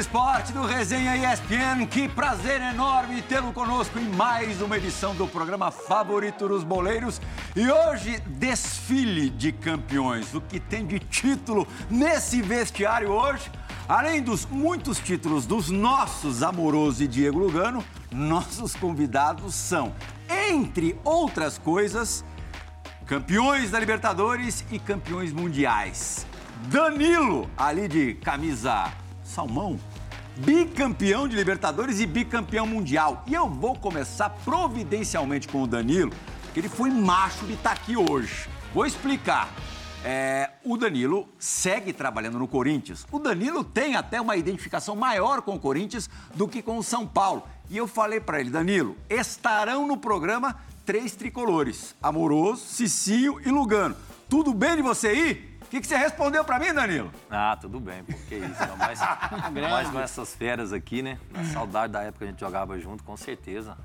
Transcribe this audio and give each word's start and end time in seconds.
Esporte 0.00 0.50
do 0.54 0.62
Resenha 0.62 1.14
ESPN. 1.14 1.86
Que 1.86 2.08
prazer 2.08 2.62
enorme 2.62 3.20
tê-lo 3.20 3.52
conosco 3.52 3.98
em 3.98 4.08
mais 4.08 4.62
uma 4.62 4.78
edição 4.78 5.14
do 5.14 5.28
programa 5.28 5.70
favorito 5.70 6.48
dos 6.48 6.64
boleiros. 6.64 7.20
E 7.54 7.70
hoje, 7.70 8.18
desfile 8.26 9.28
de 9.28 9.52
campeões. 9.52 10.32
O 10.34 10.40
que 10.40 10.58
tem 10.58 10.86
de 10.86 10.98
título 10.98 11.68
nesse 11.90 12.40
vestiário 12.40 13.10
hoje? 13.10 13.50
Além 13.86 14.22
dos 14.22 14.46
muitos 14.46 14.98
títulos 14.98 15.44
dos 15.44 15.68
nossos 15.68 16.42
Amoroso 16.42 17.04
e 17.04 17.06
Diego 17.06 17.38
Lugano, 17.38 17.84
nossos 18.10 18.74
convidados 18.74 19.54
são, 19.54 19.94
entre 20.48 20.98
outras 21.04 21.58
coisas, 21.58 22.24
campeões 23.04 23.70
da 23.70 23.78
Libertadores 23.78 24.64
e 24.70 24.78
campeões 24.78 25.30
mundiais. 25.30 26.26
Danilo, 26.70 27.50
ali 27.58 27.86
de 27.86 28.14
camisa 28.14 28.90
salmão, 29.30 29.78
bicampeão 30.44 31.28
de 31.28 31.36
Libertadores 31.36 32.00
e 32.00 32.06
bicampeão 32.06 32.66
mundial. 32.66 33.22
E 33.26 33.34
eu 33.34 33.48
vou 33.48 33.76
começar 33.76 34.30
providencialmente 34.30 35.46
com 35.46 35.62
o 35.62 35.66
Danilo, 35.66 36.12
porque 36.42 36.60
ele 36.60 36.68
foi 36.68 36.90
macho 36.90 37.44
de 37.46 37.52
estar 37.52 37.72
aqui 37.72 37.96
hoje. 37.96 38.48
Vou 38.72 38.86
explicar. 38.86 39.52
É, 40.02 40.50
o 40.64 40.78
Danilo 40.78 41.28
segue 41.38 41.92
trabalhando 41.92 42.38
no 42.38 42.48
Corinthians. 42.48 43.06
O 43.12 43.18
Danilo 43.18 43.62
tem 43.62 43.96
até 43.96 44.18
uma 44.18 44.34
identificação 44.34 44.96
maior 44.96 45.42
com 45.42 45.54
o 45.56 45.60
Corinthians 45.60 46.08
do 46.34 46.48
que 46.48 46.62
com 46.62 46.78
o 46.78 46.82
São 46.82 47.06
Paulo. 47.06 47.42
E 47.68 47.76
eu 47.76 47.86
falei 47.86 48.18
para 48.18 48.40
ele, 48.40 48.48
Danilo, 48.48 48.96
estarão 49.10 49.86
no 49.86 49.98
programa 49.98 50.56
três 50.86 51.14
tricolores: 51.14 51.94
Amoroso, 52.02 52.64
Cicinho 52.64 53.38
e 53.44 53.50
Lugano. 53.50 53.94
Tudo 54.26 54.54
bem 54.54 54.76
de 54.76 54.82
você 54.82 55.12
ir? 55.12 55.49
O 55.70 55.72
que, 55.72 55.80
que, 55.80 55.86
você 55.86 55.96
respondeu 55.96 56.44
para 56.44 56.58
mim, 56.58 56.74
Danilo? 56.74 57.12
Ah, 57.30 57.56
tudo 57.60 57.78
bem, 57.78 58.02
porque 58.02 58.34
isso. 58.34 58.76
mais, 58.76 58.98
mais 59.52 59.88
com 59.88 60.00
essas 60.00 60.34
férias 60.34 60.72
aqui, 60.72 61.00
né? 61.00 61.16
A 61.32 61.44
saudade 61.44 61.92
da 61.92 62.02
época 62.02 62.18
que 62.18 62.24
a 62.24 62.26
gente 62.32 62.40
jogava 62.40 62.76
junto, 62.76 63.04
com 63.04 63.16
certeza. 63.16 63.78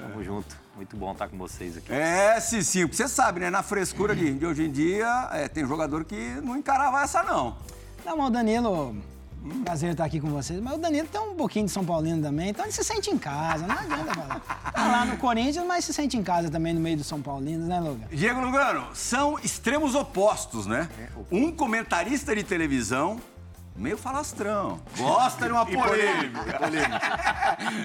Tamo 0.00 0.24
junto. 0.24 0.56
Muito 0.74 0.96
bom 0.96 1.12
estar 1.12 1.28
com 1.28 1.36
vocês 1.36 1.76
aqui. 1.76 1.92
É, 1.92 2.40
sim, 2.40 2.62
sim. 2.62 2.86
Porque 2.86 2.96
você 2.96 3.06
sabe, 3.06 3.40
né? 3.40 3.50
Na 3.50 3.62
frescura 3.62 4.16
de, 4.16 4.32
de 4.32 4.46
hoje 4.46 4.64
em 4.64 4.72
dia, 4.72 5.28
é, 5.30 5.46
tem 5.46 5.66
jogador 5.66 6.06
que 6.06 6.16
não 6.42 6.56
encarava 6.56 7.02
essa, 7.02 7.22
não. 7.22 7.58
Não, 8.02 8.16
mas 8.16 8.28
o 8.28 8.30
Danilo 8.30 8.96
Hum, 9.46 9.62
prazer 9.62 9.92
estar 9.92 10.04
aqui 10.04 10.20
com 10.20 10.28
vocês. 10.28 10.60
Mas 10.60 10.74
o 10.74 10.78
Danilo 10.78 11.06
tem 11.06 11.20
um 11.20 11.34
pouquinho 11.36 11.66
de 11.66 11.72
São 11.72 11.84
Paulino 11.84 12.20
também, 12.20 12.50
então 12.50 12.64
ele 12.64 12.72
se 12.72 12.82
sente 12.82 13.10
em 13.10 13.18
casa, 13.18 13.66
não 13.66 13.76
adianta 13.76 14.14
falar. 14.14 14.40
Tá 14.72 14.88
lá 14.88 15.04
no 15.04 15.16
Corinthians, 15.18 15.64
mas 15.64 15.84
se 15.84 15.92
sente 15.92 16.16
em 16.16 16.22
casa 16.22 16.50
também 16.50 16.74
no 16.74 16.80
meio 16.80 16.96
dos 16.96 17.06
São 17.06 17.22
Paulinos, 17.22 17.68
né, 17.68 17.78
Lugano? 17.78 18.08
Diego 18.10 18.40
Lugano, 18.40 18.88
são 18.94 19.38
extremos 19.38 19.94
opostos, 19.94 20.66
né? 20.66 20.88
Um 21.30 21.52
comentarista 21.52 22.34
de 22.34 22.42
televisão 22.42 23.20
meio 23.76 23.96
falastrão. 23.96 24.80
Gosta 24.96 25.46
de 25.46 25.52
uma 25.52 25.64
polêmica. 25.66 26.58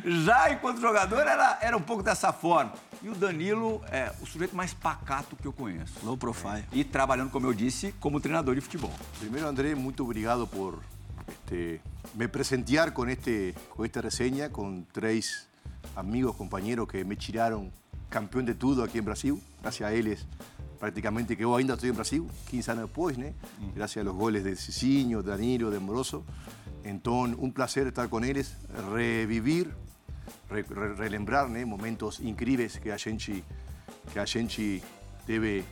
Já 0.23 0.51
enquanto 0.51 0.79
jogador 0.79 1.27
era, 1.27 1.59
era 1.61 1.77
um 1.77 1.81
pouco 1.81 2.01
dessa 2.01 2.33
forma. 2.33 2.73
E 3.03 3.09
o 3.09 3.15
Danilo 3.15 3.81
é 3.91 4.11
o 4.21 4.25
sujeito 4.25 4.55
mais 4.55 4.73
pacato 4.73 5.35
que 5.35 5.47
eu 5.47 5.53
conheço. 5.53 5.93
Low 6.03 6.15
profile. 6.15 6.63
E 6.71 6.83
trabalhando, 6.83 7.29
como 7.29 7.45
eu 7.47 7.53
disse, 7.53 7.93
como 7.99 8.19
treinador 8.19 8.55
de 8.55 8.61
futebol. 8.61 8.93
Primeiro, 9.19 9.47
André, 9.47 9.75
muito 9.75 10.03
obrigado 10.03 10.47
por 10.47 10.79
este, 11.31 11.81
me 12.17 12.29
presentear 12.29 12.93
con, 12.93 13.09
este, 13.09 13.53
con 13.75 13.85
esta 13.85 14.01
reseña, 14.01 14.51
con 14.51 14.85
tres 14.91 15.47
amigos, 15.95 16.35
compañeros 16.35 16.87
que 16.87 17.03
me 17.05 17.15
tiraron 17.15 17.71
campeón 18.09 18.45
de 18.45 18.55
todo 18.55 18.83
aquí 18.83 18.97
en 18.97 19.05
Brasil. 19.05 19.41
Gracias 19.61 19.89
a 19.89 19.93
ellos, 19.93 20.27
prácticamente 20.79 21.37
que 21.37 21.43
yo 21.43 21.55
ainda 21.55 21.75
estoy 21.75 21.89
en 21.89 21.95
Brasil, 21.95 22.23
15 22.49 22.71
años 22.71 22.83
después, 22.85 23.17
¿no? 23.17 23.27
gracias 23.75 24.01
a 24.01 24.05
los 24.05 24.15
goles 24.15 24.43
de 24.43 24.55
Cicinho, 24.55 25.23
de 25.23 25.31
Danilo, 25.31 25.69
de 25.69 25.79
Moroso. 25.79 26.25
Entonces, 26.83 27.37
un 27.39 27.53
placer 27.53 27.87
estar 27.87 28.09
con 28.09 28.23
ellos, 28.23 28.55
revivir, 28.91 29.71
re, 30.49 30.63
re, 30.63 30.95
relembrar 30.95 31.49
¿no? 31.49 31.65
momentos 31.65 32.19
increíbles 32.19 32.79
que 32.79 32.91
a 32.91 32.97
gente, 32.97 33.43
que 34.11 34.19
a 34.19 34.25
gente 34.25 34.81
debe, 35.27 35.63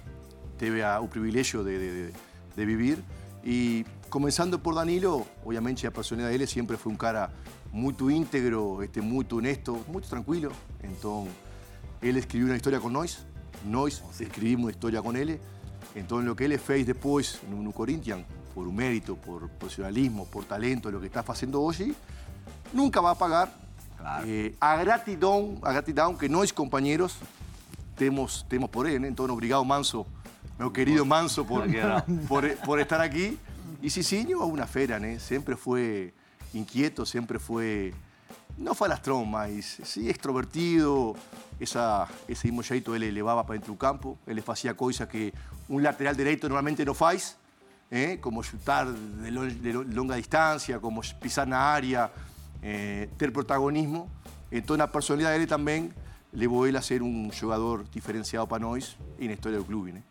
debe 0.59 0.83
a, 0.83 1.01
o 1.01 1.09
privilegio 1.09 1.63
de, 1.63 1.79
de, 1.79 2.13
de 2.55 2.65
vivir. 2.65 3.03
Y 3.43 3.85
comenzando 4.09 4.61
por 4.61 4.75
Danilo, 4.75 5.25
obviamente 5.45 5.87
a 5.87 5.91
personalidad 5.91 6.29
de 6.29 6.35
él 6.35 6.47
siempre 6.47 6.77
fue 6.77 6.91
un 6.91 6.97
cara 6.97 7.31
muy 7.71 7.95
íntegro, 8.09 8.81
este, 8.81 9.01
muy 9.01 9.25
honesto, 9.31 9.83
muy 9.87 10.01
tranquilo. 10.01 10.51
Entonces, 10.81 11.33
él 12.01 12.17
escribió 12.17 12.47
una 12.47 12.55
historia 12.55 12.79
con 12.79 12.93
nós, 12.93 13.25
nós 13.65 14.03
escribimos 14.19 14.63
una 14.65 14.71
historia 14.71 15.01
con 15.01 15.15
él. 15.15 15.39
Entonces, 15.95 16.25
lo 16.25 16.35
que 16.35 16.45
él 16.45 16.59
fez 16.59 16.85
después 16.85 17.39
en 17.47 17.53
un 17.53 17.71
Corinthians, 17.71 18.25
por 18.53 18.67
un 18.67 18.75
mérito, 18.75 19.15
por 19.15 19.49
profesionalismo, 19.49 20.25
por 20.25 20.45
talento, 20.45 20.91
lo 20.91 20.99
que 20.99 21.07
está 21.07 21.21
haciendo 21.21 21.61
hoy, 21.61 21.95
nunca 22.73 23.01
va 23.01 23.11
a 23.11 23.15
pagar. 23.15 23.53
Claro. 23.97 24.25
Eh, 24.27 24.55
a 24.61 24.77
gratidão, 24.77 25.57
a 25.61 25.73
gratidão 25.73 26.15
que 26.15 26.29
nós 26.29 26.53
compañeros 26.53 27.17
temos, 27.97 28.45
temos 28.47 28.69
por 28.69 28.87
él. 28.87 29.03
Entonces, 29.03 29.33
obrigado 29.33 29.63
Manso, 29.65 30.05
meu 30.57 30.71
querido 30.71 31.05
Manso, 31.05 31.45
por, 31.45 31.65
por, 32.27 32.49
por 32.65 32.79
estar 32.79 33.01
aquí. 33.01 33.37
Y 33.81 33.89
Cicinho 33.89 34.43
es 34.45 34.51
una 34.51 34.67
fera, 34.67 34.99
¿no? 34.99 35.19
Siempre 35.19 35.55
fue 35.55 36.13
inquieto, 36.53 37.05
siempre 37.05 37.39
fue, 37.39 37.93
no 38.57 38.75
falastrón, 38.75 39.31
mas 39.31 39.79
sí 39.83 40.09
extrovertido, 40.09 41.15
esa, 41.59 42.07
ese 42.27 42.51
mismo 42.51 42.95
él 42.95 43.03
elevaba 43.03 43.43
para 43.43 43.53
dentro 43.53 43.71
del 43.71 43.79
campo, 43.79 44.17
él 44.25 44.43
hacía 44.45 44.75
cosas 44.75 45.07
que 45.07 45.33
un 45.67 45.83
lateral 45.83 46.15
derecho 46.15 46.47
normalmente 46.47 46.83
no 46.83 46.93
faz, 46.93 47.37
¿eh? 47.91 48.17
como 48.19 48.43
chutar 48.43 48.91
de, 48.91 49.31
de, 49.31 49.73
longa 49.73 50.15
distancia, 50.15 50.79
como 50.79 51.01
pisar 51.21 51.47
na 51.47 51.73
área, 51.73 52.11
eh, 52.61 53.09
ter 53.17 53.31
protagonismo. 53.31 54.09
Entonces 54.51 54.79
la 54.79 54.91
personalidad 54.91 55.31
de 55.31 55.37
él 55.37 55.47
también 55.47 55.93
levou 56.31 56.67
ele 56.67 56.77
a 56.77 56.81
ser 56.81 57.01
um 57.01 57.31
jogador 57.31 57.83
diferencial 57.91 58.45
para 58.45 58.59
nós 58.59 58.95
e 59.17 59.27
na 59.27 59.33
história 59.33 59.57
do 59.57 59.65
clube, 59.65 59.91
né? 59.91 60.03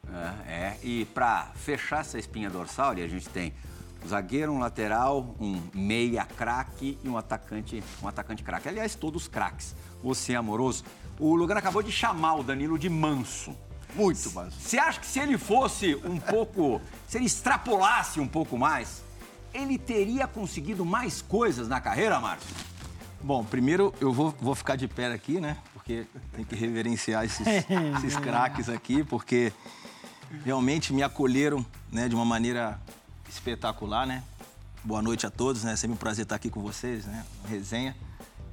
É, 0.46 0.52
é. 0.52 0.78
e 0.82 1.04
para 1.06 1.44
fechar 1.54 2.00
essa 2.00 2.18
espinha 2.18 2.50
dorsal, 2.50 2.90
a 2.90 3.06
gente 3.06 3.28
tem 3.28 3.54
um 4.04 4.08
zagueiro, 4.08 4.52
um 4.52 4.58
lateral, 4.58 5.34
um 5.40 5.60
meia 5.74 6.24
craque 6.24 6.98
e 7.02 7.08
um 7.08 7.16
atacante, 7.16 7.82
um 8.02 8.08
atacante 8.08 8.42
craque. 8.42 8.68
Aliás, 8.68 8.94
todos 8.94 9.28
craques. 9.28 9.74
Você 10.02 10.32
é 10.32 10.36
amoroso. 10.36 10.84
O 11.18 11.34
Lugano 11.34 11.58
acabou 11.58 11.82
de 11.82 11.90
chamar 11.90 12.34
o 12.34 12.42
Danilo 12.42 12.78
de 12.78 12.88
manso. 12.88 13.56
Muito 13.94 14.30
manso. 14.32 14.56
Você 14.60 14.78
acha 14.78 15.00
que 15.00 15.06
se 15.06 15.18
ele 15.18 15.36
fosse 15.36 15.94
um 16.04 16.18
pouco, 16.20 16.80
se 17.08 17.18
ele 17.18 17.26
extrapolasse 17.26 18.20
um 18.20 18.28
pouco 18.28 18.56
mais, 18.56 19.02
ele 19.52 19.78
teria 19.78 20.26
conseguido 20.26 20.84
mais 20.84 21.20
coisas 21.22 21.68
na 21.68 21.80
carreira, 21.80 22.20
Márcio? 22.20 22.54
Bom, 23.20 23.44
primeiro 23.44 23.92
eu 24.00 24.12
vou, 24.12 24.32
vou 24.40 24.54
ficar 24.54 24.76
de 24.76 24.86
pé 24.86 25.12
aqui, 25.12 25.40
né? 25.40 25.56
Porque 25.88 26.06
tem 26.34 26.44
que 26.44 26.54
reverenciar 26.54 27.24
esses, 27.24 27.46
esses 27.96 28.14
craques 28.16 28.68
aqui, 28.68 29.02
porque 29.02 29.50
realmente 30.44 30.92
me 30.92 31.02
acolheram 31.02 31.64
né, 31.90 32.10
de 32.10 32.14
uma 32.14 32.26
maneira 32.26 32.78
espetacular, 33.26 34.06
né? 34.06 34.22
Boa 34.84 35.00
noite 35.00 35.26
a 35.26 35.30
todos, 35.30 35.64
né? 35.64 35.74
Sempre 35.76 35.94
um 35.94 35.96
prazer 35.96 36.24
estar 36.24 36.34
aqui 36.34 36.50
com 36.50 36.60
vocês, 36.60 37.06
né? 37.06 37.24
Resenha. 37.48 37.96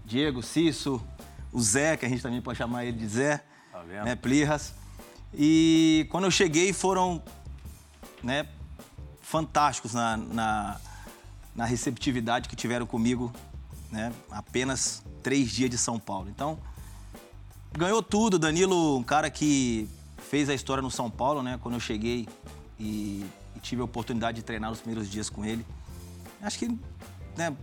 Diego, 0.06 0.42
Cício, 0.42 1.06
o 1.52 1.62
Zé, 1.62 1.98
que 1.98 2.06
a 2.06 2.10
gente 2.10 2.24
também 2.24 2.42
pode 2.42 2.58
chamar 2.58 2.86
ele 2.86 2.98
de 2.98 3.08
Zé, 3.08 3.44
tá 3.70 3.84
né? 3.84 4.16
Plirras. 4.16 4.74
E 5.34 6.08
quando 6.10 6.24
eu 6.24 6.32
cheguei 6.32 6.72
foram 6.72 7.22
né, 8.24 8.48
fantásticos 9.22 9.94
na, 9.94 10.16
na, 10.16 10.80
na 11.54 11.66
receptividade 11.66 12.48
que 12.48 12.56
tiveram 12.56 12.86
comigo 12.86 13.34
né? 13.92 14.14
Apenas 14.32 15.04
três 15.22 15.52
dias 15.52 15.70
de 15.70 15.78
São 15.78 16.00
Paulo. 16.00 16.30
Então, 16.30 16.60
ganhou 17.78 18.02
tudo. 18.02 18.40
Danilo, 18.40 18.98
um 18.98 19.04
cara 19.04 19.30
que 19.30 19.88
fez 20.18 20.50
a 20.50 20.54
história 20.54 20.82
no 20.82 20.92
São 20.92 21.10
Paulo, 21.10 21.44
né? 21.44 21.60
Quando 21.62 21.76
eu 21.76 21.80
cheguei 21.80 22.28
e, 22.80 23.26
e 23.56 23.60
tive 23.62 23.82
a 23.82 23.86
oportunidade 23.86 24.38
de 24.38 24.44
treinar 24.44 24.72
os 24.72 24.80
primeiros 24.80 25.10
dias 25.10 25.30
com 25.30 25.46
ele. 25.46 25.66
Acho 26.42 26.60
que, 26.60 26.68
né? 27.38 27.56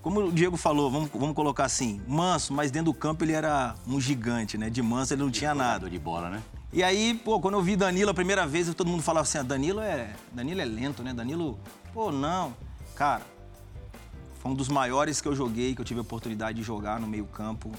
Como 0.00 0.20
o 0.20 0.32
Diego 0.32 0.56
falou, 0.56 0.90
vamos, 0.90 1.10
vamos 1.12 1.34
colocar 1.34 1.64
assim, 1.64 2.00
manso, 2.06 2.52
mas 2.52 2.70
dentro 2.70 2.92
do 2.92 2.94
campo 2.94 3.24
ele 3.24 3.32
era 3.32 3.74
um 3.86 4.00
gigante, 4.00 4.56
né? 4.56 4.70
De 4.70 4.80
manso 4.80 5.12
ele 5.12 5.22
não 5.22 5.30
tinha 5.30 5.54
nada. 5.54 5.90
de 5.90 5.98
bola, 5.98 6.30
né? 6.30 6.42
E 6.72 6.82
aí, 6.82 7.14
pô, 7.14 7.40
quando 7.40 7.54
eu 7.54 7.62
vi 7.62 7.76
Danilo 7.76 8.10
a 8.10 8.14
primeira 8.14 8.46
vez, 8.46 8.72
todo 8.74 8.88
mundo 8.88 9.02
falava 9.02 9.22
assim, 9.22 9.38
ah, 9.38 9.42
Danilo 9.42 9.80
é, 9.80 10.14
Danilo 10.32 10.60
é 10.60 10.64
lento, 10.64 11.02
né? 11.02 11.12
Danilo, 11.12 11.58
pô, 11.92 12.12
não. 12.12 12.54
Cara, 12.94 13.22
foi 14.40 14.52
um 14.52 14.54
dos 14.54 14.68
maiores 14.68 15.20
que 15.20 15.26
eu 15.26 15.34
joguei, 15.34 15.74
que 15.74 15.80
eu 15.80 15.84
tive 15.84 15.98
a 15.98 16.02
oportunidade 16.02 16.58
de 16.58 16.64
jogar 16.64 17.00
no 17.00 17.06
meio-campo. 17.06 17.72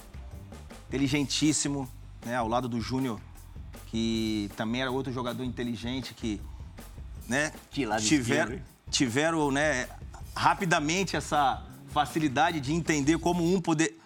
Inteligentíssimo, 0.90 1.88
né? 2.26 2.36
Ao 2.36 2.48
lado 2.48 2.68
do 2.68 2.82
Júnior, 2.82 3.22
que 3.88 4.50
também 4.58 4.82
era 4.82 4.90
outro 4.90 5.14
jogador 5.14 5.44
inteligente 5.44 6.16
que, 6.16 6.42
né? 7.28 7.54
tiveram, 8.08 8.60
tiveram, 8.90 9.52
né? 9.52 9.88
Rapidamente 10.36 11.16
essa 11.16 11.64
facilidade 11.92 12.60
de 12.60 12.74
entender 12.74 13.20
como 13.20 13.44
um 13.44 13.62
poder, 13.62 13.99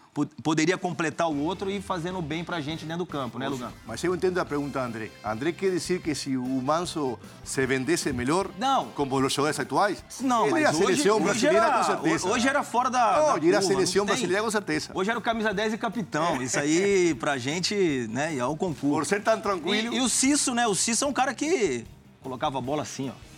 poderia 0.44 0.78
completar 0.78 1.28
o 1.30 1.40
outro 1.40 1.72
e 1.72 1.82
fazendo 1.82 2.22
bem 2.22 2.44
pra 2.44 2.62
gente 2.62 2.86
dentro 2.86 3.00
do 3.00 3.06
campo, 3.06 3.40
né, 3.40 3.48
Lugano? 3.50 3.74
Mas 3.86 4.04
eu 4.04 4.14
entendo 4.14 4.38
a 4.38 4.46
pergunta, 4.46 4.80
André. 4.80 5.10
André 5.24 5.52
quer 5.52 5.72
dizer 5.72 6.02
que 6.02 6.14
se 6.14 6.38
o 6.38 6.62
Manso 6.62 7.18
se 7.44 7.66
vendesse 7.66 8.14
melhor, 8.14 8.50
não. 8.60 8.86
como 8.90 9.16
os 9.16 9.34
jogadores 9.34 9.60
atuais, 9.60 10.04
não, 10.22 10.44
ele 10.44 10.52
mas 10.52 10.62
era 10.62 10.70
a 10.70 10.74
seleção 10.74 11.16
hoje, 11.16 11.24
brasileira 11.24 11.58
hoje 11.58 11.68
era, 11.68 11.78
com 11.78 11.84
certeza. 11.84 12.28
Hoje 12.28 12.48
era 12.48 12.64
fora 12.64 12.90
da. 12.90 13.12
Não, 13.14 13.40
da 13.40 13.48
era 13.48 13.58
a 13.58 13.62
seleção 13.62 14.06
brasileira 14.06 14.44
com 14.44 14.52
certeza. 14.52 14.92
Hoje 14.94 15.10
era 15.10 15.20
o 15.20 15.22
camisa 15.22 15.54
10 15.54 15.74
e 15.74 15.78
capitão. 15.78 16.42
Isso 16.42 16.60
aí, 16.60 17.16
pra 17.20 17.38
gente, 17.38 18.08
né, 18.10 18.38
é 18.38 18.46
o 18.46 18.56
concurso. 18.56 18.94
Por 18.94 19.06
ser 19.06 19.24
tão 19.24 19.40
tranquilo. 19.42 19.94
E, 19.94 19.98
e 19.98 20.02
o 20.02 20.10
Cisso, 20.10 20.54
né? 20.54 20.68
O 20.68 20.76
Cisso 20.76 21.06
é 21.06 21.08
um 21.08 21.14
cara 21.14 21.34
que 21.34 21.86
colocava 22.22 22.60
a 22.60 22.62
bola 22.62 22.84
assim, 22.84 23.10
ó 23.10 23.33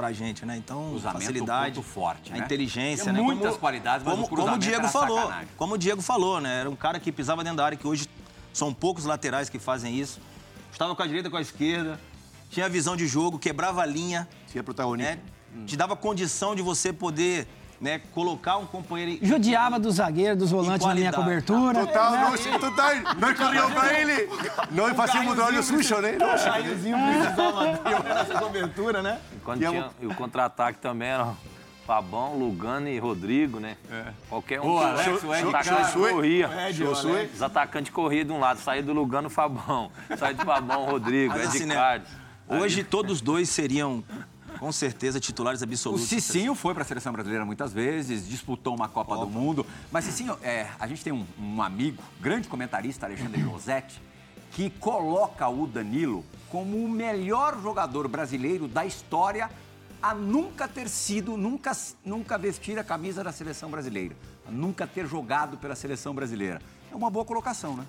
pra 0.00 0.12
gente, 0.12 0.46
né? 0.46 0.56
Então, 0.56 0.90
Cruzamento, 0.90 1.20
facilidade, 1.20 1.74
ponto 1.74 1.86
forte, 1.86 2.32
a 2.32 2.36
né? 2.36 2.44
inteligência, 2.44 3.04
Tem 3.04 3.12
né? 3.12 3.20
muitas 3.20 3.48
como, 3.48 3.58
qualidades, 3.58 4.04
mas 4.06 4.14
como, 4.14 4.26
o 4.26 4.28
como 4.30 4.54
o 4.54 4.58
Diego 4.58 4.78
era 4.80 4.88
falou, 4.88 5.18
sacanagem. 5.18 5.48
como 5.56 5.74
o 5.74 5.78
Diego 5.78 6.00
falou, 6.02 6.40
né? 6.40 6.60
Era 6.60 6.70
um 6.70 6.76
cara 6.76 6.98
que 6.98 7.12
pisava 7.12 7.42
dentro 7.44 7.58
da 7.58 7.66
área, 7.66 7.76
que 7.76 7.86
hoje 7.86 8.08
são 8.52 8.72
poucos 8.72 9.04
laterais 9.04 9.48
que 9.50 9.58
fazem 9.58 9.98
isso. 9.98 10.20
Estava 10.72 10.94
com 10.94 11.02
a 11.02 11.06
direita, 11.06 11.28
com 11.28 11.36
a 11.36 11.40
esquerda, 11.42 12.00
tinha 12.48 12.68
visão 12.68 12.96
de 12.96 13.06
jogo, 13.06 13.38
quebrava 13.38 13.82
a 13.82 13.86
linha, 13.86 14.26
Se 14.46 14.58
é 14.58 14.62
protagonista. 14.62 15.16
né? 15.16 15.20
Te 15.66 15.76
dava 15.76 15.94
condição 15.96 16.54
de 16.54 16.62
você 16.62 16.92
poder 16.92 17.46
né, 17.80 18.00
colocar 18.12 18.58
um 18.58 18.66
companheiro 18.66 19.12
em... 19.24 19.26
Judiava 19.26 19.78
dos 19.78 19.94
zagueiros, 19.96 20.36
dos 20.38 20.50
volantes 20.50 20.86
na 20.86 20.92
linha 20.94 21.12
cobertura. 21.12 21.86
Total, 21.86 22.12
né? 22.12 22.28
nós, 22.30 22.40
total, 22.60 22.90
nós 23.18 23.38
corríamos 23.38 23.72
para 23.72 24.00
ele, 24.00 24.28
nós 24.70 24.96
fazíamos 24.96 25.32
o 25.32 25.34
trabalho 25.34 25.62
sujo, 25.62 25.98
né? 26.00 26.18
Lógico. 26.20 26.50
Caiozinho 26.50 26.96
precisava 26.98 28.36
cobertura, 28.40 29.02
né? 29.02 29.18
E 29.34 29.40
quando 29.40 29.64
a- 29.64 29.70
tinha, 29.70 29.90
e 30.00 30.06
o 30.06 30.14
contra-ataque 30.14 30.78
também 30.78 31.08
era 31.08 31.32
Fabão, 31.86 32.36
Lugano 32.38 32.86
e 32.88 32.98
Rodrigo, 32.98 33.58
né? 33.58 33.76
Qualquer 34.28 34.60
um. 34.60 34.78
Que- 34.78 34.84
Alex, 34.84 35.24
o 35.24 35.34
Ed 35.34 35.66
Josué. 35.66 36.12
corria. 36.12 36.50
Os 37.34 37.42
atacantes 37.42 37.90
corriam 37.92 38.24
de 38.26 38.32
um 38.32 38.38
lado, 38.38 38.60
saía 38.60 38.82
do 38.82 38.92
Lugano 38.92 39.26
o 39.26 39.30
Fabão. 39.30 39.90
Saía 40.18 40.34
do 40.34 40.44
Fabão, 40.44 40.82
o 40.82 40.90
Rodrigo, 40.90 41.32
Mas 41.32 41.46
Ed 41.54 41.56
assim, 41.56 41.66
né. 41.66 42.02
Hoje 42.48 42.84
todos 42.84 43.12
os 43.16 43.20
dois 43.20 43.48
seriam, 43.48 44.04
com 44.60 44.70
certeza, 44.70 45.18
titulares 45.18 45.62
O 45.62 45.64
absolutos. 45.64 46.06
Cicinho 46.06 46.54
foi 46.54 46.74
para 46.74 46.82
a 46.82 46.86
seleção 46.86 47.14
brasileira 47.14 47.46
muitas 47.46 47.72
vezes, 47.72 48.28
disputou 48.28 48.74
uma 48.74 48.90
Copa, 48.90 49.16
do 49.16 49.26
Mundo. 49.26 49.64
Mas, 49.90 50.04
Cicinho, 50.04 50.36
é, 50.42 50.68
a 50.78 50.86
gente 50.86 51.02
tem 51.02 51.14
um, 51.14 51.26
um 51.38 51.62
amigo, 51.62 52.02
grande 52.20 52.46
comentarista, 52.46 53.06
Alexandre 53.06 53.40
Rosetti, 53.42 54.00
que 54.52 54.68
coloca 54.68 55.48
o 55.48 55.66
Danilo 55.66 56.22
como 56.50 56.76
o 56.76 56.88
melhor 56.88 57.58
jogador 57.62 58.06
brasileiro 58.06 58.68
da 58.68 58.84
história 58.84 59.50
a 60.02 60.14
nunca 60.14 60.68
ter 60.68 60.88
sido, 60.90 61.38
nunca, 61.38 61.72
nunca 62.04 62.36
vestir 62.36 62.78
a 62.78 62.84
camisa 62.84 63.24
da 63.24 63.32
seleção 63.32 63.70
brasileira, 63.70 64.14
a 64.46 64.50
nunca 64.50 64.86
ter 64.86 65.06
jogado 65.06 65.56
pela 65.56 65.74
seleção 65.74 66.14
brasileira. 66.14 66.60
É 66.92 66.94
uma 66.94 67.08
boa 67.08 67.24
colocação, 67.24 67.76
né? 67.76 67.86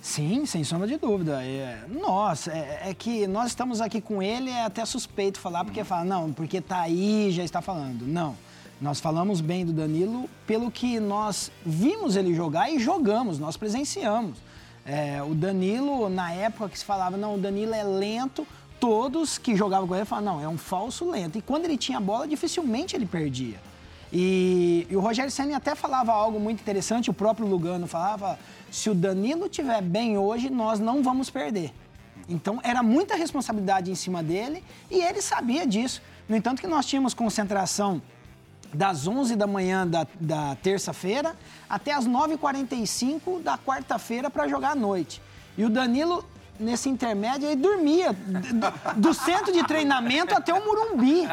Sim, 0.00 0.46
sem 0.46 0.62
sombra 0.64 0.86
de 0.86 0.96
dúvida. 0.96 1.42
É, 1.42 1.84
nossa, 1.88 2.52
é, 2.52 2.90
é 2.90 2.94
que 2.94 3.26
nós 3.26 3.48
estamos 3.48 3.80
aqui 3.80 4.00
com 4.00 4.22
ele, 4.22 4.50
é 4.50 4.64
até 4.64 4.84
suspeito 4.84 5.38
falar, 5.38 5.64
porque 5.64 5.82
fala, 5.84 6.04
não, 6.04 6.32
porque 6.32 6.60
tá 6.60 6.80
aí, 6.80 7.30
já 7.30 7.42
está 7.42 7.60
falando. 7.60 8.06
Não. 8.06 8.36
Nós 8.80 9.00
falamos 9.00 9.40
bem 9.40 9.66
do 9.66 9.72
Danilo 9.72 10.30
pelo 10.46 10.70
que 10.70 11.00
nós 11.00 11.50
vimos 11.66 12.14
ele 12.14 12.32
jogar 12.32 12.70
e 12.70 12.78
jogamos, 12.78 13.38
nós 13.38 13.56
presenciamos. 13.56 14.38
É, 14.86 15.20
o 15.22 15.34
Danilo, 15.34 16.08
na 16.08 16.32
época 16.32 16.68
que 16.68 16.78
se 16.78 16.84
falava, 16.84 17.16
não, 17.16 17.34
o 17.34 17.38
Danilo 17.38 17.74
é 17.74 17.82
lento, 17.82 18.46
todos 18.78 19.36
que 19.36 19.56
jogavam 19.56 19.88
com 19.88 19.96
ele 19.96 20.04
falavam, 20.04 20.34
não, 20.36 20.42
é 20.42 20.48
um 20.48 20.56
falso 20.56 21.10
lento. 21.10 21.36
E 21.36 21.42
quando 21.42 21.64
ele 21.64 21.76
tinha 21.76 21.98
a 21.98 22.00
bola, 22.00 22.26
dificilmente 22.26 22.94
ele 22.94 23.04
perdia. 23.04 23.60
E, 24.12 24.86
e 24.88 24.96
o 24.96 25.00
Rogério 25.00 25.30
Senna 25.30 25.56
até 25.56 25.74
falava 25.74 26.12
algo 26.12 26.40
muito 26.40 26.60
interessante, 26.60 27.10
o 27.10 27.12
próprio 27.12 27.46
Lugano 27.46 27.86
falava, 27.86 28.38
se 28.70 28.90
o 28.90 28.94
Danilo 28.94 29.48
tiver 29.48 29.82
bem 29.82 30.18
hoje, 30.18 30.50
nós 30.50 30.78
não 30.78 31.02
vamos 31.02 31.30
perder. 31.30 31.72
Então 32.28 32.60
era 32.62 32.82
muita 32.82 33.16
responsabilidade 33.16 33.90
em 33.90 33.94
cima 33.94 34.22
dele 34.22 34.62
e 34.90 35.00
ele 35.02 35.22
sabia 35.22 35.66
disso. 35.66 36.02
No 36.28 36.36
entanto 36.36 36.60
que 36.60 36.66
nós 36.66 36.84
tínhamos 36.84 37.14
concentração 37.14 38.02
das 38.72 39.06
11 39.06 39.34
da 39.34 39.46
manhã 39.46 39.86
da, 39.86 40.06
da 40.20 40.54
terça-feira 40.56 41.34
até 41.68 41.92
as 41.92 42.06
9h45 42.06 43.42
da 43.42 43.56
quarta-feira 43.56 44.28
para 44.28 44.46
jogar 44.46 44.72
à 44.72 44.74
noite. 44.74 45.22
E 45.56 45.64
o 45.64 45.70
Danilo, 45.70 46.24
nesse 46.58 46.88
intermédio, 46.88 47.46
ele 47.48 47.56
dormia 47.56 48.12
do, 48.12 49.00
do 49.00 49.14
centro 49.14 49.52
de 49.52 49.62
treinamento 49.64 50.34
até 50.34 50.52
o 50.52 50.64
Murumbi. 50.64 51.28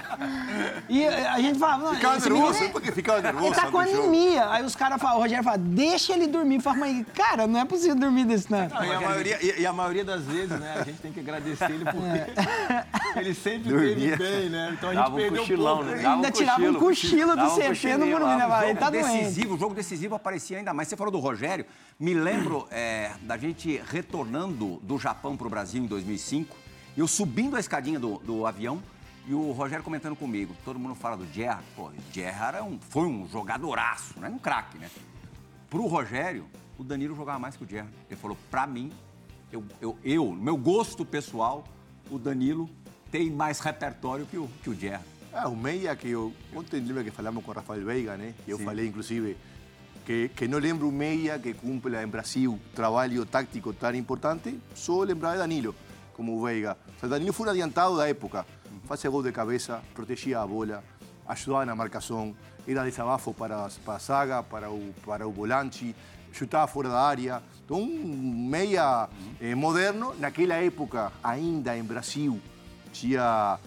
E 0.89 1.06
a 1.07 1.39
gente 1.39 1.60
falava... 1.60 1.86
"Não, 1.86 1.95
Ficava 1.95 2.19
nervoso, 2.19 2.54
menino 2.54 2.66
é- 2.66 2.69
porque 2.72 2.92
ficava 2.92 3.22
nervoso 3.22 3.45
Ele 3.48 3.56
tá 3.56 3.72
com 3.72 3.80
antes 3.80 3.92
do 3.94 3.98
jogo." 3.98 4.10
anemia. 4.10 4.50
Aí 4.51 4.63
os 4.63 4.75
caras 4.75 5.01
falam, 5.01 5.18
o 5.18 5.22
Rogério 5.22 5.44
fala, 5.44 5.57
deixa 5.57 6.13
ele 6.13 6.27
dormir. 6.27 6.62
Fala, 6.62 6.77
mas, 6.77 7.06
cara, 7.13 7.48
não 7.48 7.60
é 7.60 7.66
possível 7.66 7.95
dormir 7.95 8.25
desse 8.25 8.48
tanto. 8.48 8.74
Não, 8.74 8.83
e, 8.83 8.94
a 8.94 9.00
maioria, 9.01 9.39
e, 9.42 9.62
e 9.62 9.66
a 9.66 9.74
maioria 9.74 10.06
das 10.06 10.24
vezes, 10.24 10.60
né, 10.60 10.75
a 10.80 10.83
gente 10.83 11.00
tem 11.00 11.12
que 11.12 11.19
agradecer 11.19 11.72
ele 11.72 11.86
porque 11.86 13.19
ele 13.19 13.33
sempre 13.33 13.69
Dormia. 13.69 13.95
teve 13.95 14.16
bem, 14.18 14.50
né? 14.50 14.69
Então 14.74 14.89
a 14.89 14.94
gente 14.94 15.03
Dava 15.03 15.15
um 15.15 15.17
perdeu 15.17 15.41
cochilão, 15.41 15.77
pouco. 15.77 15.91
né? 15.91 16.01
Dava 16.01 16.15
ainda 16.15 16.27
um 16.27 16.32
tirava 16.32 16.62
um 16.62 16.74
cochilo. 16.75 16.79
cochilo 16.86 17.36
do 17.36 17.44
um 17.44 17.50
CP 17.55 17.98
no 17.98 18.05
Murumbi, 18.08 18.36
né? 18.36 18.48
Vai, 18.48 18.70
Ele 18.70 18.79
tá 18.79 18.86
jogo 18.86 19.00
doente. 19.00 19.17
decisivo, 19.20 19.55
o 19.55 19.58
jogo 19.60 19.74
decisivo 19.75 20.15
aparecia 20.15 20.58
ainda 20.58 20.74
mais. 20.74 20.88
Você 20.88 20.96
falou 20.96 21.12
do 21.12 21.20
Rogério, 21.20 21.65
me 22.00 22.13
lembro 22.13 22.67
é, 22.72 23.12
da 23.22 23.38
gente 23.38 23.82
retornando 23.89 24.79
do 24.84 24.98
Japão 25.00 25.14
para 25.15 25.29
o 25.29 25.50
Brasil 25.50 25.84
em 25.84 25.88
2005, 25.88 26.55
eu 26.95 27.07
subindo 27.07 27.55
a 27.55 27.60
escadinha 27.60 28.00
do, 28.00 28.19
do 28.19 28.45
avião 28.45 28.81
e 29.27 29.34
o 29.34 29.51
Rogério 29.51 29.84
comentando 29.84 30.15
comigo. 30.15 30.55
Todo 30.63 30.77
mundo 30.79 30.95
fala 30.95 31.17
do 31.17 31.25
Gerra. 31.34 31.63
Pô, 31.75 31.91
Gerra 32.12 32.48
era 32.48 32.63
um, 32.63 32.79
foi 32.79 33.07
um 33.07 33.27
jogadoraço, 33.27 34.19
não 34.19 34.27
é 34.27 34.29
um 34.29 34.38
craque, 34.38 34.77
né? 34.77 34.89
Pro 35.69 35.88
Rogério, 35.88 36.45
o 36.77 36.84
Danilo 36.84 37.15
jogava 37.15 37.39
mais 37.39 37.55
que 37.55 37.63
o 37.63 37.67
Gerra. 37.67 37.89
Ele 38.10 38.19
falou, 38.19 38.38
pra 38.50 38.67
mim, 38.67 38.91
eu, 39.51 39.63
eu, 39.81 39.98
eu, 40.03 40.31
meu 40.31 40.55
gosto 40.55 41.03
pessoal, 41.03 41.63
o 42.10 42.19
Danilo 42.19 42.69
tem 43.12 43.31
mais 43.31 43.60
repertório 43.60 44.25
que 44.25 44.38
o, 44.38 44.48
que 44.63 44.69
o 44.69 44.75
Gerra. 44.75 45.03
Ah, 45.34 45.50
o 45.50 45.55
meia 45.55 45.95
que 45.95 46.10
eu. 46.10 46.34
Ontem 46.55 46.79
lembra 46.79 47.03
que 47.03 47.12
falamos 47.12 47.43
com 47.43 47.51
Rafael 47.51 47.84
Veiga, 47.84 48.15
né? 48.15 48.34
Eu 48.48 48.57
falei, 48.57 48.88
inclusive, 48.88 49.36
que, 50.06 50.30
que 50.30 50.48
não 50.48 50.60
lembro 50.60 50.92
meia 50.92 51.40
que 51.40 51.54
cumpra 51.54 52.04
em 52.04 52.08
Brasil 52.08 52.60
trabalho 52.76 53.26
tático 53.26 53.74
tão 53.74 53.94
importante, 53.96 54.60
só 54.76 55.02
lembrar 55.02 55.34
de 55.34 55.40
Danilo, 55.40 55.76
como 56.14 56.42
Veiga. 56.44 56.78
O 56.96 57.00
sea, 57.00 57.10
Danilo 57.10 57.34
foi 57.34 57.48
um 57.48 57.50
adiantado 57.50 57.98
da 57.98 58.08
época. 58.08 58.46
Fazia 58.86 59.10
gol 59.10 59.24
de 59.24 59.32
cabeça, 59.32 59.82
protegia 59.96 60.40
a 60.40 60.48
bola, 60.48 60.84
ajudava 61.28 61.66
na 61.66 61.76
marcação, 61.76 62.36
era 62.68 62.84
desabafo 62.84 63.34
para, 63.34 63.68
para 63.84 63.96
a 63.96 63.98
zaga, 63.98 64.44
para 64.44 64.70
o, 64.70 64.94
para 65.04 65.28
o 65.28 65.32
volante, 65.32 65.96
chutava 66.32 66.68
fora 66.68 66.90
da 66.90 67.02
área. 67.02 67.42
Então, 67.64 67.82
um 67.82 68.48
meia 68.48 69.10
eh, 69.42 69.56
moderno, 69.56 70.14
naquela 70.20 70.54
época, 70.56 71.12
ainda 71.24 71.76
em 71.76 71.84
Brasil, 71.84 72.40
tinha 72.94 73.58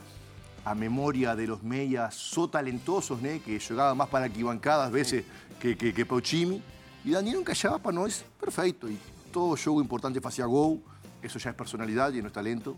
a 0.70 0.75
memória 0.75 1.34
de 1.34 1.46
los 1.46 1.62
meias 1.62 2.14
so 2.14 2.46
talentosos, 2.46 3.20
né? 3.20 3.40
que 3.42 3.58
jogavam 3.58 3.96
mais 3.96 4.10
para 4.10 4.26
arquibancada 4.26 4.84
às 4.84 4.90
vezes 4.90 5.25
que, 5.58 5.75
que, 5.75 5.92
que 5.92 6.04
para 6.04 6.16
o 6.16 6.20
time. 6.20 6.62
E 7.04 7.12
Danilo 7.12 7.40
encaixava 7.40 7.78
para 7.78 7.92
nós 7.92 8.25
perfeito. 8.38 8.88
E 8.88 8.98
todo 9.32 9.56
jogo 9.56 9.80
importante 9.80 10.20
fazia 10.20 10.46
gol. 10.46 10.82
Isso 11.22 11.38
já 11.38 11.50
é 11.50 11.52
personalidade, 11.52 12.20
não 12.20 12.28
é 12.28 12.30
talento. 12.30 12.76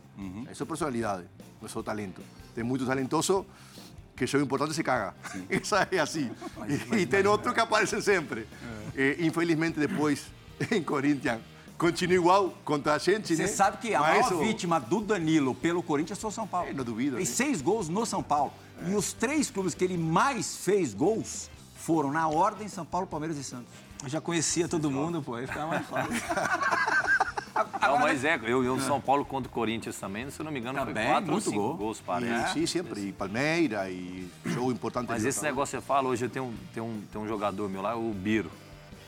Isso 0.50 0.62
é 0.62 0.66
personalidade, 0.66 1.25
não 1.61 1.66
é 1.66 1.68
só 1.68 1.82
talento. 1.82 2.23
Tem 2.54 2.62
muito 2.62 2.87
talentoso 2.87 3.44
que 4.16 4.26
jogo 4.26 4.44
importante 4.44 4.73
se 4.73 4.85
caga. 4.85 5.14
Isso 5.50 5.75
é 5.75 5.99
assim. 5.99 6.30
E, 6.92 7.00
e 7.00 7.06
tem 7.06 7.26
outros 7.26 7.52
que 7.52 7.61
aparecem 7.61 8.00
sempre. 8.00 8.47
Eh, 8.94 9.16
infelizmente, 9.20 9.80
depois, 9.80 10.26
em 10.70 10.82
Corinthians, 10.82 11.40
continua 11.80 12.14
igual 12.16 12.54
contra 12.64 12.94
a 12.94 12.99
gente, 12.99 13.34
Você 13.34 13.42
né? 13.42 13.49
sabe 13.49 13.78
que 13.78 13.94
a 13.94 14.00
Mas 14.00 14.26
maior 14.28 14.32
o- 14.34 14.38
vítima 14.44 14.78
do 14.78 15.00
Danilo 15.00 15.54
pelo 15.54 15.82
Corinthians 15.82 16.18
foi 16.20 16.28
o 16.28 16.32
São 16.32 16.46
Paulo. 16.46 16.68
É, 16.68 16.72
não 16.75 16.84
duvido, 16.84 17.16
Fez 17.16 17.28
né? 17.30 17.34
seis 17.34 17.62
gols 17.62 17.88
no 17.88 18.04
São 18.04 18.22
Paulo. 18.22 18.52
E 18.87 18.94
os 18.94 19.12
três 19.14 19.50
clubes 19.50 19.75
que 19.75 19.82
ele 19.82 19.96
mais 19.99 20.56
fez 20.56 20.92
gols 20.94 21.50
foram, 21.76 22.12
na 22.12 22.28
ordem, 22.28 22.68
São 22.68 22.84
Paulo, 22.84 23.06
Palmeiras 23.06 23.37
e 23.38 23.42
Santos. 23.44 23.72
Eu 24.02 24.08
já 24.08 24.20
conhecia 24.20 24.68
todo 24.68 24.90
mundo, 24.90 25.22
pô, 25.22 25.34
aí 25.34 25.46
ficava 25.46 25.66
mais 25.68 25.87
fácil. 25.87 26.12
Não, 27.82 27.99
mas 27.99 28.25
é, 28.25 28.40
eu, 28.44 28.62
eu 28.64 28.78
São 28.80 29.00
Paulo 29.00 29.25
contra 29.25 29.50
o 29.50 29.52
Corinthians 29.52 29.96
também, 29.99 30.30
se 30.30 30.40
eu 30.40 30.44
não 30.44 30.52
me 30.52 30.60
engano, 30.60 30.78
Também, 30.78 30.94
foi 31.04 31.12
quatro 31.12 31.34
ou 31.34 31.40
cinco 31.40 31.56
gol. 31.56 31.76
gols, 31.76 31.99
E, 31.99 32.02
parece. 32.02 32.52
sim, 32.54 32.66
sempre. 32.66 33.08
E 33.08 33.12
Palmeiras, 33.12 33.88
e 33.90 34.30
jogo 34.46 34.70
importante. 34.72 35.08
Mas 35.08 35.25
esse 35.25 35.42
negócio 35.42 35.76
que 35.78 35.82
você 35.82 35.87
fala, 35.87 36.08
hoje 36.08 36.25
eu 36.25 36.30
tenho, 36.30 36.46
um- 36.46 36.54
tenho, 36.72 36.87
um, 36.87 37.02
tenho 37.12 37.25
um 37.25 37.28
jogador 37.28 37.68
meu 37.68 37.82
lá, 37.82 37.96
o 37.96 38.12
Biro. 38.14 38.50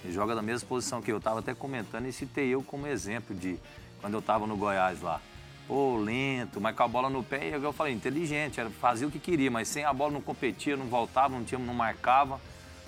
Ele 0.04 0.12
joga 0.12 0.34
na 0.34 0.42
mesma 0.42 0.68
posição 0.68 1.00
que 1.00 1.12
eu. 1.12 1.20
Tava 1.20 1.40
até 1.40 1.54
comentando 1.54 2.06
e 2.06 2.12
citei 2.12 2.48
eu 2.48 2.62
como 2.62 2.86
exemplo 2.86 3.34
de 3.34 3.58
quando 4.00 4.14
eu 4.14 4.22
tava 4.22 4.46
no 4.46 4.56
Goiás 4.56 5.00
lá. 5.00 5.20
Pô, 5.68 5.96
lento, 5.96 6.60
mas 6.60 6.74
com 6.76 6.82
a 6.82 6.88
bola 6.88 7.08
no 7.08 7.22
pé, 7.22 7.50
e 7.50 7.52
eu 7.52 7.72
falei, 7.72 7.94
inteligente, 7.94 8.60
era, 8.60 8.68
fazia 8.68 9.06
o 9.06 9.10
que 9.10 9.18
queria, 9.18 9.50
mas 9.50 9.68
sem 9.68 9.84
a 9.84 9.92
bola 9.92 10.12
não 10.12 10.20
competia, 10.20 10.76
não 10.76 10.86
voltava, 10.86 11.34
não, 11.34 11.44
tinha, 11.44 11.58
não 11.58 11.72
marcava. 11.72 12.40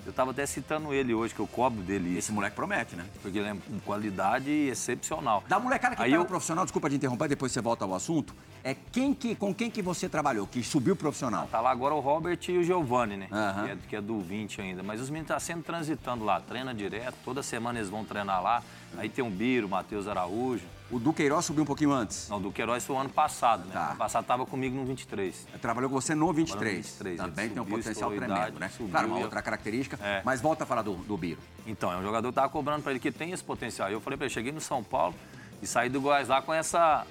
Eu 0.05 0.11
estava 0.11 0.29
até 0.31 0.45
citando 0.45 0.93
ele 0.93 1.15
hoje, 1.15 1.33
que 1.33 1.39
eu 1.39 1.47
cobro 1.47 1.81
dele. 1.81 2.15
Esse 2.15 2.31
moleque 2.31 2.55
promete, 2.55 2.95
né? 2.95 3.05
Porque 3.23 3.39
ele 3.39 3.47
é 3.49 3.55
com 3.55 3.79
qualidade 3.79 4.51
excepcional. 4.51 5.43
Da 5.47 5.59
molecada 5.59 5.95
que 5.95 6.01
Aí 6.01 6.11
tá 6.11 6.17
eu- 6.17 6.25
profissional, 6.25 6.63
desculpa 6.63 6.89
te 6.89 6.95
interromper, 6.95 7.27
depois 7.27 7.51
você 7.51 7.59
volta 7.59 7.85
ao 7.85 7.93
assunto. 7.95 8.35
É 8.63 8.75
quem 8.91 9.13
que, 9.15 9.35
com 9.35 9.53
quem 9.53 9.69
que 9.69 9.81
você 9.81 10.07
trabalhou, 10.07 10.45
que 10.45 10.63
subiu 10.63 10.95
profissional? 10.95 11.47
Tá 11.51 11.59
lá 11.59 11.71
agora 11.71 11.93
o 11.95 11.99
Robert 11.99 12.39
e 12.47 12.57
o 12.57 12.63
Giovanni, 12.63 13.17
né? 13.17 13.27
Aham. 13.31 13.63
Que, 13.65 13.71
é, 13.71 13.77
que 13.89 13.95
é 13.95 14.01
do 14.01 14.19
20 14.19 14.61
ainda. 14.61 14.83
Mas 14.83 15.01
os 15.01 15.09
meninos 15.09 15.25
estão 15.29 15.39
sempre 15.39 15.63
transitando 15.63 16.23
lá, 16.23 16.39
treina 16.39 16.73
direto, 16.73 17.15
toda 17.25 17.41
semana 17.41 17.79
eles 17.79 17.89
vão 17.89 18.05
treinar 18.05 18.41
lá. 18.43 18.63
Aí 18.97 19.09
tem 19.09 19.25
o 19.25 19.29
Biro, 19.29 19.67
o 19.67 19.69
Matheus 19.69 20.07
Araújo. 20.07 20.63
O 20.91 20.99
Duqueiroz 20.99 21.43
subiu 21.45 21.63
um 21.63 21.65
pouquinho 21.65 21.91
antes. 21.91 22.29
Não, 22.29 22.39
do 22.39 22.51
Queiroz 22.51 22.85
foi 22.85 22.95
o 22.95 22.99
ano 22.99 23.09
passado, 23.09 23.65
né? 23.65 23.73
Tá. 23.73 23.87
Ano 23.89 23.95
passado 23.97 24.23
tava 24.25 24.45
comigo 24.45 24.75
no 24.75 24.85
23. 24.85 25.47
Trabalhou 25.59 25.89
com 25.89 25.99
você 25.99 26.13
no 26.13 26.31
23. 26.31 26.75
23, 26.85 27.17
Também 27.17 27.45
ele 27.45 27.53
tem 27.55 27.61
um 27.61 27.65
subiu, 27.65 27.77
potencial 27.79 28.09
tremendo, 28.11 28.31
idade, 28.33 28.59
né? 28.59 28.69
subiu 28.69 28.89
claro, 28.91 29.07
uma 29.07 29.17
outra 29.17 29.41
característica. 29.41 29.97
É. 30.03 30.21
Mas 30.23 30.41
volta 30.41 30.63
a 30.63 30.67
falar 30.67 30.83
do, 30.83 30.93
do 30.95 31.17
Biro. 31.17 31.39
Então, 31.65 31.91
é 31.91 31.97
um 31.97 32.03
jogador 32.03 32.27
que 32.29 32.35
tava 32.35 32.49
cobrando 32.49 32.83
para 32.83 32.91
ele 32.91 32.99
que 32.99 33.11
tem 33.11 33.31
esse 33.31 33.43
potencial. 33.43 33.89
Eu 33.89 33.99
falei 33.99 34.15
para 34.15 34.25
ele, 34.27 34.33
cheguei 34.33 34.51
no 34.51 34.61
São 34.61 34.83
Paulo 34.83 35.15
e 35.59 35.65
saí 35.65 35.89
do 35.89 35.99
Goiás 35.99 36.27
lá 36.27 36.41
com 36.41 36.53
essa 36.53 37.05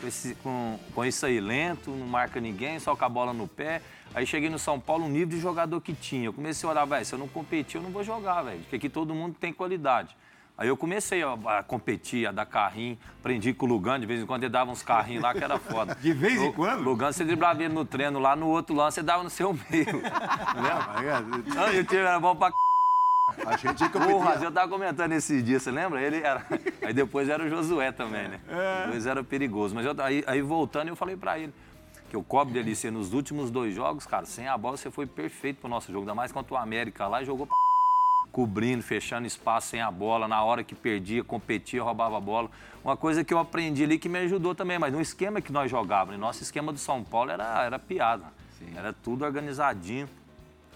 com, 0.00 0.06
esse- 0.06 0.34
com- 0.36 0.78
com 0.94 1.04
isso 1.04 1.24
aí, 1.26 1.40
lento, 1.40 1.90
não 1.90 2.06
marca 2.06 2.38
ninguém, 2.40 2.78
só 2.78 2.94
com 2.94 3.04
a 3.04 3.08
bola 3.08 3.32
no 3.32 3.48
pé. 3.48 3.80
Aí 4.14 4.24
cheguei 4.26 4.48
no 4.48 4.58
São 4.58 4.78
Paulo, 4.78 5.04
o 5.06 5.08
nível 5.08 5.28
de 5.36 5.40
jogador 5.40 5.80
que 5.80 5.94
tinha. 5.94 6.26
Eu 6.26 6.32
comecei 6.32 6.68
a 6.68 6.70
olhar, 6.72 6.84
velho, 6.84 7.04
se 7.04 7.12
eu 7.14 7.18
não 7.18 7.26
competir, 7.26 7.78
eu 7.78 7.82
não 7.82 7.90
vou 7.90 8.04
jogar, 8.04 8.42
velho. 8.42 8.60
Porque 8.60 8.76
aqui 8.76 8.88
todo 8.88 9.12
mundo 9.14 9.34
tem 9.40 9.52
qualidade. 9.52 10.14
Aí 10.58 10.68
eu 10.68 10.76
comecei 10.76 11.22
a, 11.22 11.34
a 11.58 11.62
competir, 11.62 12.26
a 12.26 12.32
dar 12.32 12.46
carrinho, 12.46 12.96
aprendi 13.20 13.52
com 13.52 13.66
o 13.66 13.68
Lugano, 13.68 14.00
de 14.00 14.06
vez 14.06 14.22
em 14.22 14.26
quando 14.26 14.42
ele 14.44 14.52
dava 14.52 14.70
uns 14.70 14.82
carrinhos 14.82 15.22
lá 15.22 15.34
que 15.34 15.44
era 15.44 15.58
foda. 15.58 15.94
De 16.00 16.12
vez 16.14 16.40
em 16.40 16.48
O- 16.48 16.52
quando? 16.54 16.82
Lugano, 16.82 17.12
você 17.12 17.24
driblava 17.24 17.62
ele 17.62 17.74
no 17.74 17.84
treino 17.84 18.18
lá, 18.18 18.34
no 18.34 18.46
outro 18.48 18.74
lance, 18.74 18.94
você 18.96 19.02
dava 19.02 19.22
no 19.22 19.28
seu 19.30 19.52
meio. 19.70 19.88
Entendeu? 19.88 21.54
Não, 21.54 21.72
e 21.74 21.80
o 21.80 21.84
time 21.84 22.00
era 22.00 22.18
bom 22.18 22.34
pra 22.34 22.52
A 23.44 23.56
gente 23.56 23.86
Porra, 23.90 24.06
competia. 24.06 24.46
eu 24.46 24.52
tava 24.52 24.68
comentando 24.68 25.12
esses 25.12 25.44
dias, 25.44 25.62
você 25.62 25.70
lembra? 25.70 26.00
Ele 26.00 26.18
era. 26.22 26.46
Aí 26.82 26.94
depois 26.94 27.28
era 27.28 27.44
o 27.44 27.48
Josué 27.50 27.92
também, 27.92 28.28
né? 28.28 28.40
Os 28.86 28.90
dois 28.92 29.06
eram 29.06 29.22
perigosos. 29.24 29.72
Mas 29.74 29.84
eu- 29.84 29.94
aí, 30.02 30.24
aí 30.26 30.40
voltando, 30.40 30.88
eu 30.88 30.96
falei 30.96 31.16
pra 31.16 31.38
ele 31.38 31.52
que 32.08 32.14
eu 32.16 32.22
cobro 32.22 32.54
dele 32.54 32.74
ser 32.76 32.92
nos 32.92 33.12
últimos 33.12 33.50
dois 33.50 33.74
jogos, 33.74 34.06
cara, 34.06 34.24
sem 34.24 34.46
a 34.48 34.56
bola 34.56 34.76
você 34.76 34.90
foi 34.90 35.06
perfeito 35.06 35.58
pro 35.60 35.68
nosso 35.68 35.88
jogo. 35.92 36.02
Ainda 36.04 36.14
mais 36.14 36.30
contra 36.32 36.54
o 36.54 36.56
América 36.56 37.06
lá, 37.08 37.22
jogou 37.24 37.46
pra 37.46 37.54
cobrindo, 38.36 38.82
fechando 38.82 39.26
espaço 39.26 39.68
sem 39.68 39.80
a 39.80 39.90
bola, 39.90 40.28
na 40.28 40.44
hora 40.44 40.62
que 40.62 40.74
perdia, 40.74 41.24
competia, 41.24 41.82
roubava 41.82 42.18
a 42.18 42.20
bola. 42.20 42.50
Uma 42.84 42.94
coisa 42.94 43.24
que 43.24 43.32
eu 43.32 43.38
aprendi 43.38 43.82
ali 43.82 43.98
que 43.98 44.10
me 44.10 44.18
ajudou 44.18 44.54
também, 44.54 44.78
mas 44.78 44.92
no 44.92 45.00
esquema 45.00 45.40
que 45.40 45.50
nós 45.50 45.70
jogávamos, 45.70 46.20
nosso 46.20 46.42
esquema 46.42 46.70
do 46.70 46.78
São 46.78 47.02
Paulo 47.02 47.30
era, 47.30 47.64
era 47.64 47.78
piada. 47.78 48.24
Era 48.76 48.92
tudo 48.92 49.24
organizadinho. 49.24 50.06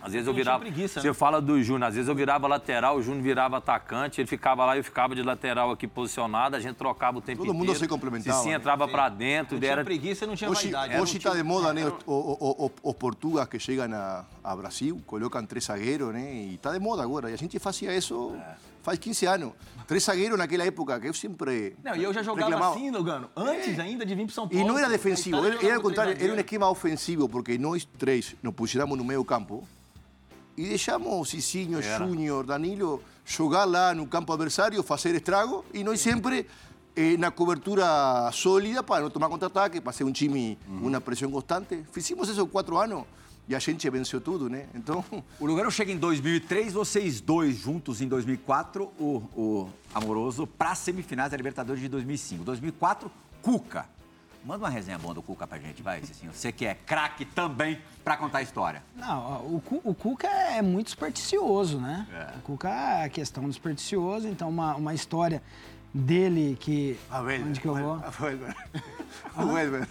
Às 0.03 0.13
vezes 0.13 0.27
eu 0.27 0.35
virava. 0.35 0.61
preguiça, 0.61 1.01
Você 1.01 1.09
né? 1.09 1.15
fala 1.15 1.41
do 1.41 1.63
Júnior, 1.63 1.89
às 1.89 1.95
vezes 1.95 2.09
eu 2.09 2.15
virava 2.15 2.47
lateral, 2.47 2.97
o 2.97 3.03
Júnior 3.03 3.23
virava 3.23 3.59
atacante, 3.59 4.21
ele 4.21 4.27
ficava 4.29 4.65
lá, 4.65 4.77
eu 4.77 4.83
ficava 4.85 5.15
de 5.15 5.23
lateral 5.23 5.71
aqui 5.71 5.87
posicionado, 5.87 6.57
a 6.57 6.61
gente 6.61 6.77
trocava 6.77 7.19
o 7.19 7.21
tempo 7.21 7.39
Todo 7.45 7.53
mundo 7.53 7.65
inteiro. 7.65 7.81
se 7.81 7.89
complementava, 7.89 8.37
Cicinha 8.39 8.55
né? 8.57 8.61
entrava 8.61 8.89
pra 8.89 9.09
dentro, 9.09 9.55
Não 9.55 9.61
tinha 9.61 9.73
era 9.73 9.85
preguiça, 9.85 10.27
não 10.27 10.35
tinha 10.35 10.51
Hoje, 10.51 10.71
vaidade. 10.71 11.01
hoje 11.01 11.17
está 11.19 11.35
de 11.35 11.43
moda, 11.43 11.73
né? 11.73 11.85
Os, 11.87 11.93
o- 12.07 12.71
os 12.83 12.95
portugueses 12.95 13.49
que 13.49 13.59
chegam 13.59 13.93
a, 13.93 14.25
a 14.43 14.57
Brasil, 14.57 15.01
colocam 15.07 15.45
três 15.45 15.65
zagueiros, 15.65 16.13
né? 16.13 16.33
E 16.35 16.55
está 16.55 16.73
de 16.73 16.79
moda 16.81 17.03
agora. 17.03 17.31
E 17.31 17.35
a 17.35 17.37
gente 17.37 17.59
fazia 17.59 17.95
isso 17.97 18.35
faz 18.83 18.99
15 18.99 19.27
anos. 19.27 19.53
Três 19.87 20.05
zagueiros 20.05 20.39
naquela 20.39 20.65
época, 20.65 20.99
que 20.99 21.09
eu 21.09 21.13
sempre 21.13 21.77
Não, 21.85 21.95
e 21.95 22.03
eu 22.03 22.15
já 22.15 22.23
jogava 22.23 22.49
reclamava. 22.49 22.75
assim, 22.77 22.91
Lugano, 22.91 23.29
antes 23.37 23.79
ainda 23.79 24.07
de 24.07 24.15
vir 24.15 24.25
pro 24.25 24.35
São 24.35 24.49
Paulo. 24.49 24.65
E 24.65 24.67
não 24.67 24.79
era 24.79 24.89
defensivo, 24.89 25.37
Itália 25.37 25.59
era, 25.61 26.13
era 26.13 26.25
era 26.25 26.33
um 26.35 26.37
esquema 26.39 26.71
ofensivo, 26.71 27.29
porque 27.29 27.59
nós 27.59 27.85
três 27.99 28.35
nos 28.43 28.55
pusiéramos 28.55 28.97
no 28.97 29.05
meio 29.05 29.23
campo 29.25 29.67
e 30.61 30.69
deixamos 30.69 31.31
Cicinho, 31.31 31.81
Júnior, 31.83 32.45
Danilo 32.45 33.03
jogar 33.25 33.65
lá 33.65 33.95
no 33.95 34.07
campo 34.07 34.31
adversário, 34.31 34.83
fazer 34.83 35.15
estrago, 35.15 35.65
e 35.73 35.83
nós 35.83 36.01
sempre 36.01 36.47
eh, 36.95 37.17
na 37.17 37.31
cobertura 37.31 38.31
sólida 38.31 38.83
para 38.83 39.03
não 39.03 39.11
tomar 39.11 39.31
contra-ataque, 39.31 39.81
para 39.81 39.93
ser 39.93 40.05
um 40.05 40.13
time 40.13 40.59
com 40.67 40.89
uma 40.89 41.01
pressão 41.01 41.31
constante. 41.31 41.83
Fizemos 41.93 42.29
isso 42.29 42.47
quatro 42.47 42.77
anos 42.77 43.05
e 43.49 43.55
a 43.55 43.59
gente 43.59 43.89
venceu 43.89 44.21
tudo, 44.21 44.51
né? 44.51 44.67
Então, 44.75 45.03
O 45.41 45.47
Lugano 45.47 45.71
chega 45.71 45.91
em 45.91 45.97
2003, 45.97 46.75
vocês 46.75 47.23
dois 47.23 47.57
juntos 47.57 48.03
em 48.03 48.07
2004, 48.07 48.85
o, 48.99 49.23
o 49.35 49.71
Amoroso, 49.95 50.47
para 50.47 50.75
semifinais 50.75 51.31
da 51.31 51.39
Libertadores 51.39 51.81
de 51.81 51.89
2005. 51.89 52.45
2004, 52.45 53.11
Cuca. 53.41 53.87
Manda 54.45 54.65
uma 54.65 54.71
resenha 54.71 54.99
boa 54.99 55.13
do 55.13 55.23
Cuca 55.23 55.47
pra 55.47 55.59
gente, 55.59 55.83
vai, 55.83 56.01
Cicinho. 56.03 56.33
Você 56.33 56.51
que 56.51 56.65
é 56.65 56.75
craque 56.75 57.25
também 57.25 57.79
pra 58.03 58.17
contar 58.17 58.39
a 58.39 58.43
história. 58.43 58.83
Não, 58.97 59.43
o, 59.43 59.63
o 59.85 59.95
Cuca 59.95 60.27
é 60.29 60.63
muito 60.63 60.91
supersticioso, 60.91 61.79
né? 61.79 62.07
É. 62.13 62.39
O 62.39 62.43
Cuca 62.43 62.69
é 62.69 63.05
a 63.05 63.09
questão 63.09 63.45
do 63.45 63.53
supersticioso, 63.53 64.27
então 64.27 64.49
uma, 64.49 64.75
uma 64.77 64.95
história 64.95 65.43
dele 65.93 66.57
que... 66.59 66.99
Onde 67.47 67.61
que 67.61 67.67
eu 67.67 67.75
vou? 67.75 67.97
Vuelve. 68.19 68.45
Vuelve. 69.35 69.87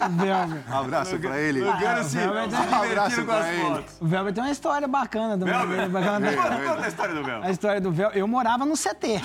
O 0.00 0.08
Velber. 0.08 0.62
Abraço 0.70 1.18
para 1.18 1.40
ele. 1.40 1.60
Lugano 1.60 2.04
se 2.04 2.18
Abraço 2.18 3.24
para 3.24 3.52
ele. 3.52 3.84
O 4.00 4.06
Velber 4.06 4.32
tem 4.32 4.44
uma 4.44 4.50
história 4.50 4.88
bacana 4.88 5.38
também. 5.38 5.68
dele, 5.68 5.88
bacana 5.88 6.32
Conta 6.32 6.84
a 6.84 6.88
história 6.88 7.14
do 7.14 7.24
Mel. 7.24 7.42
A 7.42 7.50
história 7.50 7.80
do 7.80 7.92
Velber. 7.92 8.18
Eu 8.18 8.28
morava 8.28 8.64
no 8.64 8.74
CT. 8.74 9.20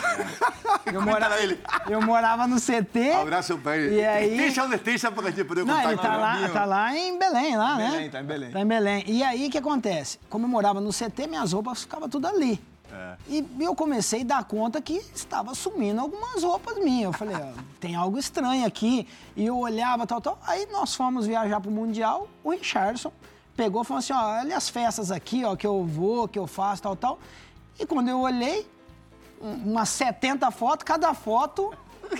Eu, 0.91 1.01
mora... 1.01 1.29
eu 1.89 2.01
morava 2.01 2.47
no 2.47 2.57
CT. 2.57 3.11
Abraço 3.13 3.57
para 3.57 3.77
ele. 3.77 3.95
E 3.95 4.05
aí... 4.05 4.37
Esteja 4.37 4.63
onde 4.65 4.75
esteja 4.75 5.11
para 5.11 5.23
que 5.23 5.41
a 5.41 5.43
gente 5.43 5.65
Não, 5.65 5.75
contar 5.75 5.89
ele 5.89 5.97
tá 5.97 6.09
com 6.09 6.17
lá, 6.17 6.49
tá 6.49 6.65
lá 6.65 6.95
em 6.95 7.17
Belém, 7.17 7.57
lá, 7.57 7.77
né? 7.77 7.91
Belém, 7.91 8.09
tá 8.09 8.19
em 8.21 8.25
Belém. 8.25 8.51
Tá 8.51 8.59
em 8.61 8.67
Belém. 8.67 9.03
E 9.07 9.23
aí, 9.23 9.47
o 9.47 9.51
que 9.51 9.57
acontece? 9.57 10.19
Como 10.29 10.45
eu 10.45 10.49
morava 10.49 10.81
no 10.81 10.91
CT, 10.91 11.27
minhas 11.27 11.53
roupas 11.53 11.81
ficavam 11.81 12.09
tudo 12.09 12.27
ali. 12.27 12.59
É. 12.93 13.15
E 13.29 13.47
eu 13.59 13.73
comecei 13.75 14.21
a 14.21 14.25
dar 14.25 14.43
conta 14.43 14.81
que 14.81 14.97
estava 15.15 15.55
sumindo 15.55 16.01
algumas 16.01 16.43
roupas 16.43 16.77
minhas. 16.77 17.05
Eu 17.05 17.13
falei, 17.13 17.35
tem 17.79 17.95
algo 17.95 18.17
estranho 18.19 18.65
aqui. 18.65 19.07
E 19.35 19.45
eu 19.45 19.57
olhava, 19.57 20.05
tal, 20.05 20.19
tal. 20.19 20.39
Aí 20.45 20.67
nós 20.71 20.93
fomos 20.95 21.25
viajar 21.25 21.59
pro 21.61 21.71
Mundial, 21.71 22.27
o 22.43 22.51
Richardson 22.51 23.11
pegou 23.55 23.81
e 23.81 23.85
falou 23.85 23.99
assim, 23.99 24.13
ó, 24.13 24.39
olha 24.39 24.57
as 24.57 24.69
festas 24.69 25.11
aqui, 25.11 25.43
ó, 25.45 25.55
que 25.55 25.67
eu 25.67 25.83
vou, 25.85 26.27
que 26.27 26.39
eu 26.39 26.47
faço, 26.47 26.81
tal, 26.81 26.95
tal. 26.95 27.19
E 27.79 27.85
quando 27.85 28.09
eu 28.09 28.19
olhei, 28.19 28.67
um- 29.41 29.71
umas 29.71 29.89
70 29.89 30.49
fotos, 30.51 30.83
cada 30.83 31.13
foto 31.13 31.71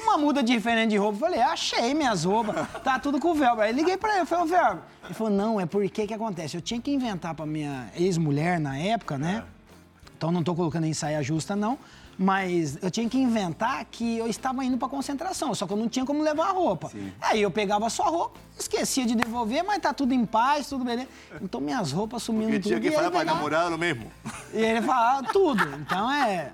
uma 0.04 0.18
muda 0.18 0.42
diferente 0.42 0.92
de 0.92 0.98
roupa. 0.98 1.16
Eu 1.16 1.20
falei, 1.20 1.42
achei 1.42 1.94
minhas 1.94 2.24
roupas, 2.24 2.56
tá 2.84 2.98
tudo 3.00 3.20
com 3.20 3.32
o 3.32 3.34
Velber. 3.34 3.66
Aí 3.66 3.74
liguei 3.74 3.98
pra 3.98 4.18
ele, 4.18 4.26
falei, 4.26 4.46
ô 4.46 4.48
Velber. 4.48 4.84
Ele 5.04 5.14
falou, 5.14 5.34
não, 5.34 5.60
é 5.60 5.66
porque 5.66 6.08
que 6.08 6.14
acontece? 6.14 6.56
Eu 6.56 6.62
tinha 6.62 6.80
que 6.80 6.92
inventar 6.92 7.34
pra 7.36 7.46
minha 7.46 7.90
ex-mulher 7.96 8.60
na 8.60 8.78
época, 8.78 9.18
né? 9.18 9.44
Então 10.22 10.32
não 10.32 10.44
tô 10.44 10.54
colocando 10.54 10.86
em 10.86 10.94
saia 10.94 11.24
justa, 11.24 11.56
não. 11.56 11.80
Mas 12.16 12.78
eu 12.84 12.92
tinha 12.92 13.10
que 13.10 13.18
inventar 13.18 13.84
que 13.86 14.20
eu 14.20 14.28
estava 14.28 14.64
indo 14.64 14.78
pra 14.78 14.88
concentração, 14.88 15.56
só 15.56 15.66
que 15.66 15.74
eu 15.74 15.78
não 15.78 15.90
tinha 15.90 16.06
como 16.06 16.22
levar 16.22 16.50
a 16.50 16.52
roupa. 16.52 16.92
Aí 17.20 17.42
eu 17.42 17.50
pegava 17.50 17.90
só 17.90 18.04
a 18.04 18.10
roupa, 18.10 18.40
esquecia 18.56 19.04
de 19.04 19.16
devolver, 19.16 19.64
mas 19.64 19.80
tá 19.80 19.92
tudo 19.92 20.14
em 20.14 20.24
paz, 20.24 20.70
tudo 20.70 20.86
beleza. 20.86 21.08
Então 21.42 21.60
minhas 21.60 21.92
roupas 21.92 22.22
sumindo 22.22 22.52
Porque 22.52 22.60
tudo. 22.60 22.70
tinha 22.70 22.80
que 22.80 22.96
falar 22.96 23.10
para 23.10 23.24
namorado 23.24 23.76
mesmo. 23.80 24.12
e 24.54 24.60
ele 24.60 24.84
falava 24.84 25.24
tudo. 25.34 25.64
Então 25.80 26.12
é. 26.12 26.52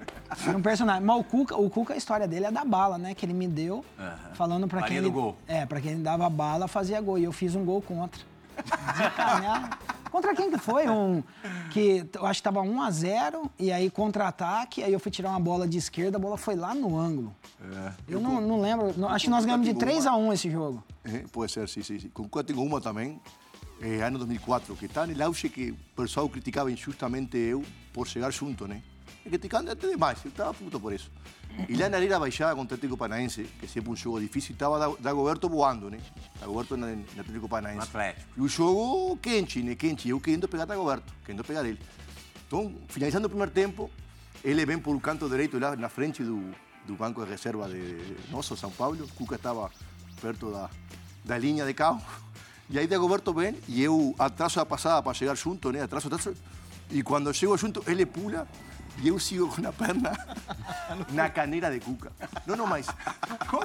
é 0.47 0.49
um 0.51 0.61
personagem. 0.61 1.03
Mas 1.03 1.19
o 1.19 1.23
Cuca, 1.25 1.57
o 1.57 1.69
Cuca, 1.69 1.93
a 1.93 1.97
história 1.97 2.25
dele 2.25 2.45
é 2.45 2.51
da 2.51 2.63
bala, 2.63 2.97
né? 2.97 3.13
Que 3.13 3.25
ele 3.25 3.33
me 3.33 3.49
deu, 3.49 3.83
falando 4.35 4.65
pra 4.65 4.79
Balinha 4.79 5.01
quem. 5.01 5.09
Ele, 5.09 5.13
gol. 5.13 5.35
É, 5.45 5.65
pra 5.65 5.81
quem 5.81 6.01
dava 6.01 6.29
bala, 6.29 6.69
fazia 6.69 7.01
gol. 7.01 7.17
E 7.17 7.25
eu 7.25 7.33
fiz 7.33 7.53
um 7.53 7.65
gol 7.65 7.81
contra. 7.81 8.21
De. 8.63 9.96
Contra 10.11 10.35
quem 10.35 10.49
que 10.51 10.57
foi? 10.57 10.87
Um. 10.89 11.23
Que 11.71 12.05
eu 12.13 12.25
acho 12.25 12.39
que 12.39 12.43
tava 12.43 12.61
1 12.61 12.81
a 12.81 12.91
0 12.91 13.51
e 13.59 13.71
aí 13.71 13.89
contra-ataque, 13.89 14.83
aí 14.83 14.91
eu 14.93 14.99
fui 14.99 15.11
tirar 15.11 15.29
uma 15.29 15.39
bola 15.39 15.67
de 15.67 15.77
esquerda, 15.77 16.17
a 16.17 16.19
bola 16.19 16.37
foi 16.37 16.55
lá 16.55 16.73
no 16.73 16.97
ângulo. 16.97 17.35
Eu 18.07 18.19
não, 18.19 18.39
não 18.41 18.61
lembro. 18.61 18.93
não- 18.97 19.09
acho 19.09 19.25
que 19.25 19.31
nós 19.31 19.45
ganhamos 19.45 19.67
de 19.67 19.73
3 19.73 20.05
a 20.05 20.15
1 20.15 20.33
esse 20.33 20.49
jogo. 20.49 20.83
Eh, 21.03 21.25
Puede 21.31 21.51
ser, 21.51 21.67
sí. 21.67 22.09
Con 22.13 22.27
Cuba 22.27 22.43
tengo 22.43 22.61
uma 22.63 22.79
também, 22.81 23.19
eh, 23.81 24.01
ano 24.01 24.17
2004, 24.17 24.75
que 24.75 24.85
está 24.85 25.05
no 25.05 25.23
auge 25.23 25.49
que 25.49 25.71
o 25.71 25.77
pessoal 25.95 26.27
criticava 26.29 26.71
injustamente 26.71 27.37
eu 27.37 27.63
por 27.93 28.07
chegar 28.07 28.31
junto, 28.31 28.67
né? 28.67 28.81
Criticando 29.27 29.71
até 29.71 29.87
demais, 29.87 30.19
eu 30.23 30.29
estava 30.29 30.53
puto 30.53 30.79
por 30.79 30.93
isso. 30.93 31.11
E 31.67 31.75
lá 31.75 31.89
na 31.89 31.97
Arena 31.97 32.19
Baixada 32.19 32.55
contra 32.55 32.75
Atlético 32.75 32.97
Paranaense, 32.97 33.43
que 33.59 33.67
sempre 33.67 33.89
um 33.89 33.95
jogo 33.95 34.19
difícil, 34.19 34.53
estava 34.53 34.77
Da- 34.77 34.95
Dagoberto 34.99 35.49
voando, 35.49 35.89
né? 35.89 35.99
Dagoberto 36.39 36.77
na, 36.77 36.87
no 36.87 37.01
Atlético 37.19 37.49
Paranaense. 37.49 37.87
Atlético. 37.87 38.27
E 38.37 38.41
o 38.41 38.47
jogo 38.47 39.17
quente, 39.17 39.63
né? 39.63 39.73
Quente, 39.75 40.07
eu 40.07 40.19
querendo 40.19 40.47
pegar 40.47 40.65
Dagoberto, 40.65 41.11
querendo 41.25 41.43
pegar 41.43 41.65
ele. 41.65 41.79
Então, 42.47 42.73
finalizando 42.87 43.25
o 43.25 43.29
primeiro 43.29 43.51
tempo, 43.51 43.89
ele 44.43 44.65
vem 44.65 44.77
por 44.77 44.95
o 44.95 44.99
canto 44.99 45.27
direito 45.27 45.57
lá 45.57 45.75
na 45.75 45.89
frente 45.89 46.23
do, 46.23 46.53
do 46.85 46.95
banco 46.95 47.23
de 47.25 47.29
reserva 47.31 47.67
de 47.67 47.97
nosso 48.29 48.55
São 48.55 48.69
Paulo. 48.69 49.07
Cuca 49.15 49.35
estava 49.35 49.71
perto 50.21 50.51
da, 50.51 50.69
da 51.25 51.37
linha 51.39 51.65
de 51.65 51.73
carro. 51.73 52.01
E 52.69 52.77
aí 52.77 52.85
Dagoberto 52.85 53.33
vem 53.33 53.55
e 53.67 53.81
eu 53.81 54.13
atraso 54.19 54.59
a 54.59 54.65
passada 54.65 55.01
para 55.01 55.13
chegar 55.15 55.35
junto, 55.35 55.71
né? 55.71 55.81
Atraso, 55.81 56.07
atraso. 56.07 56.35
E 56.91 57.01
quando 57.01 57.33
chego 57.33 57.57
junto, 57.57 57.83
ele 57.87 58.05
pula 58.05 58.47
e 59.01 59.07
eu 59.07 59.19
sigo 59.19 59.47
com 59.47 59.67
a 59.67 59.71
perna 59.71 60.11
na 61.11 61.29
caneira 61.29 61.71
de 61.71 61.79
Cuca. 61.79 62.11
Não, 62.45 62.55
não 62.55 62.67
mais. 62.67 62.87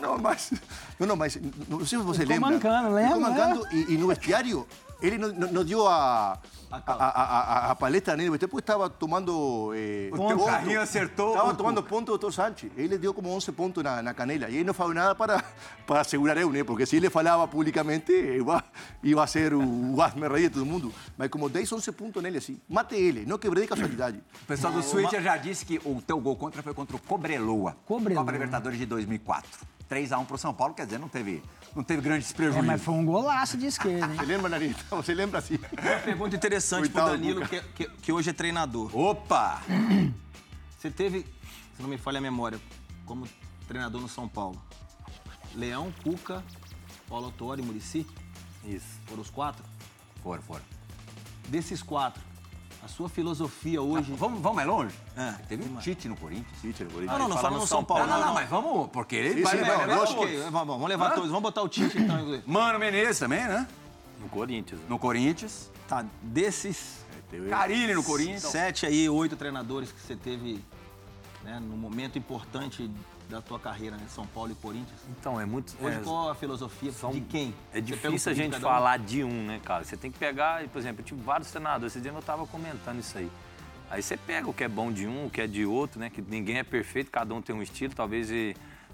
Não, 0.01 0.19
mais. 0.19 0.53
Não, 0.99 1.07
não 1.07 1.17
mais. 1.17 1.39
Não 1.69 1.87
sei 1.87 1.99
se 1.99 2.05
você 2.05 2.25
lembra. 2.25 2.51
mancando, 2.51 2.91
lembra, 2.91 3.19
mancando 3.19 3.67
e, 3.73 3.95
e 3.95 3.99
no 3.99 4.09
vestiário 4.09 4.67
ele 5.01 5.19
não, 5.19 5.29
não, 5.29 5.53
não 5.53 5.65
deu 5.65 5.89
a, 5.89 6.39
a, 6.73 6.93
a, 6.93 7.69
a, 7.69 7.71
a 7.71 7.75
palestra 7.75 8.17
nele, 8.17 8.39
depois 8.39 8.63
estava 8.63 8.89
tomando. 8.89 9.73
Eh, 9.75 10.09
O 10.13 10.29
teu 10.29 10.45
carrinho 10.47 10.81
acertou 10.81 11.31
Estava 11.33 11.51
o 11.51 11.55
tomando 11.55 11.83
ponto 11.83 12.17
do 12.17 12.19
Dr. 12.19 12.33
Sánchez. 12.33 12.73
Ele 12.77 12.97
deu 12.97 13.13
como 13.13 13.29
11 13.29 13.53
pontos 13.53 13.85
na, 13.85 14.03
na 14.03 14.15
canela. 14.15 14.49
E 14.49 14.55
ele 14.57 14.65
não 14.65 14.73
falou 14.73 14.95
nada 14.95 15.15
para, 15.15 15.45
para 15.87 16.03
segurar 16.05 16.37
eu, 16.41 16.51
né? 16.51 16.65
Porque 16.65 16.87
se 16.87 16.97
ele 16.97 17.11
falava 17.11 17.47
publicamente, 17.47 18.11
ia, 18.13 18.65
ia 19.03 19.27
ser 19.27 19.53
o, 19.53 19.95
o 19.95 20.01
asme 20.03 20.27
rei 20.29 20.49
de 20.49 20.51
todo 20.55 20.65
mundo. 20.65 20.93
Mas 21.19 21.29
como 21.29 21.49
10, 21.49 21.71
11 21.73 21.93
pontos 21.93 22.23
nele, 22.23 22.39
assim. 22.39 22.59
Mate 22.69 22.95
ele, 22.95 23.27
não 23.27 23.37
quebrei 23.39 23.65
de 23.65 23.69
casualidade. 23.69 24.19
O 24.43 24.47
pessoal 24.47 24.73
do 24.73 24.83
Switcher 24.83 25.21
já 25.23 25.37
disse 25.37 25.67
que 25.67 25.79
o 25.85 26.01
teu 26.01 26.19
gol 26.21 26.37
contra 26.37 26.63
foi 26.63 26.73
contra 26.73 26.97
o 26.97 26.99
Cobreloa. 26.99 27.77
Cobreloa. 27.85 28.25
Copa 28.25 28.33
Libertadores 28.33 28.79
de 28.79 28.87
2004. 28.87 29.51
3x1 29.93 30.27
pro 30.27 30.39
São 30.39 30.55
Paulo, 30.55 30.73
quer 30.75 30.85
dizer, 30.87 30.99
não 30.99 31.09
teve, 31.09 31.43
não 31.77 31.83
teve 31.85 32.01
grandes 32.01 32.33
prejuízos. 32.33 32.63
É, 32.65 32.67
mas 32.67 32.83
foi 32.83 32.95
um 32.95 33.05
golaço 33.05 33.57
de 33.59 33.67
esquerda, 33.67 34.07
hein? 34.07 34.17
Você 34.19 34.25
lembra, 34.25 34.49
Narita? 34.49 34.85
Você 34.97 35.15
lembra 35.15 35.39
assim? 35.39 35.59
Pergunta 36.05 36.35
interessante 36.37 36.89
pro 36.89 37.03
Coitado, 37.03 37.11
Danilo, 37.19 37.41
Cuca. 37.43 37.61
que, 37.75 37.85
que- 37.87 37.91
que 38.03 38.13
hoje 38.13 38.31
é 38.31 38.33
treinador. 38.33 38.91
Opa! 38.97 39.61
Você 40.79 40.91
teve, 40.91 41.27
se 41.77 41.83
não 41.83 41.89
me 41.89 41.99
falha 41.99 42.19
a 42.19 42.21
memória, 42.21 42.59
como 43.05 43.29
treinador 43.69 44.01
no 44.01 44.09
São 44.09 44.27
Paulo. 44.29 44.61
Leão, 45.55 45.93
Cuca, 46.03 46.43
Paulo 47.09 47.27
Autori 47.27 47.61
e 47.63 47.65
Murici? 47.65 48.07
Isso. 48.65 48.87
Foram 49.07 49.21
os 49.23 49.31
quatro? 49.31 49.63
Fora, 50.23 50.41
fora. 50.41 50.63
Desses 51.49 51.83
quatro, 51.83 52.23
a 52.83 52.89
sua 52.89 53.09
filosofia 53.09 53.81
hoje... 53.81 54.13
Vamos, 54.13 54.41
vamos 54.41 54.57
mais 54.57 54.67
longe? 54.67 54.95
É. 55.17 55.33
Teve 55.49 55.69
um 55.69 55.77
Tite 55.77 56.09
no 56.09 56.17
Corinthians. 56.17 56.59
Sim, 56.61 56.73
Tchê, 56.73 56.85
Não, 56.85 57.19
não, 57.19 57.29
não 57.29 57.39
fala 57.39 57.59
no 57.59 57.67
São 57.67 57.85
Paulo. 57.85 58.07
Não, 58.07 58.19
não, 58.19 58.27
não, 58.27 58.35
mas 58.35 58.49
vamos, 58.49 58.89
porque 58.91 59.15
ele 59.15 59.43
vai, 59.43 59.57
levar 59.57 59.87
todos. 59.89 60.11
Ok, 60.15 60.41
vamos, 60.51 60.67
vamos 60.67 60.89
levar 60.89 61.13
Hã? 61.13 61.15
todos. 61.15 61.29
Vamos 61.29 61.43
botar 61.43 61.63
o 61.63 61.69
Tite 61.69 61.99
então. 61.99 62.43
Mano 62.45 62.79
Menezes 62.79 63.21
também, 63.21 63.47
né? 63.47 63.69
No 64.21 64.29
Corinthians. 64.29 64.81
No 64.89 64.99
Corinthians. 64.99 65.71
Tá, 65.87 66.05
desses 66.23 67.05
Carilli 67.49 67.95
no 67.95 68.03
Corinthians. 68.03 68.43
sete 68.43 68.87
aí, 68.87 69.09
oito 69.09 69.37
treinadores 69.37 69.93
que 69.93 70.01
você 70.01 70.17
teve 70.17 70.63
né, 71.43 71.61
no 71.61 71.77
momento 71.77 72.19
importante 72.19 72.91
da 73.29 73.41
tua 73.41 73.59
carreira, 73.59 73.97
né? 73.97 74.05
São 74.09 74.27
Paulo 74.27 74.53
e 74.53 74.55
Corinthians. 74.55 75.01
Então, 75.19 75.41
é 75.41 75.47
muito. 75.47 75.75
Hoje, 75.81 75.97
é, 75.97 76.01
qual 76.01 76.31
a 76.31 76.35
filosofia 76.35 76.93
são- 76.93 77.11
de 77.11 77.21
quem? 77.23 77.55
É 77.73 77.81
difícil 77.81 78.31
a 78.33 78.35
gente 78.35 78.53
cada 78.53 78.67
um? 78.67 78.71
falar 78.71 78.99
de 78.99 79.25
um, 79.25 79.47
né, 79.47 79.61
cara? 79.65 79.85
Você 79.85 79.97
tem 79.97 80.11
que 80.11 80.19
pegar, 80.19 80.67
por 80.69 80.79
exemplo, 80.79 81.01
eu 81.01 81.05
tive 81.05 81.21
vários 81.23 81.51
treinadores. 81.51 81.95
Esse 81.95 82.03
dia 82.03 82.13
eu 82.13 82.19
estava 82.19 82.47
comentando 82.47 82.99
isso 82.99 83.17
aí. 83.17 83.31
Aí 83.91 84.03
você 84.03 84.17
pega 84.17 84.49
o 84.49 84.55
que 84.55 84.65
é 84.65 84.69
bom 84.69 84.91
de 84.93 85.07
um, 85.07 85.27
o 85.27 85.31
que 85.31 85.41
é 85.41 85.47
de 85.47 85.65
outro, 85.67 86.01
né? 86.01 86.09
Que 86.11 86.23
ninguém 86.23 86.59
é 86.59 86.63
perfeito, 86.65 87.11
cada 87.11 87.35
um 87.35 87.43
tem 87.43 87.55
um 87.55 87.63
estilo. 87.63 87.95
Talvez 87.95 88.31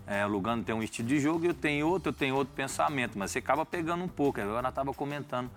é, 0.06 0.24
o 0.24 0.28
Lugano 0.28 0.62
tem 0.64 0.74
um 0.74 0.82
estilo 0.82 1.06
de 1.08 1.20
jogo 1.20 1.44
e 1.44 1.48
eu 1.48 1.54
tenho 1.54 1.86
outro, 1.86 2.08
eu 2.10 2.12
tenho 2.12 2.34
outro 2.34 2.52
pensamento. 2.54 3.16
Mas 3.18 3.30
você 3.30 3.38
acaba 3.38 3.64
pegando 3.64 4.02
um 4.02 4.08
pouco. 4.08 4.40
Agora 4.40 4.66
eu 4.66 4.70
estava 4.70 4.92
comentando 4.92 5.50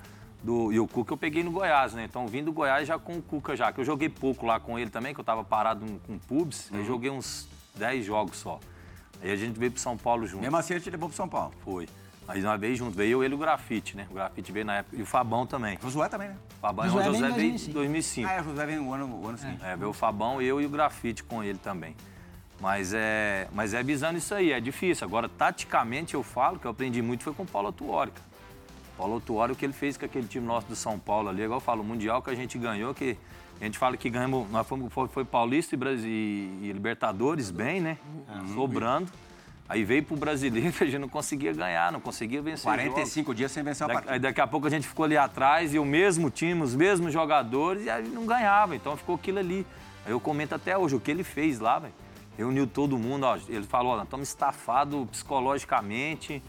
do. 0.44 0.72
E 0.72 0.80
o 0.80 0.88
Cuca 0.88 1.14
eu 1.14 1.18
peguei 1.18 1.44
no 1.44 1.52
Goiás, 1.52 1.94
né? 1.94 2.06
Então 2.06 2.28
vim 2.28 2.44
do 2.44 2.52
Goiás 2.52 2.88
já 2.88 3.00
com 3.00 3.14
o 3.18 3.22
Cuca 3.22 3.56
já, 3.56 3.72
que 3.72 3.80
eu 3.80 3.86
joguei 3.86 4.10
pouco 4.10 4.46
lá 4.46 4.60
com 4.60 4.78
ele 4.78 4.90
também, 4.92 5.14
que 5.14 5.20
eu 5.20 5.24
estava 5.24 5.44
parado 5.44 5.86
com 6.06 6.14
o 6.16 6.20
Pubs. 6.20 6.70
Uhum. 6.70 6.78
Eu 6.80 6.86
joguei 6.86 7.10
uns 7.10 7.48
10 7.76 8.06
jogos 8.06 8.38
só. 8.38 8.60
Aí 9.22 9.32
a 9.32 9.36
gente 9.36 9.60
veio 9.60 9.72
pro 9.72 9.80
São 9.80 9.98
Paulo 9.98 10.26
junto. 10.26 10.42
Mesmo 10.42 10.58
assim, 10.58 10.74
ele 10.74 10.82
te 10.82 10.90
levou 10.90 11.10
pro 11.10 11.16
São 11.16 11.28
Paulo. 11.28 11.54
Foi. 11.64 11.88
Aí 12.28 12.42
uma 12.42 12.58
vez 12.58 12.78
junto, 12.78 12.96
veio 12.96 13.12
eu, 13.18 13.24
ele 13.24 13.34
e 13.34 13.36
o 13.36 13.38
Grafite, 13.38 13.98
né? 13.98 14.08
O 14.10 14.14
Grafite 14.14 14.52
veio 14.52 14.66
na 14.66 14.78
época. 14.78 14.96
E 14.96 15.02
o 15.02 15.06
Fabão 15.06 15.46
também. 15.46 15.78
O 15.78 15.82
Josué 15.82 16.08
também, 16.08 16.30
né? 16.30 16.38
O 16.58 16.62
Fabão 16.62 16.86
Josué 16.86 17.10
o 17.10 17.12
veio 17.12 17.16
em 17.16 17.30
José 17.30 17.36
veio 17.36 17.48
em 17.48 17.74
2005. 17.74 17.74
2005. 17.74 18.30
Ah, 18.30 18.34
é, 18.34 18.42
o 18.42 18.44
Josué 18.44 18.66
vem 18.66 18.80
o 18.80 18.94
ano, 18.94 19.22
o 19.22 19.28
ano 19.28 19.38
seguinte. 19.38 19.64
É, 19.64 19.76
veio 19.76 19.90
o 19.90 19.94
Fabão, 19.94 20.42
eu 20.42 20.62
e 20.62 20.66
o 20.66 20.70
Grafite 20.70 21.24
com 21.24 21.44
ele 21.44 21.58
também. 21.58 21.96
Mas 22.60 22.94
é, 22.94 23.48
mas 23.54 23.74
é 23.74 23.82
visando 23.82 24.18
isso 24.18 24.34
aí, 24.34 24.52
é 24.52 24.60
difícil. 24.60 25.06
Agora, 25.06 25.28
taticamente, 25.28 26.14
eu 26.14 26.24
falo 26.24 26.60
que 26.60 26.66
eu 26.66 26.72
aprendi 26.72 27.02
muito 27.02 27.24
foi 27.24 27.34
com 27.34 27.44
o 27.44 27.46
Paulo 27.48 27.70
Atuori. 27.70 28.12
cara. 28.12 28.31
Paulo 29.02 29.18
Atuori, 29.18 29.54
o 29.54 29.56
que 29.56 29.66
ele 29.66 29.74
fez 29.74 29.98
com 29.98 30.06
aquele 30.06 30.28
time 30.28 30.46
nosso 30.46 30.68
do 30.68 30.76
São 30.76 31.00
Paulo 31.00 31.28
ali, 31.30 31.42
igual 31.42 31.58
eu 31.58 31.62
falo, 31.62 31.82
o 31.82 31.84
Mundial 31.84 32.22
que 32.22 32.30
a 32.30 32.36
gente 32.36 32.56
ganhou, 32.60 32.94
que 32.94 33.18
a 33.60 33.64
gente 33.64 33.76
fala 33.76 33.98
que 33.98 34.08
ganhamos, 34.12 34.48
nós 34.52 34.68
fomos, 34.68 34.94
foi, 34.94 35.08
foi 35.08 35.26
Paulista 35.26 35.74
e, 35.74 35.78
Brasil, 35.78 36.08
e 36.08 36.72
Libertadores 36.72 37.50
bem, 37.50 37.82
né? 37.82 37.98
Sobrando. 38.54 39.12
Aí 39.68 39.84
veio 39.84 40.04
pro 40.04 40.16
brasileiro, 40.16 40.72
a 40.80 40.86
gente 40.86 41.00
não 41.00 41.10
conseguia 41.10 41.52
ganhar, 41.52 41.92
não 41.92 42.00
conseguia 42.00 42.44
vencer. 42.44 42.70
jogos. 42.72 42.94
45 42.94 43.34
dias 43.34 43.52
sem 43.52 43.64
vencer 43.64 43.86
uma 43.86 43.88
Da- 43.88 43.94
partida. 43.96 44.14
Aí 44.14 44.20
daqui 44.20 44.40
a 44.40 44.46
pouco 44.46 44.68
a 44.68 44.70
gente 44.70 44.88
ficou 44.88 45.06
ali 45.06 45.18
atrás 45.18 45.74
e 45.74 45.80
o 45.80 45.86
mesmo 45.86 46.30
time, 46.30 46.62
os 46.62 46.76
mesmos 46.76 47.12
jogadores, 47.12 47.86
e 47.86 47.90
aí 47.90 48.08
não 48.08 48.28
ganhava. 48.28 48.76
Então 48.76 48.96
ficou 48.96 49.16
aquilo 49.16 49.40
ali. 49.40 49.66
Aí 50.06 50.12
eu 50.12 50.20
comento 50.20 50.54
até 50.54 50.78
hoje 50.78 50.96
o 50.96 51.00
que 51.00 51.10
ele 51.10 51.24
fez 51.24 51.60
lá, 51.60 51.80
velho. 51.80 51.94
Reuniu 52.38 52.68
todo 52.68 53.00
mundo, 53.00 53.24
ó. 53.24 53.36
Ele 53.50 53.66
falou, 53.66 53.94
ó, 53.98 54.04
estamos 54.04 54.28
estafados 54.28 55.10
psicologicamente. 55.10 56.40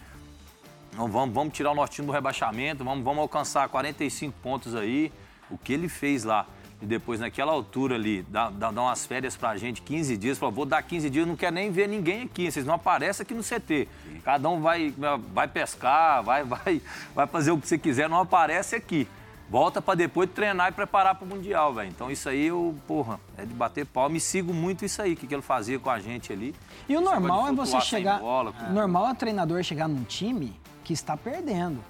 Não, 0.97 1.09
vamos, 1.09 1.35
vamos 1.35 1.55
tirar 1.55 1.71
o 1.71 1.75
nosso 1.75 1.93
time 1.93 2.07
do 2.07 2.13
rebaixamento, 2.13 2.85
vamos, 2.85 3.03
vamos 3.03 3.23
alcançar 3.23 3.69
45 3.69 4.35
pontos 4.43 4.75
aí. 4.75 5.13
O 5.51 5.59
que 5.59 5.73
ele 5.73 5.89
fez 5.89 6.25
lá. 6.25 6.47
E 6.81 6.87
depois, 6.87 7.21
naquela 7.21 7.53
altura 7.53 7.95
ali, 7.95 8.23
dá, 8.29 8.51
dá, 8.51 8.71
dá 8.71 8.83
umas 8.83 9.07
férias 9.07 9.37
pra 9.37 9.57
gente, 9.57 9.81
15 9.83 10.17
dias. 10.17 10.37
Falou, 10.37 10.53
vou 10.53 10.67
dar 10.67 10.83
15 10.83 11.09
dias, 11.09 11.27
não 11.27 11.37
quero 11.37 11.55
nem 11.55 11.71
ver 11.71 11.89
ninguém 11.89 12.23
aqui. 12.23 12.51
Vocês 12.51 12.67
não 12.67 12.75
aparecem 12.75 13.23
aqui 13.23 13.35
no 13.35 13.43
CT. 13.43 13.87
Cada 14.25 14.49
um 14.49 14.61
vai, 14.61 14.93
vai 15.33 15.47
pescar, 15.47 16.23
vai, 16.23 16.43
vai, 16.45 16.83
vai 17.15 17.27
fazer 17.27 17.53
o 17.53 17.59
que 17.59 17.69
você 17.69 17.79
quiser, 17.79 18.09
não 18.09 18.19
aparece 18.19 18.75
aqui. 18.75 19.07
Volta 19.49 19.83
pra 19.83 19.95
depois 19.95 20.31
treinar 20.31 20.71
e 20.71 20.73
preparar 20.73 21.15
pro 21.15 21.27
Mundial, 21.27 21.75
velho. 21.75 21.91
Então 21.91 22.11
isso 22.11 22.29
aí 22.29 22.47
eu, 22.47 22.75
porra, 22.87 23.21
é 23.37 23.45
de 23.45 23.53
bater 23.53 23.85
pau. 23.85 24.09
Me 24.09 24.19
sigo 24.19 24.53
muito 24.53 24.85
isso 24.85 25.01
aí, 25.03 25.13
o 25.13 25.17
que, 25.17 25.27
que 25.27 25.35
ele 25.35 25.43
fazia 25.43 25.79
com 25.79 25.91
a 25.91 26.01
gente 26.01 26.33
ali. 26.33 26.55
E 26.89 26.97
o 26.97 27.01
normal 27.01 27.49
é 27.49 27.53
você 27.53 27.81
chegar. 27.83 28.19
bola, 28.19 28.55
o 28.69 28.73
normal 28.73 29.09
é 29.09 29.13
o 29.13 29.15
treinador 29.15 29.63
chegar 29.63 29.87
num 29.87 30.05
time 30.05 30.59
que 30.83 30.93
está 30.93 31.17
perdendo. 31.17 31.83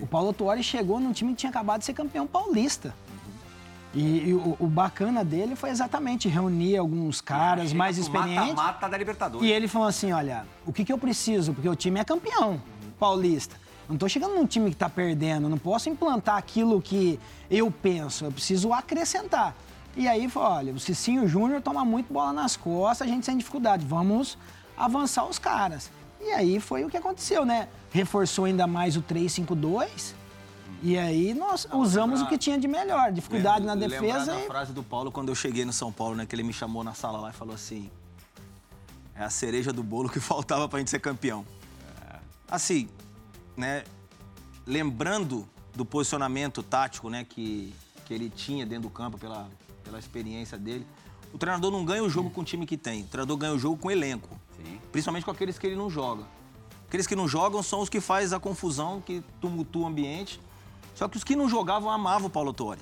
O 0.00 0.06
Paulo 0.06 0.32
Tuori 0.32 0.62
chegou 0.62 1.00
num 1.00 1.12
time 1.12 1.32
que 1.32 1.38
tinha 1.38 1.50
acabado 1.50 1.80
de 1.80 1.86
ser 1.86 1.94
campeão 1.94 2.26
paulista. 2.26 2.94
E, 3.94 4.28
e 4.28 4.34
o, 4.34 4.56
o 4.58 4.66
bacana 4.66 5.24
dele 5.24 5.54
foi 5.54 5.70
exatamente 5.70 6.28
reunir 6.28 6.76
alguns 6.76 7.20
caras 7.20 7.66
Chega 7.66 7.78
mais 7.78 7.96
experientes. 7.96 8.54
Mata-mata 8.54 8.88
da 8.88 8.98
Libertadores. 8.98 9.46
E 9.46 9.52
ele 9.52 9.68
falou 9.68 9.86
assim: 9.86 10.12
olha, 10.12 10.44
o 10.66 10.72
que, 10.72 10.84
que 10.84 10.92
eu 10.92 10.98
preciso? 10.98 11.54
Porque 11.54 11.68
o 11.68 11.76
time 11.76 12.00
é 12.00 12.04
campeão 12.04 12.60
paulista. 12.98 13.56
Não 13.88 13.96
tô 13.96 14.08
chegando 14.08 14.34
num 14.34 14.46
time 14.46 14.70
que 14.70 14.76
tá 14.76 14.88
perdendo, 14.88 15.48
não 15.48 15.58
posso 15.58 15.88
implantar 15.90 16.36
aquilo 16.36 16.80
que 16.80 17.20
eu 17.50 17.70
penso, 17.70 18.24
eu 18.24 18.32
preciso 18.32 18.72
acrescentar. 18.72 19.54
E 19.96 20.08
aí 20.08 20.28
falou: 20.28 20.50
olha, 20.50 20.72
o 20.72 20.80
Cicinho 20.80 21.28
Júnior 21.28 21.62
toma 21.62 21.84
muito 21.84 22.12
bola 22.12 22.32
nas 22.32 22.56
costas, 22.56 23.06
a 23.06 23.10
gente 23.10 23.24
tem 23.24 23.36
dificuldade, 23.36 23.86
vamos 23.86 24.36
avançar 24.76 25.24
os 25.24 25.38
caras. 25.38 25.90
E 26.24 26.30
aí 26.30 26.58
foi 26.58 26.84
o 26.84 26.88
que 26.88 26.96
aconteceu, 26.96 27.44
né? 27.44 27.68
Reforçou 27.90 28.46
ainda 28.46 28.66
mais 28.66 28.96
o 28.96 29.02
3-5-2. 29.02 30.14
E 30.82 30.98
aí 30.98 31.34
nós 31.34 31.68
usamos 31.72 32.20
o 32.22 32.26
que 32.26 32.36
tinha 32.36 32.58
de 32.58 32.66
melhor, 32.66 33.12
dificuldade 33.12 33.64
na 33.64 33.74
Lembrar 33.74 34.00
defesa 34.00 34.32
da 34.32 34.40
e 34.40 34.46
frase 34.46 34.72
do 34.72 34.82
Paulo 34.82 35.12
quando 35.12 35.28
eu 35.28 35.34
cheguei 35.34 35.64
no 35.64 35.72
São 35.72 35.92
Paulo, 35.92 36.14
né? 36.14 36.26
Que 36.26 36.34
ele 36.34 36.42
me 36.42 36.52
chamou 36.52 36.82
na 36.82 36.94
sala 36.94 37.18
lá 37.18 37.30
e 37.30 37.32
falou 37.32 37.54
assim: 37.54 37.90
é 39.14 39.22
a 39.22 39.30
cereja 39.30 39.72
do 39.72 39.82
bolo 39.82 40.08
que 40.08 40.18
faltava 40.20 40.68
pra 40.68 40.78
gente 40.78 40.90
ser 40.90 41.00
campeão. 41.00 41.44
Assim, 42.48 42.88
né? 43.56 43.84
Lembrando 44.66 45.48
do 45.74 45.84
posicionamento 45.84 46.62
tático, 46.62 47.10
né? 47.10 47.24
Que, 47.24 47.74
que 48.04 48.14
ele 48.14 48.30
tinha 48.30 48.64
dentro 48.64 48.84
do 48.84 48.90
campo 48.90 49.18
pela, 49.18 49.48
pela 49.82 49.98
experiência 49.98 50.58
dele. 50.58 50.86
O 51.32 51.38
treinador 51.38 51.70
não 51.70 51.84
ganha 51.84 52.02
o 52.02 52.08
jogo 52.08 52.30
com 52.30 52.42
o 52.42 52.44
time 52.44 52.64
que 52.66 52.76
tem. 52.76 53.02
O 53.02 53.06
treinador 53.06 53.36
ganha 53.36 53.52
o 53.52 53.58
jogo 53.58 53.76
com 53.76 53.88
o 53.88 53.90
elenco. 53.90 54.38
Principalmente 54.94 55.24
com 55.24 55.32
aqueles 55.32 55.58
que 55.58 55.66
ele 55.66 55.74
não 55.74 55.90
joga. 55.90 56.22
Aqueles 56.86 57.04
que 57.04 57.16
não 57.16 57.26
jogam 57.26 57.64
são 57.64 57.80
os 57.80 57.88
que 57.88 58.00
faz 58.00 58.32
a 58.32 58.38
confusão, 58.38 59.00
que 59.00 59.24
tumultua 59.40 59.82
o 59.82 59.86
ambiente. 59.88 60.40
Só 60.94 61.08
que 61.08 61.16
os 61.16 61.24
que 61.24 61.34
não 61.34 61.48
jogavam 61.48 61.90
amavam 61.90 62.28
o 62.28 62.30
Paulo 62.30 62.52
Torre. 62.52 62.78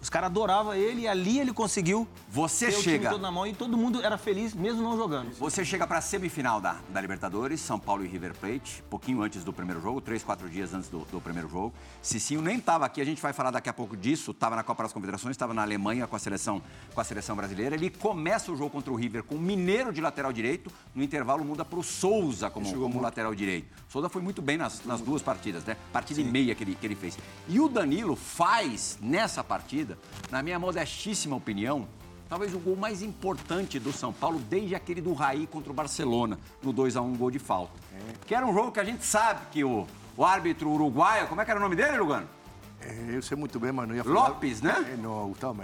Os 0.00 0.08
caras 0.08 0.26
adoravam 0.30 0.74
ele 0.74 1.02
e 1.02 1.08
ali 1.08 1.40
ele 1.40 1.52
conseguiu 1.52 2.06
Você 2.28 2.66
ter 2.66 2.72
o 2.72 2.80
time 2.80 2.92
chega. 2.98 3.10
todo 3.10 3.20
na 3.20 3.30
mão 3.32 3.46
e 3.46 3.52
todo 3.52 3.76
mundo 3.76 4.00
era 4.00 4.16
feliz, 4.16 4.54
mesmo 4.54 4.80
não 4.80 4.96
jogando. 4.96 5.32
Você 5.34 5.64
chega 5.64 5.86
para 5.86 5.98
a 5.98 6.00
semifinal 6.00 6.60
da, 6.60 6.76
da 6.88 7.00
Libertadores, 7.00 7.60
São 7.60 7.80
Paulo 7.80 8.04
e 8.04 8.08
River 8.08 8.34
Plate, 8.34 8.82
pouquinho 8.88 9.22
antes 9.22 9.42
do 9.42 9.52
primeiro 9.52 9.80
jogo, 9.80 10.00
três, 10.00 10.22
quatro 10.22 10.48
dias 10.48 10.72
antes 10.72 10.88
do, 10.88 11.00
do 11.06 11.20
primeiro 11.20 11.48
jogo. 11.48 11.74
Cicinho 12.00 12.40
nem 12.40 12.58
estava 12.58 12.86
aqui, 12.86 13.00
a 13.00 13.04
gente 13.04 13.20
vai 13.20 13.32
falar 13.32 13.50
daqui 13.50 13.68
a 13.68 13.72
pouco 13.72 13.96
disso, 13.96 14.30
estava 14.30 14.54
na 14.54 14.62
Copa 14.62 14.84
das 14.84 14.92
Confederações, 14.92 15.32
estava 15.32 15.52
na 15.52 15.62
Alemanha 15.62 16.06
com 16.06 16.14
a 16.14 16.18
seleção 16.18 16.62
com 16.94 17.00
a 17.00 17.04
seleção 17.04 17.34
brasileira. 17.34 17.74
Ele 17.74 17.90
começa 17.90 18.52
o 18.52 18.56
jogo 18.56 18.70
contra 18.70 18.92
o 18.92 18.96
River 18.96 19.24
com 19.24 19.34
o 19.34 19.40
Mineiro 19.40 19.92
de 19.92 20.00
lateral 20.00 20.32
direito, 20.32 20.70
no 20.94 21.02
intervalo 21.02 21.44
muda 21.44 21.64
para 21.64 21.78
o 21.78 21.82
Souza 21.82 22.48
como, 22.50 22.72
como 22.72 23.00
lateral 23.00 23.34
direito. 23.34 23.66
Souza 23.88 24.08
foi 24.08 24.22
muito 24.22 24.40
bem 24.40 24.56
nas, 24.56 24.84
nas 24.84 25.00
duas 25.00 25.22
partidas, 25.22 25.64
né? 25.64 25.76
Partida 25.92 26.20
e 26.20 26.24
meia 26.24 26.54
que 26.54 26.62
ele, 26.62 26.74
que 26.76 26.86
ele 26.86 26.94
fez. 26.94 27.18
E 27.48 27.58
o 27.58 27.68
Danilo 27.68 28.14
faz 28.14 28.96
nessa 29.00 29.42
partida, 29.42 29.97
na 30.30 30.42
minha 30.42 30.58
modestíssima 30.58 31.36
opinião, 31.36 31.86
Talvez 32.28 32.54
o 32.54 32.58
gol 32.58 32.76
mais 32.76 33.02
importante 33.02 33.78
do 33.78 33.90
São 33.90 34.12
Paulo 34.12 34.38
desde 34.38 34.74
aquele 34.74 35.00
do 35.00 35.14
Raí 35.14 35.46
contra 35.46 35.72
o 35.72 35.74
Barcelona, 35.74 36.38
no 36.62 36.74
2x1 36.74 37.16
gol 37.16 37.30
de 37.30 37.38
falta. 37.38 37.72
Que 38.26 38.34
era 38.34 38.46
um 38.46 38.52
jogo 38.52 38.70
que 38.70 38.78
a 38.78 38.84
gente 38.84 39.02
sabe 39.04 39.46
que 39.50 39.64
o, 39.64 39.86
o 40.14 40.24
árbitro 40.24 40.68
uruguaio, 40.68 41.26
como 41.26 41.40
é 41.40 41.44
que 41.44 41.50
era 41.50 41.58
o 41.58 41.62
nome 41.62 41.74
dele, 41.74 41.96
Lugano? 41.96 42.28
Eh, 42.82 43.12
eu 43.14 43.22
sei 43.22 43.36
muito 43.36 43.58
bem, 43.58 43.72
mas 43.72 43.88
não 43.88 43.94
ia 43.94 44.04
falar. 44.04 44.28
Lopes, 44.28 44.60
né? 44.60 44.74
Eh, 44.92 44.96
não, 44.96 45.28
Gustavo 45.28 45.54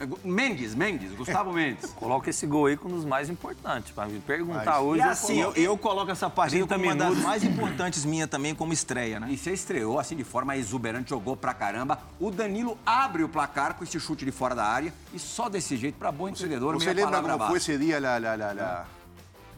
Mendes. 0.00 0.24
Mendes, 0.24 0.74
Mendes, 0.74 1.12
Gustavo 1.14 1.52
Mendes. 1.52 1.90
Coloca 1.96 2.30
esse 2.30 2.46
gol 2.46 2.66
aí 2.66 2.76
como 2.76 2.94
um 2.94 2.96
dos 2.96 3.04
mais 3.06 3.28
importantes. 3.28 3.92
Pra 3.92 4.06
me 4.06 4.18
perguntar 4.20 4.64
Mas- 4.64 4.82
hoje, 4.82 5.02
E 5.02 5.04
eu 5.04 5.10
assim, 5.10 5.36
eu, 5.38 5.42
coloco. 5.44 5.60
eu 5.60 5.78
coloco 5.78 6.10
essa 6.10 6.30
partida 6.30 6.66
30 6.66 6.74
como 6.74 6.84
uma 6.86 6.94
das 6.96 7.18
mais 7.22 7.44
importantes 7.44 8.04
minha 8.04 8.26
também 8.26 8.54
como 8.54 8.72
estreia, 8.72 9.20
né? 9.20 9.28
E 9.30 9.36
você 9.36 9.52
estreou 9.52 9.98
assim 9.98 10.16
de 10.16 10.24
forma 10.24 10.56
exuberante, 10.56 11.10
jogou 11.10 11.36
pra 11.36 11.52
caramba. 11.54 11.98
O 12.18 12.30
Danilo 12.30 12.78
abre 12.84 13.22
o 13.22 13.28
placar 13.28 13.74
com 13.74 13.84
esse 13.84 13.98
chute 14.00 14.24
de 14.24 14.32
fora 14.32 14.54
da 14.54 14.64
área 14.64 14.92
e 15.12 15.18
só 15.18 15.48
desse 15.48 15.76
jeito, 15.76 15.96
pra 15.98 16.10
bom 16.10 16.28
entendedor, 16.28 16.74
¿Usted 16.76 16.94
meia 16.94 17.06
lembra 17.06 17.20
palavra 17.22 17.32
cómo 17.32 17.44
fue 17.50 17.58
basta. 17.58 17.72
ese 17.72 17.78
día 17.78 18.00
la, 18.00 18.18
la, 18.18 18.36
la, 18.36 18.54
la, 18.54 18.86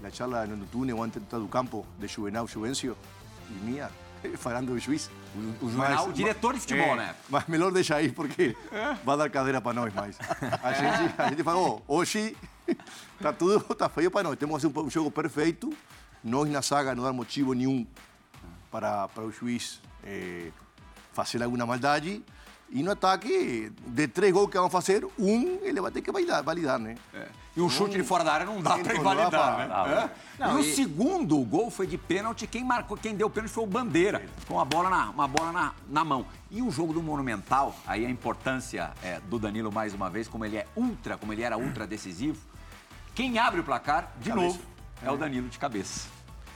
la 0.02 0.11
charla 0.11 0.44
en 0.44 0.52
el 0.52 0.66
túnel 0.66 0.94
o 0.96 1.02
antes 1.05 1.22
do 1.31 1.48
campo 1.48 1.87
de 1.98 2.09
Juvenal 2.09 2.46
Juvencio 2.52 2.96
y 3.50 3.70
mía, 3.70 3.88
falando 4.38 4.74
de 4.74 4.85
juiz? 4.85 5.11
O 5.61 5.68
Juvenal, 5.68 6.08
o 6.08 6.12
diretor 6.12 6.54
de 6.54 6.61
futebol, 6.61 6.94
é, 6.94 6.96
né? 6.96 7.14
Mas 7.28 7.46
melhor 7.46 7.72
deixar 7.72 7.96
aí, 7.96 8.11
porque 8.11 8.56
vai 9.04 9.16
dar 9.16 9.30
cadeira 9.30 9.61
para 9.61 9.72
nós 9.72 9.92
mais. 9.94 10.18
A 10.62 10.72
gente, 10.72 11.14
a 11.18 11.28
gente 11.28 11.42
falou, 11.42 11.82
hoje 11.87 12.37
tá 13.20 13.32
tudo 13.32 13.61
tá 13.74 13.88
feio 13.88 14.11
para 14.11 14.24
nós. 14.24 14.38
Temos 14.38 14.62
que 14.62 14.68
fazer 14.68 14.87
um 14.87 14.90
jogo 14.90 15.11
perfeito. 15.11 15.72
Nós 16.22 16.48
na 16.48 16.62
saga 16.62 16.94
não 16.94 17.02
dar 17.02 17.12
motivo 17.12 17.52
nenhum 17.52 17.87
para, 18.70 19.08
para 19.08 19.24
o 19.24 19.32
juiz 19.32 19.80
eh, 20.04 20.50
fazer 21.12 21.42
alguma 21.42 21.66
maldade. 21.66 22.22
E 22.74 22.82
no 22.82 22.92
ataque, 22.92 23.70
de 23.87 24.08
três 24.08 24.32
gols 24.32 24.48
que 24.50 24.56
vamos 24.56 24.72
fazer, 24.72 25.06
um 25.18 25.58
ele 25.62 25.78
vai 25.78 25.90
ter 25.90 26.00
que 26.00 26.11
validar, 26.11 26.42
validar 26.42 26.78
né? 26.78 26.96
E 27.54 27.61
um 27.61 27.68
chute 27.68 27.98
de 27.98 28.02
fora 28.02 28.24
da 28.24 28.32
área 28.32 28.46
não 28.46 28.62
dá 28.62 28.78
Não 28.78 28.82
pra 28.82 28.94
dá 28.94 28.98
invalidar, 28.98 29.30
pra- 29.68 29.87
né? 29.87 30.11
É. 30.40 30.50
e 30.50 30.54
o 30.54 30.64
segundo 30.64 31.37
gol 31.44 31.70
foi 31.70 31.87
de 31.87 31.98
pênalti. 31.98 32.46
Quem 32.46 32.64
marcou, 32.64 32.96
quem 32.96 33.14
deu 33.14 33.26
o 33.26 33.30
pênalti 33.30 33.52
foi 33.52 33.64
o 33.64 33.66
Bandeira, 33.66 34.24
com 34.48 34.58
a 34.58 34.64
bola 34.64 34.88
na, 34.88 35.11
uma 35.11 35.28
bola 35.28 35.52
na, 35.52 35.72
na 35.87 36.02
mão. 36.02 36.24
E 36.50 36.62
o 36.62 36.70
jogo 36.70 36.94
do 36.94 37.02
Monumental, 37.02 37.74
aí 37.87 38.06
a 38.06 38.11
importância 38.11 38.92
é, 39.02 39.20
do 39.28 39.38
Danilo 39.38 39.70
mais 39.70 39.92
uma 39.92 40.08
vez, 40.08 40.26
como 40.26 40.42
ele 40.46 40.56
é 40.56 40.66
ultra, 40.74 41.18
como 41.18 41.30
ele 41.30 41.42
era 41.42 41.58
ultra 41.58 41.87
decisivo. 41.87 42.40
Quem 43.14 43.38
abre 43.38 43.61
o 43.61 43.64
placar, 43.64 44.11
de 44.18 44.30
Cabeça. 44.30 44.46
novo, 44.46 44.61
é 45.02 45.11
o 45.11 45.16
Danilo 45.18 45.50
de 45.50 45.58
cabeça. 45.58 46.08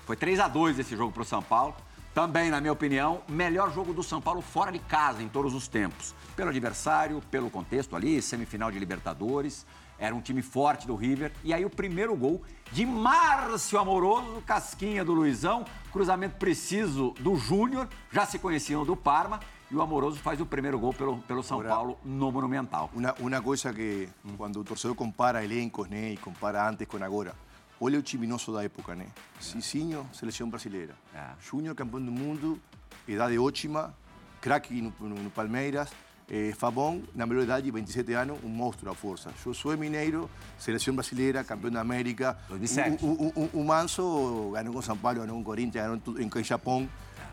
Foi 0.06 0.16
3 0.16 0.40
a 0.40 0.48
2 0.48 0.78
esse 0.78 0.96
jogo 0.96 1.12
pro 1.12 1.26
São 1.26 1.42
Paulo. 1.42 1.76
Também, 2.16 2.48
na 2.48 2.62
minha 2.62 2.72
opinião, 2.72 3.20
melhor 3.28 3.70
jogo 3.70 3.92
do 3.92 4.02
São 4.02 4.22
Paulo 4.22 4.40
fora 4.40 4.72
de 4.72 4.78
casa 4.78 5.22
em 5.22 5.28
todos 5.28 5.52
os 5.52 5.68
tempos. 5.68 6.14
Pelo 6.34 6.48
adversário, 6.48 7.20
pelo 7.30 7.50
contexto 7.50 7.94
ali, 7.94 8.22
semifinal 8.22 8.70
de 8.70 8.78
Libertadores. 8.78 9.66
Era 9.98 10.14
um 10.14 10.22
time 10.22 10.40
forte 10.40 10.86
do 10.86 10.96
River. 10.96 11.30
E 11.44 11.52
aí 11.52 11.62
o 11.62 11.68
primeiro 11.68 12.16
gol 12.16 12.42
de 12.72 12.86
Márcio 12.86 13.78
Amoroso, 13.78 14.42
casquinha 14.46 15.04
do 15.04 15.12
Luizão, 15.12 15.66
cruzamento 15.92 16.36
preciso 16.36 17.10
do 17.20 17.36
Júnior, 17.36 17.86
já 18.10 18.24
se 18.24 18.38
conheciam 18.38 18.82
do 18.86 18.96
Parma. 18.96 19.38
E 19.70 19.74
o 19.74 19.82
Amoroso 19.82 20.16
faz 20.16 20.40
o 20.40 20.46
primeiro 20.46 20.78
gol 20.78 20.94
pelo, 20.94 21.18
pelo 21.18 21.42
São 21.42 21.62
Paulo 21.62 21.98
no 22.02 22.32
Monumental. 22.32 22.88
Una, 22.94 23.14
una 23.20 23.42
cosa 23.42 23.74
que 23.74 24.08
cuando 24.38 24.60
o 24.60 24.64
torcedor 24.64 24.96
compara 24.96 25.44
elencos, 25.44 25.86
né, 25.86 26.12
e 26.12 26.16
compara 26.16 26.66
antes 26.66 26.88
com 26.88 26.96
agora, 26.96 27.34
olha 27.80 27.98
o 27.98 28.02
time 28.02 28.26
nosso 28.26 28.52
da 28.52 28.62
época, 28.64 28.94
né? 28.94 29.06
Cicinho, 29.40 30.08
seleção 30.12 30.48
brasileira. 30.48 30.94
É. 31.14 31.22
Júnior, 31.40 31.74
campeão 31.74 32.02
do 32.02 32.12
mundo, 32.12 32.60
idade 33.06 33.38
ótima, 33.38 33.94
craque 34.40 34.80
no, 34.80 34.92
no- 35.00 35.22
no 35.22 35.30
Palmeiras. 35.30 35.90
Eh, 36.28 36.52
Fabão, 36.58 37.04
na 37.14 37.24
melhor 37.24 37.44
idade, 37.44 37.70
27 37.70 38.12
anos, 38.14 38.38
um 38.42 38.48
monstro 38.48 38.90
à 38.90 38.94
força. 38.96 39.30
Josué 39.44 39.76
Mineiro, 39.76 40.28
seleção 40.58 40.92
brasileira, 40.92 41.44
campeão 41.44 41.70
da 41.70 41.80
América. 41.80 42.36
2007. 42.48 43.04
O, 43.04 43.06
o, 43.08 43.32
o, 43.54 43.60
o 43.60 43.64
Manso 43.64 44.50
ganhou 44.52 44.74
com 44.74 44.82
São 44.82 44.96
Paulo, 44.96 45.20
ganhou 45.20 45.36
com 45.36 45.44
Corinthians, 45.44 45.84
ganhou 45.84 45.98
tudo 46.00 46.20
em, 46.20 46.28
Japão. 46.42 46.88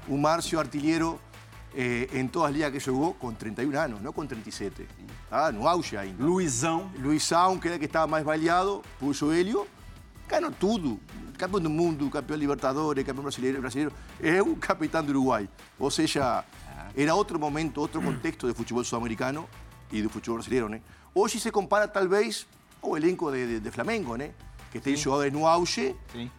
O 0.08 0.16
Márcio, 0.16 0.60
artilheiro, 0.60 1.20
eh, 1.74 2.08
em 2.14 2.28
todas 2.28 2.50
as 2.50 2.56
ligas 2.56 2.72
que 2.72 2.80
jogou, 2.80 3.16
com 3.16 3.34
31 3.34 3.76
anos, 3.80 4.00
não 4.00 4.14
com 4.14 4.28
37. 4.28 4.88
Tá 5.28 5.52
no 5.52 5.68
auge 5.68 5.98
ainda. 5.98 6.24
Luizão, 6.24 6.92
Luizão, 7.00 7.58
que 7.58 7.68
era 7.70 7.80
que 7.80 7.86
estava 7.86 8.06
mais 8.06 8.24
baleado, 8.24 8.84
puxo 9.00 9.32
Hélio, 9.32 9.66
ganhou 10.28 10.52
tudo. 10.52 11.00
Campeão 11.38 11.60
do 11.60 11.70
mundo, 11.70 12.10
campeão 12.10 12.38
Libertadores, 12.38 13.04
campeão 13.04 13.24
brasileiro, 13.24 13.60
brasileiro. 13.60 13.92
Eu, 14.20 14.56
capitão 14.56 15.04
do 15.04 15.10
Uruguai. 15.10 15.50
Ou 15.80 15.90
seja, 15.90 16.44
era 16.96 17.16
outro 17.16 17.40
momento, 17.40 17.80
outro 17.80 18.02
contexto 18.02 18.48
do 18.48 18.54
futebol 18.54 18.84
sul-americano 18.84 19.50
e 19.92 20.02
do 20.02 20.10
futebol 20.10 20.38
brasileiro, 20.38 20.70
né? 20.70 20.82
Hoje 21.14 21.40
se 21.40 21.52
compara, 21.52 21.88
talvez, 21.88 22.48
ao 22.82 22.96
elenco 22.96 23.32
de, 23.32 23.48
de, 23.48 23.60
de 23.60 23.72
Flamengo, 23.72 24.16
né? 24.16 24.32
Que 24.72 24.80
tem 24.80 24.96
jogadores 24.96 25.34
no 25.34 25.46
auge, 25.46 25.96
Sim. 26.12 26.32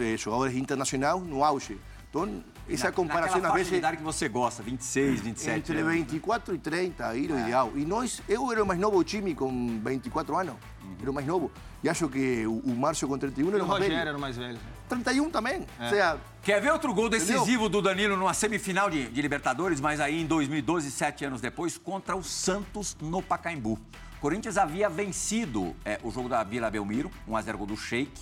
eh, 0.00 0.16
jogadores 0.16 0.56
internacionais 0.56 1.20
no 1.22 1.42
auge. 1.42 1.78
Então, 2.12 2.44
essa 2.68 2.92
comparação, 2.92 3.36
naquela 3.36 3.48
às 3.48 3.54
vezes... 3.54 3.72
de 3.72 3.78
idade 3.78 3.96
que 3.96 4.02
você 4.02 4.28
gosta, 4.28 4.62
26, 4.62 5.20
27 5.22 5.58
Entre 5.58 5.78
anos. 5.78 5.92
24 5.94 6.54
e 6.54 6.58
30, 6.58 7.08
aí 7.08 7.24
era 7.24 7.34
o 7.34 7.40
ideal. 7.40 7.72
E 7.74 7.86
nós, 7.86 8.20
eu 8.28 8.52
era 8.52 8.62
o 8.62 8.66
mais 8.66 8.78
novo 8.78 9.02
time 9.02 9.34
com 9.34 9.80
24 9.82 10.36
anos. 10.36 10.54
Era 11.00 11.10
o 11.10 11.14
mais 11.14 11.26
novo. 11.26 11.50
E 11.82 11.88
acho 11.88 12.06
que 12.10 12.46
o, 12.46 12.58
o 12.58 12.76
Márcio 12.76 13.08
com 13.08 13.16
31 13.16 13.46
E 13.46 13.54
era 13.54 13.62
o 13.62 13.64
o 13.64 13.68
mais 13.68 13.78
Rogério 13.78 13.96
velho. 13.96 14.08
era 14.08 14.18
o 14.18 14.20
mais 14.20 14.36
velho. 14.36 14.58
31 14.90 15.30
também. 15.30 15.66
Ou 15.80 15.88
seja, 15.88 16.18
Quer 16.42 16.60
ver 16.60 16.70
outro 16.70 16.92
gol 16.92 17.08
decisivo 17.08 17.68
do 17.70 17.80
Danilo 17.80 18.14
numa 18.14 18.34
semifinal 18.34 18.90
de, 18.90 19.08
de 19.08 19.22
Libertadores, 19.22 19.80
mas 19.80 19.98
aí 19.98 20.20
em 20.20 20.26
2012, 20.26 20.90
sete 20.90 21.24
anos 21.24 21.40
depois, 21.40 21.78
contra 21.78 22.14
o 22.14 22.22
Santos 22.22 22.94
no 23.00 23.22
Pacaembu. 23.22 23.78
Corinthians 24.20 24.58
havia 24.58 24.88
vencido 24.88 25.74
é, 25.84 25.98
o 26.02 26.10
jogo 26.10 26.28
da 26.28 26.44
Vila 26.44 26.70
Belmiro, 26.70 27.10
1x0 27.28 27.56
gol 27.56 27.66
do 27.66 27.76
Sheik. 27.76 28.12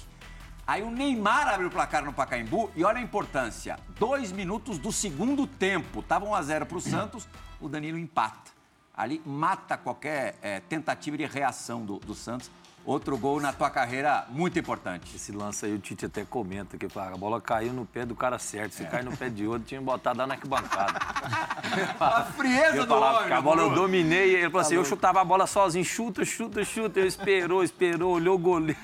Aí 0.66 0.82
o 0.82 0.90
Neymar 0.90 1.48
abre 1.48 1.66
o 1.66 1.70
placar 1.70 2.04
no 2.04 2.12
Pacaembu 2.12 2.70
e 2.76 2.84
olha 2.84 2.98
a 2.98 3.02
importância. 3.02 3.78
Dois 3.98 4.30
minutos 4.30 4.78
do 4.78 4.92
segundo 4.92 5.46
tempo, 5.46 6.00
estava 6.00 6.26
1x0 6.26 6.64
para 6.64 6.78
o 6.78 6.80
Santos, 6.80 7.28
o 7.60 7.68
Danilo 7.68 7.98
empata. 7.98 8.50
Ali 8.94 9.20
mata 9.24 9.76
qualquer 9.76 10.36
é, 10.42 10.60
tentativa 10.60 11.16
de 11.16 11.24
reação 11.24 11.84
do, 11.84 11.98
do 11.98 12.14
Santos. 12.14 12.50
Outro 12.84 13.16
gol 13.18 13.40
na 13.40 13.52
tua 13.52 13.68
carreira 13.68 14.26
muito 14.30 14.58
importante. 14.58 15.14
Esse 15.14 15.32
lance 15.32 15.66
aí 15.66 15.74
o 15.74 15.78
Tite 15.78 16.06
até 16.06 16.24
comenta 16.24 16.78
que 16.78 16.88
fala, 16.88 17.14
a 17.14 17.16
bola 17.16 17.40
caiu 17.40 17.74
no 17.74 17.84
pé 17.84 18.06
do 18.06 18.14
cara 18.14 18.38
certo. 18.38 18.72
Se 18.72 18.84
cai 18.84 19.02
no 19.02 19.14
pé 19.14 19.28
de 19.28 19.46
outro, 19.46 19.68
tinha 19.68 19.80
botado 19.80 20.18
lá 20.18 20.26
na 20.26 20.34
arquibancada. 20.34 20.98
A 22.00 22.24
frieza 22.24 22.78
Eu 22.78 22.86
do 22.86 22.94
falava, 22.94 23.18
homem, 23.20 23.32
a 23.32 23.40
bola 23.40 23.62
eu 23.62 23.70
dominei, 23.70 24.34
ele 24.34 24.50
falou 24.50 24.60
assim, 24.60 24.74
eu 24.74 24.84
chutava 24.84 25.20
a 25.20 25.24
bola 25.24 25.46
sozinho, 25.46 25.84
chuta, 25.84 26.24
chuta, 26.24 26.64
chuta. 26.64 26.98
Eu 26.98 27.06
esperou, 27.06 27.62
esperou, 27.62 28.14
olhou 28.14 28.34
o 28.34 28.38
goleiro. 28.38 28.80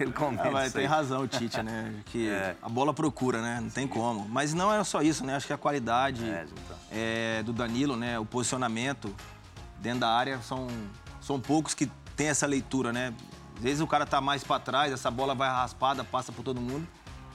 Ele 0.00 0.12
comenta 0.12 0.48
Ah, 0.48 0.50
mas 0.50 0.72
tem 0.72 0.86
razão 0.86 1.22
o 1.22 1.28
Tite, 1.28 1.62
né? 1.62 1.94
Que 2.06 2.28
É. 2.28 2.56
a 2.60 2.68
bola 2.68 2.92
procura, 2.92 3.40
né? 3.40 3.60
Não 3.60 3.70
tem 3.70 3.86
como. 3.86 4.28
Mas 4.28 4.52
não 4.54 4.72
é 4.72 4.82
só 4.84 5.00
isso, 5.02 5.24
né? 5.24 5.36
Acho 5.36 5.46
que 5.46 5.52
a 5.52 5.58
qualidade 5.58 6.24
É, 6.28 6.44
então. 6.50 6.76
é, 6.90 7.42
do 7.42 7.52
Danilo, 7.52 7.96
né? 7.96 8.18
O 8.18 8.24
posicionamento 8.24 9.14
dentro 9.78 10.00
da 10.00 10.08
área 10.10 10.40
são, 10.42 10.66
são 11.20 11.38
poucos 11.40 11.74
que 11.74 11.90
têm 12.16 12.28
essa 12.28 12.46
leitura, 12.46 12.92
né? 12.92 13.14
Às 13.56 13.62
vezes 13.62 13.80
o 13.80 13.86
cara 13.86 14.04
tá 14.04 14.20
mais 14.20 14.42
pra 14.42 14.58
trás, 14.58 14.92
essa 14.92 15.10
bola 15.10 15.34
vai 15.34 15.48
raspada, 15.48 16.02
passa 16.02 16.32
por 16.32 16.42
todo 16.42 16.60
mundo. 16.60 16.86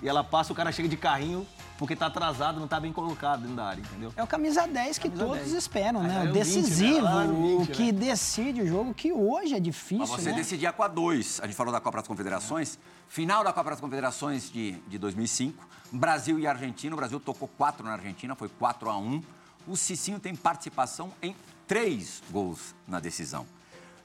E 0.01 0.07
ela 0.09 0.23
passa, 0.23 0.51
o 0.51 0.55
cara 0.55 0.71
chega 0.71 0.87
de 0.89 0.97
carrinho 0.97 1.45
porque 1.79 1.95
tá 1.95 2.07
atrasado, 2.07 2.59
não 2.59 2.67
tá 2.67 2.77
bem 2.77 2.91
colocado 2.91 3.39
dentro 3.39 3.55
da 3.55 3.63
área, 3.63 3.79
entendeu? 3.79 4.11
É 4.17 4.21
o 4.21 4.27
camisa 4.27 4.67
10 4.67 4.97
que 4.97 5.07
Camisa 5.07 5.25
todos 5.25 5.43
10. 5.43 5.53
esperam, 5.53 6.03
né? 6.03 6.13
é 6.13 6.17
O 6.17 6.21
20, 6.23 6.25
né? 6.25 6.31
decisivo, 6.33 7.01
Lá 7.01 7.23
no 7.23 7.59
20, 7.59 7.69
o 7.69 7.71
que 7.71 7.91
né? 7.93 7.99
decide 7.99 8.61
o 8.61 8.67
jogo, 8.67 8.93
que 8.93 9.13
hoje 9.13 9.55
é 9.55 9.61
difícil, 9.61 9.99
Mas 9.99 10.09
você 10.09 10.31
né? 10.31 10.35
decidia 10.35 10.73
com 10.73 10.83
a 10.83 10.89
2. 10.89 11.39
A 11.41 11.47
gente 11.47 11.55
falou 11.55 11.71
da 11.71 11.79
Copa 11.79 11.99
das 11.99 12.07
Confederações. 12.07 12.77
Final 13.07 13.45
da 13.45 13.53
Copa 13.53 13.69
das 13.69 13.79
Confederações 13.79 14.51
de, 14.51 14.73
de 14.89 14.97
2005. 14.97 15.65
Brasil 15.89 16.37
e 16.37 16.45
Argentina. 16.45 16.93
O 16.93 16.97
Brasil 16.97 17.17
tocou 17.17 17.47
4 17.47 17.85
na 17.85 17.93
Argentina, 17.93 18.35
foi 18.35 18.49
4 18.49 18.89
a 18.89 18.97
1 18.97 19.23
O 19.65 19.77
Cicinho 19.77 20.19
tem 20.19 20.35
participação 20.35 21.13
em 21.23 21.33
três 21.65 22.21
gols 22.29 22.75
na 22.85 22.99
decisão. 22.99 23.47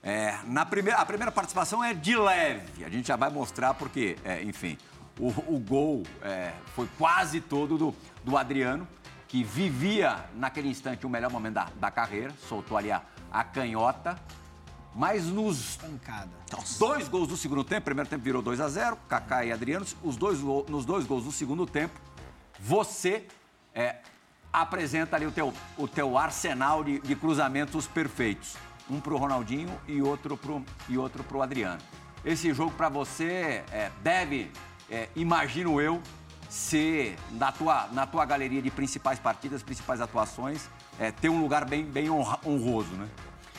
É, 0.00 0.38
na 0.44 0.64
primeira, 0.64 1.00
a 1.00 1.04
primeira 1.04 1.32
participação 1.32 1.82
é 1.82 1.92
de 1.92 2.14
leve. 2.14 2.84
A 2.84 2.88
gente 2.88 3.08
já 3.08 3.16
vai 3.16 3.30
mostrar 3.30 3.74
porque, 3.74 4.16
é, 4.22 4.44
enfim, 4.44 4.78
o, 5.18 5.28
o 5.28 5.58
gol 5.58 6.02
é, 6.22 6.52
foi 6.74 6.88
quase 6.98 7.40
todo 7.40 7.78
do, 7.78 7.94
do 8.24 8.36
Adriano, 8.36 8.86
que 9.28 9.42
vivia 9.42 10.24
naquele 10.34 10.68
instante 10.68 11.06
o 11.06 11.08
melhor 11.08 11.30
momento 11.30 11.54
da, 11.54 11.68
da 11.80 11.90
carreira, 11.90 12.32
soltou 12.48 12.76
ali 12.76 12.90
a, 12.90 13.02
a 13.32 13.44
canhota. 13.44 14.18
Mas 14.94 15.26
nos 15.26 15.76
Pancada. 15.76 16.30
Dois 16.78 17.08
gols 17.08 17.26
do 17.26 17.36
segundo 17.36 17.64
tempo, 17.64 17.84
primeiro 17.84 18.08
tempo 18.08 18.22
virou 18.22 18.40
2 18.40 18.60
a 18.60 18.68
0 18.68 18.96
Kaká 19.08 19.44
e 19.44 19.50
Adriano. 19.50 19.84
Os 20.04 20.16
dois, 20.16 20.38
nos 20.40 20.84
dois 20.84 21.04
gols 21.04 21.24
do 21.24 21.32
segundo 21.32 21.66
tempo, 21.66 21.98
você 22.60 23.26
é, 23.74 23.96
apresenta 24.52 25.16
ali 25.16 25.26
o 25.26 25.32
teu, 25.32 25.52
o 25.76 25.88
teu 25.88 26.16
arsenal 26.16 26.84
de, 26.84 27.00
de 27.00 27.16
cruzamentos 27.16 27.88
perfeitos. 27.88 28.54
Um 28.88 29.00
pro 29.00 29.16
Ronaldinho 29.16 29.76
e 29.88 30.00
outro 30.00 30.36
pro, 30.36 30.64
e 30.88 30.96
outro 30.96 31.24
pro 31.24 31.42
Adriano. 31.42 31.80
Esse 32.24 32.54
jogo 32.54 32.70
para 32.70 32.88
você 32.88 33.64
é, 33.72 33.90
deve, 34.02 34.50
é, 34.90 35.08
imagino 35.16 35.80
eu, 35.80 36.00
ser 36.48 37.16
na 37.32 37.50
tua, 37.50 37.88
na 37.92 38.06
tua 38.06 38.24
galeria 38.24 38.62
de 38.62 38.70
principais 38.70 39.18
partidas, 39.18 39.62
principais 39.62 40.00
atuações, 40.00 40.68
é, 40.98 41.10
ter 41.10 41.28
um 41.28 41.40
lugar 41.40 41.64
bem, 41.64 41.84
bem 41.84 42.08
honroso, 42.10 42.92
né? 42.94 43.08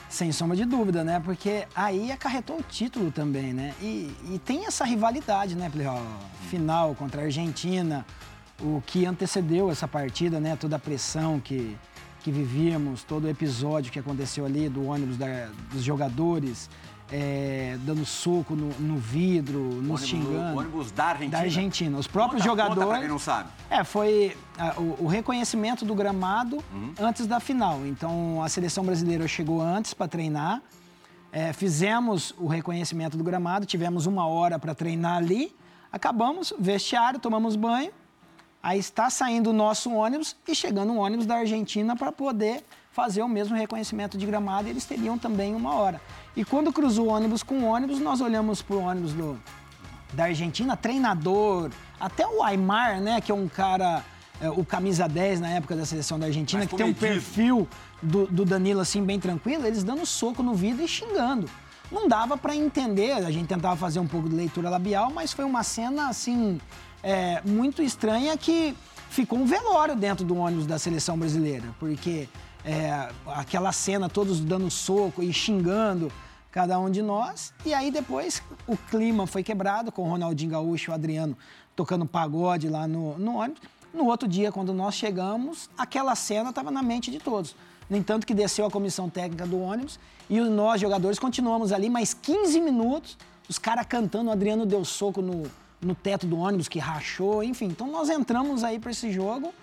Sem 0.08 0.32
sombra 0.32 0.56
de 0.56 0.64
dúvida, 0.64 1.04
né? 1.04 1.20
Porque 1.20 1.68
aí 1.76 2.12
acarretou 2.12 2.58
o 2.60 2.64
título 2.64 3.12
também, 3.12 3.54
né? 3.54 3.74
E, 3.82 4.16
e 4.32 4.40
tem 4.46 4.66
essa 4.66 4.86
rivalidade, 4.86 5.56
né? 5.56 5.70
Final 6.50 6.96
contra 6.96 7.22
a 7.22 7.26
Argentina, 7.26 8.06
o 8.62 8.82
que 8.86 9.06
antecedeu 9.06 9.70
essa 9.70 9.88
partida, 9.88 10.40
né? 10.40 10.56
Toda 10.56 10.78
a 10.78 10.80
pressão 10.80 11.40
que, 11.40 11.76
que 12.22 12.32
vivíamos, 12.32 13.04
todo 13.04 13.26
o 13.26 13.30
episódio 13.30 13.92
que 13.92 14.00
aconteceu 14.00 14.46
ali 14.46 14.70
do 14.70 14.86
ônibus 14.86 15.18
da, 15.18 15.50
dos 15.72 15.84
jogadores, 15.84 16.70
é, 17.12 17.78
dando 17.82 18.06
soco 18.06 18.56
no, 18.56 18.70
no 18.80 18.98
vidro, 18.98 19.60
nos 19.60 20.02
ônibus, 20.02 20.06
xingando. 20.06 20.58
ônibus 20.60 20.92
da 20.92 21.06
Argentina. 21.06 21.32
Da 21.38 21.44
Argentina. 21.44 21.98
Os 21.98 22.08
próprios 22.08 22.42
Conta- 22.42 22.50
jogadores. 22.52 22.78
Conta 22.84 22.90
pra 22.92 23.00
quem 23.00 23.10
não 23.10 23.20
sabe. 23.20 23.50
É, 23.70 23.84
foi 23.84 24.36
ah, 24.58 24.74
o, 24.78 25.04
o 25.04 25.08
reconhecimento 25.08 25.86
do 25.86 25.94
gramado 25.94 26.58
Uhum. 26.74 26.94
antes 27.00 27.28
da 27.28 27.40
final. 27.40 27.86
Então, 27.86 28.42
a 28.44 28.50
seleção 28.50 28.84
brasileira 28.84 29.28
chegou 29.28 29.62
antes 29.62 29.94
para 29.94 30.08
treinar. 30.08 30.62
É, 31.32 31.52
fizemos 31.54 32.34
o 32.38 32.48
reconhecimento 32.48 33.18
do 33.18 33.24
gramado, 33.24 33.66
tivemos 33.66 34.06
uma 34.06 34.26
hora 34.26 34.58
para 34.58 34.74
treinar 34.74 35.18
ali. 35.18 35.54
Acabamos, 35.92 36.54
vestiário, 36.58 37.20
tomamos 37.20 37.56
banho. 37.56 37.92
Aí 38.64 38.80
está 38.80 39.10
saindo 39.12 39.52
o 39.52 39.54
nosso 39.54 39.92
ônibus 39.92 40.36
e 40.48 40.56
chegando 40.56 40.92
um 40.92 40.98
ônibus 41.00 41.26
da 41.28 41.36
Argentina 41.36 41.96
para 41.96 42.12
poder 42.12 42.64
fazer 42.96 43.22
o 43.22 43.28
mesmo 43.28 43.58
reconhecimento 43.58 44.18
de 44.18 44.26
gramado 44.26 44.70
e 44.70 44.72
eles 44.72 44.86
teriam 44.86 45.18
também 45.18 45.54
uma 45.54 45.76
hora. 45.76 46.00
E 46.34 46.46
quando 46.46 46.72
cruzou 46.72 47.08
o 47.08 47.10
ônibus 47.10 47.44
com 47.44 47.56
o 47.56 47.66
ônibus, 47.66 48.00
nós 48.00 48.22
olhamos 48.22 48.62
para 48.62 48.78
o 48.78 48.80
ônibus 48.80 49.12
do, 49.12 49.38
da 50.14 50.24
Argentina, 50.24 50.78
treinador, 50.78 51.72
até 52.00 52.26
o 52.26 52.42
Aymar, 52.42 53.02
né, 53.02 53.20
que 53.20 53.34
é 53.34 53.36
um 53.36 53.50
cara, 53.50 54.02
é, 54.40 54.50
o 54.50 54.64
camisa 54.64 55.10
10 55.10 55.42
na 55.42 55.50
época 55.50 55.76
da 55.76 55.86
seleção 55.86 56.18
da 56.18 56.28
Argentina, 56.28 56.60
Mais 56.60 56.70
que 56.70 56.78
tem 56.78 56.86
um 56.86 56.94
perfil 56.94 57.68
do, 58.02 58.28
do 58.28 58.46
Danilo 58.46 58.80
assim 58.80 59.04
bem 59.04 59.20
tranquilo, 59.20 59.68
eles 59.68 59.84
dando 59.84 60.06
soco 60.06 60.42
no 60.42 60.54
vidro 60.54 60.82
e 60.82 60.88
xingando. 60.88 61.50
Não 61.92 62.08
dava 62.08 62.38
para 62.38 62.56
entender, 62.56 63.12
a 63.12 63.30
gente 63.30 63.48
tentava 63.48 63.76
fazer 63.76 64.00
um 64.00 64.08
pouco 64.08 64.30
de 64.30 64.36
leitura 64.36 64.70
labial, 64.70 65.12
mas 65.14 65.34
foi 65.34 65.44
uma 65.44 65.64
cena 65.64 66.08
assim 66.08 66.62
é, 67.04 67.42
muito 67.44 67.82
estranha 67.82 68.38
que 68.38 68.74
ficou 69.10 69.38
um 69.38 69.46
velório 69.46 69.98
dentro 69.98 70.26
do 70.26 70.38
ônibus 70.38 70.66
da 70.66 70.80
seleção 70.80 71.18
brasileira, 71.18 71.66
porque 71.78 72.30
é, 72.66 73.10
aquela 73.28 73.72
cena, 73.72 74.10
todos 74.10 74.40
dando 74.40 74.70
soco 74.72 75.22
e 75.22 75.32
xingando 75.32 76.12
cada 76.52 76.80
um 76.80 76.90
de 76.90 77.02
nós. 77.02 77.54
E 77.66 77.74
aí 77.74 77.92
depois 77.92 78.42
o 78.68 78.76
clima 78.76 79.28
foi 79.28 79.44
quebrado 79.44 79.92
com 79.92 80.02
o 80.02 80.10
Ronaldinho 80.10 80.52
Gaúcho 80.52 80.90
e 80.90 80.92
o 80.92 80.94
Adriano 80.96 81.38
tocando 81.76 82.06
pagode 82.06 82.68
lá 82.68 82.88
no, 82.88 83.18
no 83.20 83.36
ônibus. 83.36 83.62
No 83.94 84.08
outro 84.08 84.28
dia, 84.28 84.52
quando 84.52 84.74
nós 84.74 84.96
chegamos, 84.96 85.70
aquela 85.78 86.16
cena 86.16 86.50
estava 86.50 86.72
na 86.72 86.82
mente 86.82 87.12
de 87.12 87.20
todos. 87.20 87.56
No 87.90 87.96
entanto, 87.96 88.26
que 88.26 88.34
desceu 88.34 88.66
a 88.66 88.72
comissão 88.72 89.10
técnica 89.10 89.46
do 89.46 89.60
ônibus 89.60 90.00
e 90.30 90.40
nós, 90.40 90.82
jogadores, 90.82 91.20
continuamos 91.20 91.72
ali 91.72 91.90
mais 91.90 92.14
15 92.14 92.60
minutos, 92.60 93.18
os 93.48 93.60
caras 93.60 93.86
cantando, 93.86 94.30
o 94.30 94.34
Adriano 94.34 94.66
deu 94.66 94.84
soco 94.84 95.22
no, 95.22 95.44
no 95.80 95.94
teto 95.94 96.26
do 96.26 96.38
ônibus 96.38 96.68
que 96.68 96.80
rachou, 96.80 97.44
enfim. 97.44 97.66
Então 97.68 97.88
nós 97.88 98.10
entramos 98.10 98.64
aí 98.64 98.80
para 98.80 98.92
esse 98.92 99.12
jogo 99.12 99.54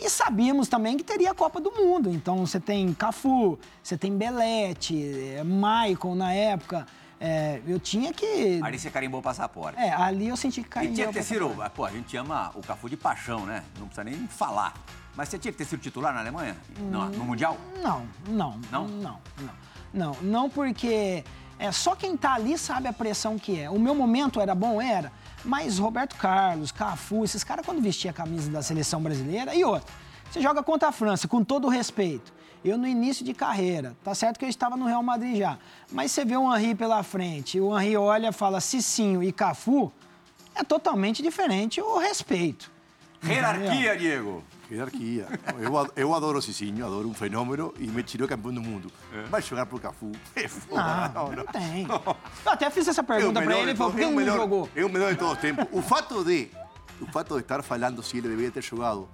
e 0.00 0.08
sabíamos 0.10 0.68
também 0.68 0.96
que 0.96 1.04
teria 1.04 1.30
a 1.30 1.34
Copa 1.34 1.60
do 1.60 1.70
Mundo. 1.72 2.10
Então 2.10 2.46
você 2.46 2.58
tem 2.60 2.92
Cafu, 2.94 3.58
você 3.82 3.96
tem 3.96 4.16
Belete, 4.16 4.96
eh, 5.38 5.42
Maicon 5.44 6.14
na 6.14 6.32
época. 6.32 6.86
É, 7.20 7.60
eu 7.66 7.80
tinha 7.80 8.12
que. 8.12 8.60
Ali 8.62 8.78
você 8.78 8.90
carimbou 8.90 9.18
o 9.20 9.22
passaporte. 9.22 9.78
É, 9.80 9.92
ali 9.92 10.28
eu 10.28 10.36
senti 10.36 10.62
que 10.62 10.68
E 10.68 10.70
caiu. 10.70 10.94
tinha 10.94 11.06
que 11.08 11.14
ter 11.14 11.22
sido. 11.24 11.50
Pô, 11.74 11.84
a 11.84 11.90
gente 11.90 12.16
ama 12.16 12.52
o 12.54 12.60
Cafu 12.62 12.88
de 12.88 12.96
paixão, 12.96 13.44
né? 13.44 13.64
Não 13.78 13.86
precisa 13.86 14.04
nem 14.04 14.28
falar. 14.28 14.72
Mas 15.16 15.28
você 15.28 15.38
tinha 15.38 15.50
que 15.50 15.58
ter 15.58 15.64
sido 15.64 15.80
titular 15.80 16.14
na 16.14 16.20
Alemanha? 16.20 16.56
No, 16.78 17.08
no 17.08 17.24
Mundial? 17.24 17.58
Não, 17.82 18.06
não. 18.28 18.60
Não? 18.70 18.86
Não, 18.86 19.20
não. 19.40 19.52
Não, 19.92 20.16
não 20.22 20.50
porque 20.50 21.24
é, 21.58 21.72
só 21.72 21.96
quem 21.96 22.16
tá 22.16 22.34
ali 22.34 22.56
sabe 22.56 22.86
a 22.86 22.92
pressão 22.92 23.36
que 23.36 23.58
é. 23.58 23.68
O 23.68 23.80
meu 23.80 23.96
momento 23.96 24.40
era 24.40 24.54
bom, 24.54 24.80
era. 24.80 25.10
Mas 25.44 25.78
Roberto 25.78 26.16
Carlos, 26.16 26.72
Cafu, 26.72 27.24
esses 27.24 27.44
caras 27.44 27.64
quando 27.64 27.80
vestia 27.80 28.10
a 28.10 28.14
camisa 28.14 28.50
da 28.50 28.62
seleção 28.62 29.00
brasileira. 29.00 29.54
E 29.54 29.64
outra, 29.64 29.92
você 30.30 30.40
joga 30.40 30.62
contra 30.62 30.88
a 30.88 30.92
França, 30.92 31.26
com 31.26 31.42
todo 31.42 31.66
o 31.66 31.70
respeito. 31.70 32.32
Eu 32.64 32.76
no 32.76 32.86
início 32.86 33.24
de 33.24 33.32
carreira, 33.32 33.96
tá 34.02 34.14
certo 34.14 34.38
que 34.38 34.44
eu 34.44 34.48
estava 34.48 34.76
no 34.76 34.84
Real 34.84 35.02
Madrid 35.02 35.38
já. 35.38 35.58
Mas 35.92 36.10
você 36.10 36.24
vê 36.24 36.36
o 36.36 36.54
Henry 36.54 36.74
pela 36.74 37.02
frente, 37.02 37.60
o 37.60 37.78
Henry 37.78 37.96
olha, 37.96 38.32
fala 38.32 38.60
Cicinho 38.60 39.22
e 39.22 39.32
Cafu, 39.32 39.92
é 40.54 40.64
totalmente 40.64 41.22
diferente 41.22 41.80
o 41.80 41.98
respeito. 41.98 42.70
Hierarquia, 43.24 43.96
Diego. 43.96 44.42
Jerarquia. 44.70 45.26
Eu, 45.60 45.78
ad- 45.78 45.90
eu 45.96 46.14
adoro 46.14 46.38
o 46.38 46.42
Cicinho, 46.42 46.84
adoro 46.84 47.08
um 47.08 47.14
fenômeno 47.14 47.72
e 47.78 47.86
me 47.86 48.02
tirou 48.02 48.28
campeão 48.28 48.52
do 48.52 48.60
mundo. 48.60 48.90
Vai 49.30 49.40
jogar 49.42 49.66
pro 49.66 49.78
Cafu. 49.78 50.12
É 50.36 50.46
foda. 50.48 51.08
Não, 51.14 51.32
não, 51.32 51.44
tem. 51.46 51.86
Eu 51.88 52.52
até 52.52 52.70
fiz 52.70 52.86
essa 52.88 53.02
pergunta 53.02 53.40
pra 53.40 53.48
melhor 53.48 53.62
ele, 53.68 53.74
por 53.76 53.94
que 53.94 54.00
não 54.02 54.12
melhor- 54.12 54.36
jogou? 54.36 54.68
É 54.76 54.84
o 54.84 54.88
melhor 54.88 55.12
de 55.12 55.18
todos 55.18 55.34
os 55.34 55.38
tempos. 55.40 55.66
O 55.72 55.80
fato 55.82 56.22
de, 56.24 56.48
o 57.00 57.06
fato 57.06 57.34
de 57.34 57.40
estar 57.40 57.62
falando 57.62 58.02
se 58.02 58.18
ele 58.18 58.28
deveria 58.28 58.50
ter 58.50 58.62
jogado 58.62 59.08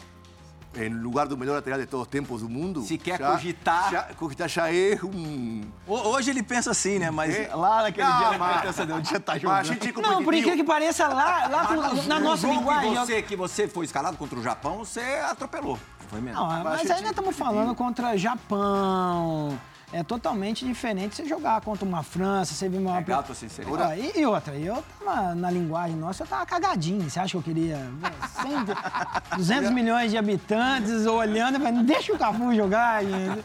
em 0.76 0.88
lugar 0.88 1.26
do 1.26 1.36
melhor 1.36 1.54
lateral 1.54 1.78
de 1.78 1.86
todos 1.86 2.06
os 2.06 2.10
tempos 2.10 2.40
do 2.42 2.48
mundo. 2.48 2.82
Se 2.82 2.98
quer 2.98 3.18
já- 3.18 3.30
cogitar- 3.32 3.90
Já, 3.90 4.02
cogitar 4.14 4.48
já 4.48 4.72
é 4.72 4.98
um. 5.04 5.62
Ho- 5.86 6.08
Hoje 6.14 6.30
ele 6.30 6.42
pensa 6.42 6.70
assim, 6.70 6.98
né? 6.98 7.10
Mas 7.10 7.34
É. 7.34 7.54
lá 7.54 7.82
naquele 7.82 8.06
Não, 8.06 8.18
dia 8.18 8.28
ele 8.28 8.38
mas- 8.38 8.60
pensa, 8.62 8.86
não, 8.86 9.04
já 9.04 9.20
tá 9.20 9.32
Mas 9.32 9.42
jogando. 9.42 9.64
gente 9.66 9.88
é 9.88 9.92
Não, 10.02 10.24
por 10.24 10.34
incrível 10.34 10.56
que 10.56 10.64
pareça, 10.64 11.06
lá, 11.08 11.46
lá 11.48 11.66
com- 11.66 11.74
na 12.08 12.18
No 12.18 12.24
nossa 12.24 12.46
linguagem... 12.48 12.90
que 12.92 12.98
você, 12.98 13.22
que 13.22 13.36
você 13.36 13.68
foi 13.68 13.84
escalado 13.84 14.16
contra 14.16 14.38
o 14.38 14.42
Japão, 14.42 14.78
você 14.78 15.00
atropelou. 15.00 15.78
Foi 16.08 16.20
mesmo. 16.20 16.38
Não, 16.40 16.46
Mas 16.48 16.62
mas 16.64 16.80
gente 16.82 16.92
ainda 16.92 17.10
estamos 17.10 17.34
falando 17.36 17.74
contra 17.74 18.16
Japão. 18.16 19.58
É 19.92 20.02
totalmente 20.02 20.64
diferente 20.64 21.16
você 21.16 21.26
jogar 21.26 21.60
contra 21.60 21.84
uma 21.84 22.02
França, 22.02 22.54
você 22.54 22.68
viu 22.68 22.80
uma... 22.80 22.98
A 22.98 23.22
tua 23.22 23.34
sinceridade. 23.34 23.82
Ó, 23.82 23.94
e, 23.94 24.20
e 24.20 24.26
outra, 24.26 24.54
eu 24.56 24.82
tava 24.98 25.34
na 25.34 25.50
linguagem 25.50 25.96
nossa, 25.96 26.22
eu 26.22 26.26
tava 26.26 26.44
cagadinho. 26.46 27.08
Você 27.08 27.20
acha 27.20 27.30
que 27.30 27.36
eu 27.36 27.42
queria 27.42 27.78
100, 28.42 29.36
200 29.36 29.70
milhões 29.72 30.10
de 30.10 30.16
habitantes 30.18 31.06
olhando, 31.06 31.60
mas 31.60 31.74
não 31.74 31.84
deixa 31.84 32.12
o 32.12 32.18
Cafu 32.18 32.54
jogar, 32.54 33.04
gente. 33.04 33.44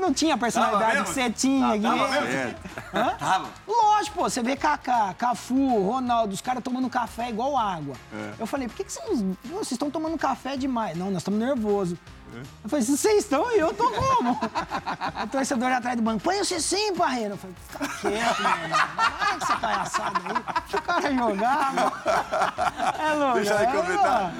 Não 0.00 0.12
tinha 0.12 0.34
a 0.34 0.38
personalidade 0.38 0.92
mesmo? 0.92 1.04
que 1.06 1.12
você 1.12 1.30
tinha 1.30 1.68
aqui. 1.68 1.86
É. 1.86 2.54
Hã? 2.94 3.14
Tava. 3.18 3.48
Lógico, 3.66 4.18
pô, 4.18 4.28
você 4.28 4.42
vê 4.42 4.56
Kaká, 4.56 5.14
Cafu, 5.14 5.82
Ronaldo, 5.82 6.34
os 6.34 6.40
caras 6.40 6.62
tomando 6.62 6.88
café 6.90 7.28
igual 7.30 7.56
água. 7.56 7.94
É. 8.12 8.32
Eu 8.38 8.46
falei, 8.46 8.68
por 8.68 8.76
que, 8.76 8.84
que 8.84 8.92
vocês, 8.92 9.24
vocês 9.44 9.72
estão 9.72 9.90
tomando 9.90 10.16
café 10.18 10.56
demais? 10.56 10.96
Não, 10.96 11.06
nós 11.10 11.18
estamos 11.18 11.40
nervosos. 11.40 11.98
É. 12.34 12.40
Eu 12.64 12.70
falei, 12.70 12.84
vocês 12.84 13.18
estão, 13.18 13.50
eu 13.52 13.72
tô 13.72 13.90
como? 13.90 14.32
o 15.24 15.26
torcedor 15.28 15.72
atrás 15.72 15.96
do 15.96 16.02
banco, 16.02 16.22
põe 16.22 16.40
o 16.40 16.44
sim, 16.44 16.94
parreiro. 16.94 17.34
Eu 17.34 17.38
falei, 17.38 17.56
fica 17.68 17.88
quieto, 18.00 18.42
mano. 18.42 18.68
Vai 18.96 19.38
que 19.38 19.46
você 19.46 19.56
tá 19.56 19.82
assado 19.82 20.20
aí. 20.26 20.62
Deixa 20.62 20.76
o 20.76 20.82
cara 20.82 21.14
jogar, 21.14 21.74
mano. 21.74 21.92
É 22.98 23.14
louco. 23.14 23.34
Deixa 23.34 23.56
de 23.56 23.62
é, 23.62 23.66
comentar. 23.66 24.32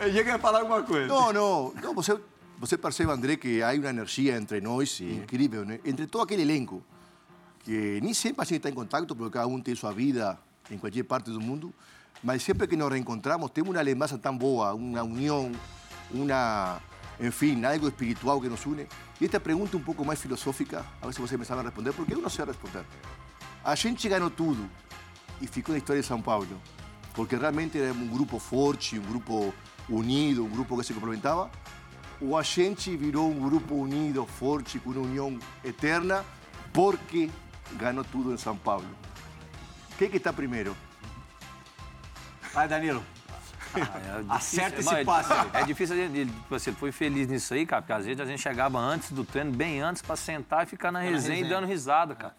Eu 0.00 0.08
ia 0.08 0.24
querer 0.24 0.38
falar 0.40 0.60
alguma 0.60 0.82
coisa. 0.82 1.06
Não, 1.06 1.32
não. 1.32 1.74
não 1.82 1.94
você, 1.94 2.18
você 2.58 2.76
percebe, 2.76 3.10
André, 3.10 3.36
que 3.36 3.62
há 3.62 3.72
uma 3.72 3.88
energia 3.88 4.36
entre 4.36 4.60
nós 4.60 5.00
incrível, 5.00 5.64
né? 5.64 5.80
entre 5.84 6.06
todo 6.06 6.22
aquele 6.22 6.42
elenco, 6.42 6.82
que 7.60 8.00
nem 8.02 8.12
sempre 8.12 8.42
a 8.42 8.44
gente 8.44 8.58
está 8.58 8.68
em 8.68 8.74
contato, 8.74 9.14
porque 9.14 9.32
cada 9.32 9.46
um 9.46 9.60
tem 9.60 9.74
sua 9.74 9.92
vida 9.92 10.38
em 10.70 10.78
qualquer 10.78 11.04
parte 11.04 11.30
do 11.30 11.40
mundo, 11.40 11.74
mas 12.22 12.42
sempre 12.42 12.66
que 12.66 12.76
nos 12.76 12.90
reencontramos 12.90 13.50
temos 13.50 13.70
uma 13.70 13.82
lembrança 13.82 14.16
tão 14.18 14.36
boa, 14.36 14.74
uma 14.74 15.02
união, 15.02 15.52
uma, 16.10 16.80
enfim, 17.20 17.64
algo 17.64 17.88
espiritual 17.88 18.40
que 18.40 18.48
nos 18.48 18.64
une. 18.66 18.86
E 19.20 19.24
esta 19.24 19.40
pergunta 19.40 19.76
um 19.76 19.82
pouco 19.82 20.04
mais 20.04 20.20
filosófica, 20.20 20.84
a 21.00 21.06
ver 21.06 21.12
se 21.12 21.20
você 21.20 21.36
me 21.36 21.44
sabe 21.44 21.62
responder, 21.62 21.92
porque 21.92 22.14
eu 22.14 22.20
não 22.20 22.28
sei 22.28 22.44
responder. 22.44 22.84
A 23.64 23.74
gente 23.74 24.08
ganhou 24.08 24.30
tudo 24.30 24.68
e 25.40 25.46
ficou 25.46 25.72
na 25.72 25.78
história 25.78 26.02
de 26.02 26.08
São 26.08 26.20
Paulo, 26.20 26.60
porque 27.14 27.36
realmente 27.36 27.78
era 27.78 27.92
um 27.92 28.08
grupo 28.08 28.38
forte, 28.38 28.98
um 28.98 29.02
grupo 29.02 29.54
unido, 29.88 30.44
um 30.44 30.50
grupo 30.50 30.76
que 30.76 30.84
se 30.84 30.92
complementava, 30.92 31.50
ou 32.20 32.36
a 32.36 32.42
gente 32.42 32.96
virou 32.96 33.30
um 33.30 33.48
grupo 33.48 33.74
unido, 33.74 34.26
forte, 34.26 34.78
com 34.78 34.90
uma 34.90 35.00
união 35.00 35.38
eterna, 35.64 36.24
porque 36.72 37.30
ganhou 37.74 38.04
tudo 38.04 38.32
em 38.32 38.36
São 38.36 38.56
Paulo. 38.56 38.86
Quem 39.98 40.10
que 40.10 40.16
está 40.16 40.32
primeiro? 40.32 40.76
Vai, 42.52 42.68
Danilo. 42.68 43.02
É 43.80 43.84
difícil, 43.84 44.26
Acerta 44.32 44.78
esse 44.80 44.86
mas 44.90 44.98
é- 44.98 45.04
passe 45.04 45.32
aí. 45.32 45.48
É 45.54 45.62
difícil, 45.64 45.94
a 45.96 45.98
gente- 46.08 46.32
você 46.48 46.72
foi 46.72 46.92
feliz 46.92 47.26
nisso 47.28 47.52
aí, 47.54 47.64
cara, 47.66 47.82
porque 47.82 47.92
às 47.92 48.04
vezes 48.04 48.20
a 48.20 48.24
gente 48.24 48.40
chegava 48.40 48.78
antes 48.78 49.10
do 49.12 49.24
treino, 49.24 49.50
bem 49.52 49.80
antes, 49.80 50.02
pra 50.02 50.16
sentar 50.16 50.64
e 50.64 50.66
ficar 50.66 50.90
na 50.92 51.00
resenha, 51.00 51.44
e 51.44 51.48
dando 51.48 51.66
risada, 51.66 52.14
cara. 52.14 52.34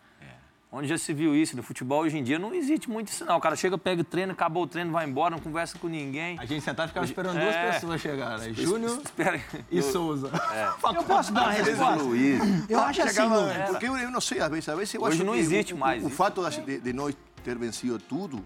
Onde 0.72 0.90
já 0.90 0.98
se 0.98 1.14
viu 1.14 1.34
isso? 1.34 1.56
No 1.56 1.64
futebol 1.64 2.02
hoje 2.02 2.18
em 2.18 2.24
dia 2.24 2.38
não 2.38 2.54
existe 2.54 2.90
muito 2.90 3.08
isso, 3.08 3.24
não. 3.24 3.38
O 3.38 3.40
cara 3.40 3.56
chega, 3.56 3.78
pega 3.78 4.02
o 4.02 4.04
treino, 4.04 4.34
acabou 4.34 4.64
o 4.64 4.68
treino, 4.68 4.92
vai 4.92 5.06
embora, 5.08 5.30
não 5.34 5.40
conversa 5.40 5.78
com 5.80 5.88
ninguém. 5.88 6.38
A 6.38 6.44
gente 6.46 6.62
sentava 6.66 6.88
e 6.88 6.90
ficava 6.90 7.06
esperando 7.06 7.38
É. 7.38 7.44
duas 7.44 7.76
pessoas 7.76 8.02
chegarem. 8.02 8.54
Júnior 8.54 9.00
Espera 9.02 9.40
e 9.72 9.82
Souza. 9.82 10.30
Eu 10.94 11.04
posso 11.04 11.32
dar 11.32 11.44
uma 11.44 11.52
resposta? 11.52 12.04
Luiz. 12.04 12.70
Eu 12.70 12.80
acho 12.82 13.02
assim, 13.04 13.14
Chegava- 13.14 13.36
Lu. 13.40 13.68
porque 13.70 13.86
eu, 13.86 14.12
não 14.12 14.20
sei, 14.20 14.42
às 14.42 14.50
vezes, 14.50 14.68
às 14.68 14.78
vezes 14.78 14.94
eu 14.96 15.02
Hoje 15.02 15.16
acho 15.16 15.24
não 15.24 15.34
que 15.34 15.40
existe 15.40 15.74
o, 15.74 15.78
mais 15.78 16.04
O, 16.04 16.08
o 16.08 16.10
fato 16.10 16.42
de, 16.50 16.80
de 16.80 16.92
nós 16.92 17.16
ter 17.42 17.58
vencido 17.58 17.98
tudo 17.98 18.44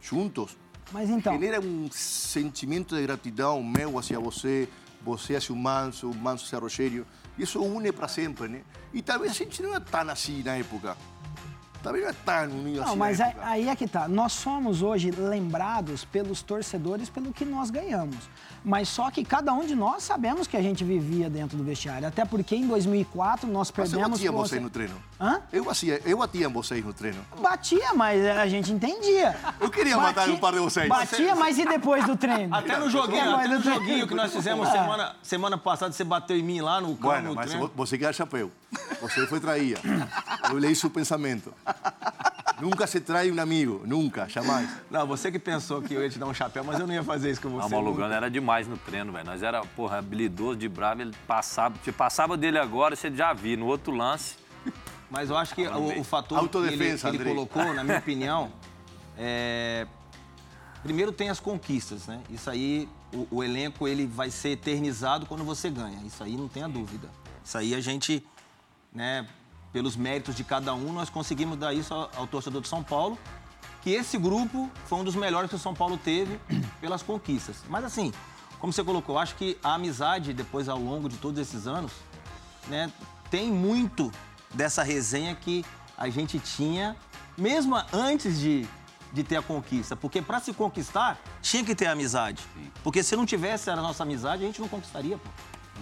juntos 0.00 0.56
Mas 0.92 1.08
então, 1.08 1.32
genera 1.32 1.60
um 1.60 1.88
sentimento 1.90 2.94
de 2.94 3.02
gratidão 3.02 3.62
meu 3.62 3.98
hacia 3.98 4.20
você, 4.20 4.68
você 5.00 5.36
hacia 5.36 5.54
o 5.54 5.58
Manso, 5.58 6.10
o 6.10 6.14
Manso 6.14 6.44
hacia 6.44 6.58
Rogério. 6.58 7.06
Isso 7.38 7.62
une 7.62 7.90
para 7.90 8.08
sempre, 8.08 8.46
né? 8.46 8.62
E 8.92 9.00
talvez 9.00 9.32
a 9.32 9.34
gente 9.34 9.62
não 9.62 9.70
era 9.70 9.80
tão 9.80 10.08
assim 10.10 10.42
na 10.42 10.56
época. 10.56 10.96
Também 11.82 12.02
é 12.04 12.12
tão 12.12 12.44
unido 12.50 12.76
Não, 12.80 12.84
assim. 12.88 12.96
mas 12.96 13.18
na 13.18 13.24
aí, 13.26 13.30
época. 13.30 13.46
aí 13.48 13.68
é 13.68 13.76
que 13.76 13.86
tá. 13.88 14.08
Nós 14.08 14.32
somos 14.32 14.80
hoje 14.82 15.10
lembrados 15.10 16.04
pelos 16.04 16.40
torcedores 16.42 17.08
pelo 17.08 17.32
que 17.32 17.44
nós 17.44 17.70
ganhamos. 17.70 18.16
Mas 18.64 18.88
só 18.88 19.10
que 19.10 19.24
cada 19.24 19.52
um 19.52 19.66
de 19.66 19.74
nós 19.74 20.04
sabemos 20.04 20.46
que 20.46 20.56
a 20.56 20.62
gente 20.62 20.84
vivia 20.84 21.28
dentro 21.28 21.56
do 21.58 21.64
vestiário. 21.64 22.06
Até 22.06 22.24
porque 22.24 22.54
em 22.54 22.66
2004 22.68 23.48
nós 23.50 23.72
Mas 23.76 23.88
eu 23.92 23.98
perdemos... 23.98 24.18
batia 24.20 24.30
vocês 24.32 24.62
no 24.62 24.70
treino. 24.70 24.94
Hã? 25.20 25.40
Eu 25.52 25.64
batia, 25.64 26.00
eu 26.04 26.16
batia 26.18 26.48
vocês 26.48 26.84
no 26.84 26.92
treino. 26.92 27.18
Batia, 27.40 27.92
mas 27.94 28.24
a 28.24 28.46
gente 28.46 28.70
entendia. 28.72 29.36
Eu 29.60 29.68
queria 29.68 29.96
matar 29.96 30.28
um 30.28 30.36
par 30.38 30.52
de 30.52 30.60
vocês. 30.60 30.88
Batia, 30.88 31.34
mas 31.34 31.58
e 31.58 31.64
depois 31.66 32.04
do 32.06 32.16
treino? 32.16 32.54
Até 32.54 32.78
no 32.78 32.88
joguinho, 32.88 33.34
até 33.34 33.48
no 33.48 33.60
joguinho 33.60 34.06
que 34.06 34.14
nós 34.14 34.32
fizemos 34.32 34.68
semana, 34.68 35.16
semana 35.22 35.58
passada, 35.58 35.92
você 35.92 36.04
bateu 36.04 36.36
em 36.36 36.42
mim 36.42 36.60
lá 36.60 36.80
no 36.80 36.88
campo. 36.90 37.02
Bueno, 37.02 37.28
no 37.30 37.34
mas 37.34 37.46
treino. 37.46 37.66
vo- 37.66 37.72
você 37.74 37.98
quer 37.98 38.14
chapéu. 38.14 38.50
Você 39.00 39.26
foi 39.26 39.40
traída. 39.40 39.80
Eu 40.50 40.56
leí 40.56 40.74
seu 40.74 40.90
pensamento. 40.90 41.52
Nunca 42.60 42.86
se 42.86 43.00
trai 43.00 43.30
um 43.30 43.40
amigo, 43.40 43.82
nunca, 43.84 44.28
jamais. 44.28 44.70
Não, 44.90 45.06
você 45.06 45.32
que 45.32 45.38
pensou 45.38 45.82
que 45.82 45.94
eu 45.94 46.02
ia 46.02 46.08
te 46.08 46.18
dar 46.18 46.26
um 46.26 46.34
chapéu, 46.34 46.62
mas 46.62 46.78
eu 46.78 46.86
não 46.86 46.94
ia 46.94 47.02
fazer 47.02 47.30
isso 47.30 47.40
com 47.40 47.48
Não, 47.48 47.60
você. 47.60 47.74
o 47.74 47.82
Malugano 47.82 48.14
era 48.14 48.30
demais 48.30 48.68
no 48.68 48.76
treino, 48.76 49.12
velho. 49.12 49.24
Nós 49.26 49.42
era, 49.42 49.62
porra, 49.62 49.98
habilidoso 49.98 50.56
de 50.56 50.68
bravo, 50.68 51.02
ele 51.02 51.12
passava, 51.26 51.74
você 51.82 51.90
passava 51.90 52.36
dele 52.36 52.58
agora, 52.58 52.94
você 52.94 53.10
já 53.10 53.32
viu. 53.32 53.58
No 53.58 53.66
outro 53.66 53.92
lance, 53.92 54.36
Mas 55.10 55.28
eu 55.28 55.36
acho 55.36 55.54
que 55.54 55.66
o, 55.66 56.00
o 56.00 56.04
fator 56.04 56.38
Autodefesa, 56.38 57.10
que 57.10 57.16
ele, 57.16 57.24
que 57.24 57.28
ele 57.28 57.34
colocou, 57.34 57.74
na 57.74 57.84
minha 57.84 57.98
opinião, 58.00 58.50
é... 59.18 59.86
Primeiro 60.82 61.12
tem 61.12 61.28
as 61.28 61.38
conquistas, 61.38 62.06
né? 62.06 62.20
Isso 62.30 62.48
aí, 62.48 62.88
o, 63.12 63.26
o 63.30 63.44
elenco 63.44 63.86
ele 63.86 64.06
vai 64.06 64.30
ser 64.30 64.50
eternizado 64.50 65.26
quando 65.26 65.44
você 65.44 65.68
ganha. 65.68 65.98
Isso 66.04 66.24
aí 66.24 66.36
não 66.36 66.48
tenha 66.48 66.68
dúvida. 66.68 67.08
Isso 67.44 67.58
aí 67.58 67.74
a 67.74 67.80
gente, 67.80 68.24
né, 68.94 69.26
pelos 69.72 69.96
méritos 69.96 70.34
de 70.34 70.44
cada 70.44 70.74
um, 70.74 70.92
nós 70.92 71.08
conseguimos 71.08 71.58
dar 71.58 71.72
isso 71.72 71.92
ao, 71.94 72.10
ao 72.16 72.26
torcedor 72.26 72.60
de 72.60 72.68
São 72.68 72.82
Paulo, 72.82 73.18
que 73.80 73.90
esse 73.90 74.18
grupo 74.18 74.70
foi 74.86 74.98
um 74.98 75.04
dos 75.04 75.14
melhores 75.14 75.48
que 75.48 75.56
o 75.56 75.58
São 75.58 75.74
Paulo 75.74 75.96
teve 75.96 76.38
pelas 76.80 77.02
conquistas. 77.02 77.56
Mas 77.68 77.84
assim, 77.84 78.12
como 78.58 78.72
você 78.72 78.84
colocou, 78.84 79.18
acho 79.18 79.34
que 79.34 79.58
a 79.62 79.74
amizade, 79.74 80.32
depois 80.32 80.68
ao 80.68 80.78
longo 80.78 81.08
de 81.08 81.16
todos 81.16 81.40
esses 81.40 81.66
anos, 81.66 81.90
né, 82.68 82.92
tem 83.30 83.50
muito 83.50 84.12
dessa 84.54 84.82
resenha 84.82 85.34
que 85.34 85.64
a 85.96 86.08
gente 86.08 86.38
tinha, 86.38 86.96
mesmo 87.36 87.74
antes 87.92 88.38
de, 88.38 88.68
de 89.12 89.24
ter 89.24 89.36
a 89.36 89.42
conquista. 89.42 89.96
Porque 89.96 90.22
para 90.22 90.38
se 90.38 90.52
conquistar, 90.52 91.18
tinha 91.40 91.64
que 91.64 91.74
ter 91.74 91.86
amizade. 91.86 92.42
Porque 92.84 93.02
se 93.02 93.16
não 93.16 93.26
tivesse 93.26 93.70
a 93.70 93.76
nossa 93.76 94.02
amizade, 94.02 94.44
a 94.44 94.46
gente 94.46 94.60
não 94.60 94.68
conquistaria, 94.68 95.18
pô. 95.18 95.30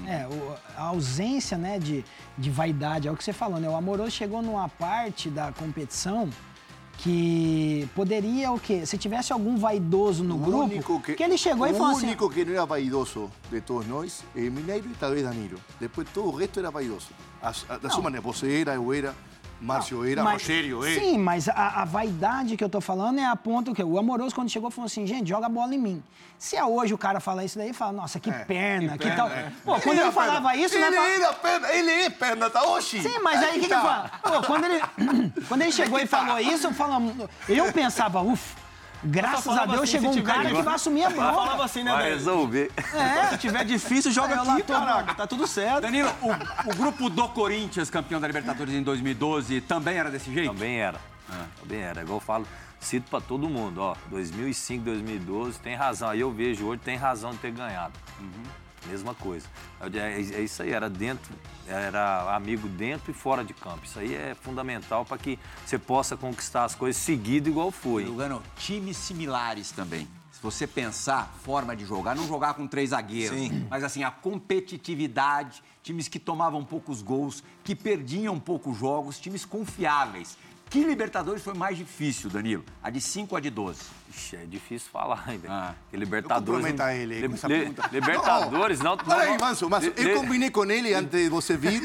É, 0.07 0.27
o- 0.27 0.55
a 0.77 0.83
ausência 0.85 1.57
né, 1.59 1.79
de, 1.79 2.05
de 2.37 2.51
vaidade, 2.51 3.07
é 3.09 3.11
o 3.13 3.17
que 3.17 3.23
você 3.25 3.33
falou, 3.33 3.61
né? 3.61 3.69
O 3.69 3.77
Amoroso 3.77 4.11
chegou 4.11 4.41
numa 4.43 4.69
parte 4.69 5.29
da 5.31 5.53
competição 5.53 6.29
que 6.99 7.89
poderia 7.95 8.53
o 8.53 8.61
quê? 8.61 8.85
Se 8.85 8.99
tivesse 8.99 9.33
algum 9.33 9.57
vaidoso 9.57 10.23
no 10.23 10.35
O 10.35 10.39
grupo, 10.39 10.59
único 10.65 11.01
que, 11.01 11.23
ele 11.23 11.39
chegou 11.39 11.67
e 11.67 11.71
o 11.73 11.75
falou 11.75 11.97
assim... 11.97 12.07
único 12.07 12.29
que 12.29 12.45
não 12.45 12.53
era 12.53 12.67
vaidoso 12.67 13.31
de 13.51 13.61
todos 13.61 13.87
nós 13.87 14.23
é 14.37 14.41
Mineiro 14.51 14.87
e 14.91 14.95
talvez 14.95 15.23
Danilo. 15.25 15.59
Depois 15.81 16.07
todo 16.13 16.29
o 16.29 16.37
resto 16.37 16.59
era 16.61 16.71
vaidoso. 16.71 17.09
Da 17.81 17.89
sua 17.89 18.03
maneira, 18.03 18.21
você 18.21 18.61
era, 18.61 18.75
eu 18.75 18.93
era, 18.93 19.15
Márcio 19.61 20.05
era, 20.05 20.25
Mas- 20.25 20.49
era. 20.49 21.01
Sim, 21.01 21.19
mas 21.19 21.49
a, 21.49 21.83
a 21.83 21.85
vaidade 21.85 22.57
que 22.57 22.65
eu 22.65 22.69
tô 22.69 22.81
falando 22.81 23.19
é 23.21 23.27
a 23.27 23.37
ponto 23.37 23.75
que 23.75 23.83
o 23.83 23.99
amoroso, 23.99 24.35
quando 24.35 24.49
chegou, 24.49 24.71
falou 24.71 24.87
assim: 24.87 25.07
gente, 25.07 25.29
joga 25.29 25.47
a 25.47 25.49
bola 25.49 25.75
em 25.75 25.79
mim. 25.79 26.03
Se 26.39 26.57
é 26.57 26.65
hoje 26.65 26.95
o 26.95 26.99
cara 26.99 27.21
fala 27.21 27.45
isso 27.45 27.59
daí, 27.59 27.75
fala, 27.75 27.93
nossa, 27.93 28.19
que 28.19 28.33
perna, 28.33 28.97
que, 28.97 29.11
tal. 29.11 29.29
Pô, 29.63 29.79
quando 29.79 29.89
ele, 29.89 30.01
era 30.01 30.13
falava 30.13 30.49
perna. 30.49 30.65
isso, 30.65 30.75
ele 30.75 30.89
né? 30.91 31.15
era 31.17 31.33
perna, 31.35 31.69
ele 31.73 31.91
é 31.91 32.11
perna, 32.11 32.49
tá 32.49 32.65
hoje. 32.65 33.03
Sim, 33.03 33.19
mas 33.23 33.43
aí 33.43 33.51
o 33.51 33.53
que, 33.53 33.59
que 33.61 33.65
ele 33.67 33.75
tá. 33.75 33.83
fala? 33.83 34.11
Pô, 34.23 34.47
quando 34.47 34.65
ele, 34.65 34.81
quando 35.47 35.61
ele 35.61 35.73
chegou 35.73 35.99
e 35.99 36.07
falou 36.07 36.39
isso, 36.39 36.69
eu, 36.69 36.73
falava, 36.73 37.31
eu 37.47 37.71
pensava, 37.75 38.23
ufa, 38.23 38.57
graças 39.05 39.47
a 39.57 39.67
Deus 39.67 39.83
assim, 39.83 39.93
chegou 39.93 40.13
um 40.13 40.23
cara 40.23 40.49
que 40.51 40.63
vai 40.63 40.75
assumir 40.75 41.05
a 41.05 41.11
Eu 41.11 41.17
falava 41.17 41.47
bronca. 41.49 41.65
assim, 41.65 41.83
né, 41.83 41.93
vai 41.93 42.11
resolver. 42.11 42.71
Se 43.31 43.39
tiver 43.39 43.65
difícil, 43.65 44.11
joga 44.13 44.41
aqui, 44.43 44.63
tô- 44.63 44.73
caraca. 44.73 45.15
Tá 45.15 45.27
tudo 45.27 45.47
certo. 45.47 45.83
Danilo, 45.83 46.11
o, 46.23 46.31
o 46.71 46.75
grupo 46.77 47.09
do 47.11 47.29
Corinthians, 47.29 47.89
campeão 47.91 48.21
da 48.21 48.27
Libertadores 48.27 48.75
em 48.75 48.83
2012, 48.83 49.61
também 49.63 49.97
era 49.97 50.11
desse 50.11 50.33
jeito? 50.33 50.53
Também 50.53 50.79
era. 50.81 50.99
Também 51.61 51.81
era. 51.81 52.03
Igual 52.03 52.17
eu 52.19 52.21
falo, 52.21 52.47
cito 52.81 53.09
pra 53.11 53.21
todo 53.21 53.49
mundo, 53.49 53.81
ó. 53.81 53.95
2005, 54.11 54.85
2012, 54.85 55.59
tem 55.61 55.75
razão. 55.77 56.09
Aí 56.11 56.21
eu 56.21 56.31
vejo 56.33 56.67
hoje, 56.67 56.81
tem 56.85 56.97
razão 56.97 57.31
de 57.31 57.39
ter 57.39 57.53
ganhado. 57.53 57.93
Mesma 58.87 59.15
coisa. 59.15 59.47
É, 59.81 59.99
é- 59.99 60.35
é 60.37 60.41
isso 60.43 60.63
aí, 60.63 60.71
era 60.73 60.89
dentro, 60.89 61.33
era 61.67 62.35
amigo 62.35 62.67
dentro 62.69 63.11
e 63.11 63.15
fora 63.15 63.45
de 63.45 63.53
campo. 63.55 63.85
Isso 63.85 63.99
aí 63.99 64.15
é 64.15 64.35
fundamental 64.35 65.05
para 65.05 65.19
que 65.19 65.39
você 65.65 65.79
possa 65.79 66.17
conquistar 66.17 66.65
as 66.65 66.75
coisas 66.75 67.01
seguido 67.01 67.49
igual 67.49 67.71
foi. 67.71 68.05
Lugano, 68.05 68.43
times 68.57 68.97
similares 68.97 69.71
também. 69.71 70.09
Se 70.33 70.43
você 70.43 70.67
pensar, 70.67 71.35
forma 71.45 71.77
de 71.77 71.85
jogar, 71.85 72.17
não 72.17 72.27
jogar 72.27 72.55
com 72.55 72.67
três 72.67 72.91
zagueiros, 72.91 73.39
Sim. 73.39 73.67
mas 73.69 73.85
assim, 73.85 74.03
a 74.03 74.11
competitividade, 74.11 75.63
times 75.83 76.09
que 76.09 76.19
tomavam 76.19 76.65
poucos 76.65 77.03
gols, 77.03 77.43
que 77.63 77.75
perdiam 77.75 78.41
poucos 78.41 78.79
jogos, 78.79 79.19
times 79.21 79.45
confiáveis. 79.45 80.39
Que 80.71 80.83
Libertadores 80.85 81.43
foi 81.43 81.53
mais 81.53 81.77
difícil, 81.77 82.31
Danilo? 82.31 82.65
A 82.83 82.89
de 82.91 83.01
5 83.01 83.35
ou 83.35 83.37
a 83.37 83.41
de 83.41 83.51
12? 83.51 83.81
Ixi, 84.11 84.37
é 84.37 84.45
difícil 84.45 84.91
falar, 84.93 85.23
hein, 85.29 85.39
velho. 85.39 85.53
Ah. 85.53 85.73
Libertadores. 85.93 86.45
comprometa 86.65 86.85
não- 86.85 86.91
ele 86.93 87.21
Li- 87.21 87.29
com 87.29 87.35
essa 87.35 87.49
pergunta. 87.49 87.89
Libertadores, 87.93 88.81
não. 88.81 88.91
não, 88.97 89.05
Peraí, 89.05 89.31
não- 89.31 89.39
Manso, 89.47 89.71
Manso. 89.71 89.93
Eu 89.97 90.17
combinei 90.21 90.51
com 90.51 90.65
ele 90.65 90.93
antes 90.95 91.11
de 91.11 91.29
você 91.29 91.57
vir 91.57 91.81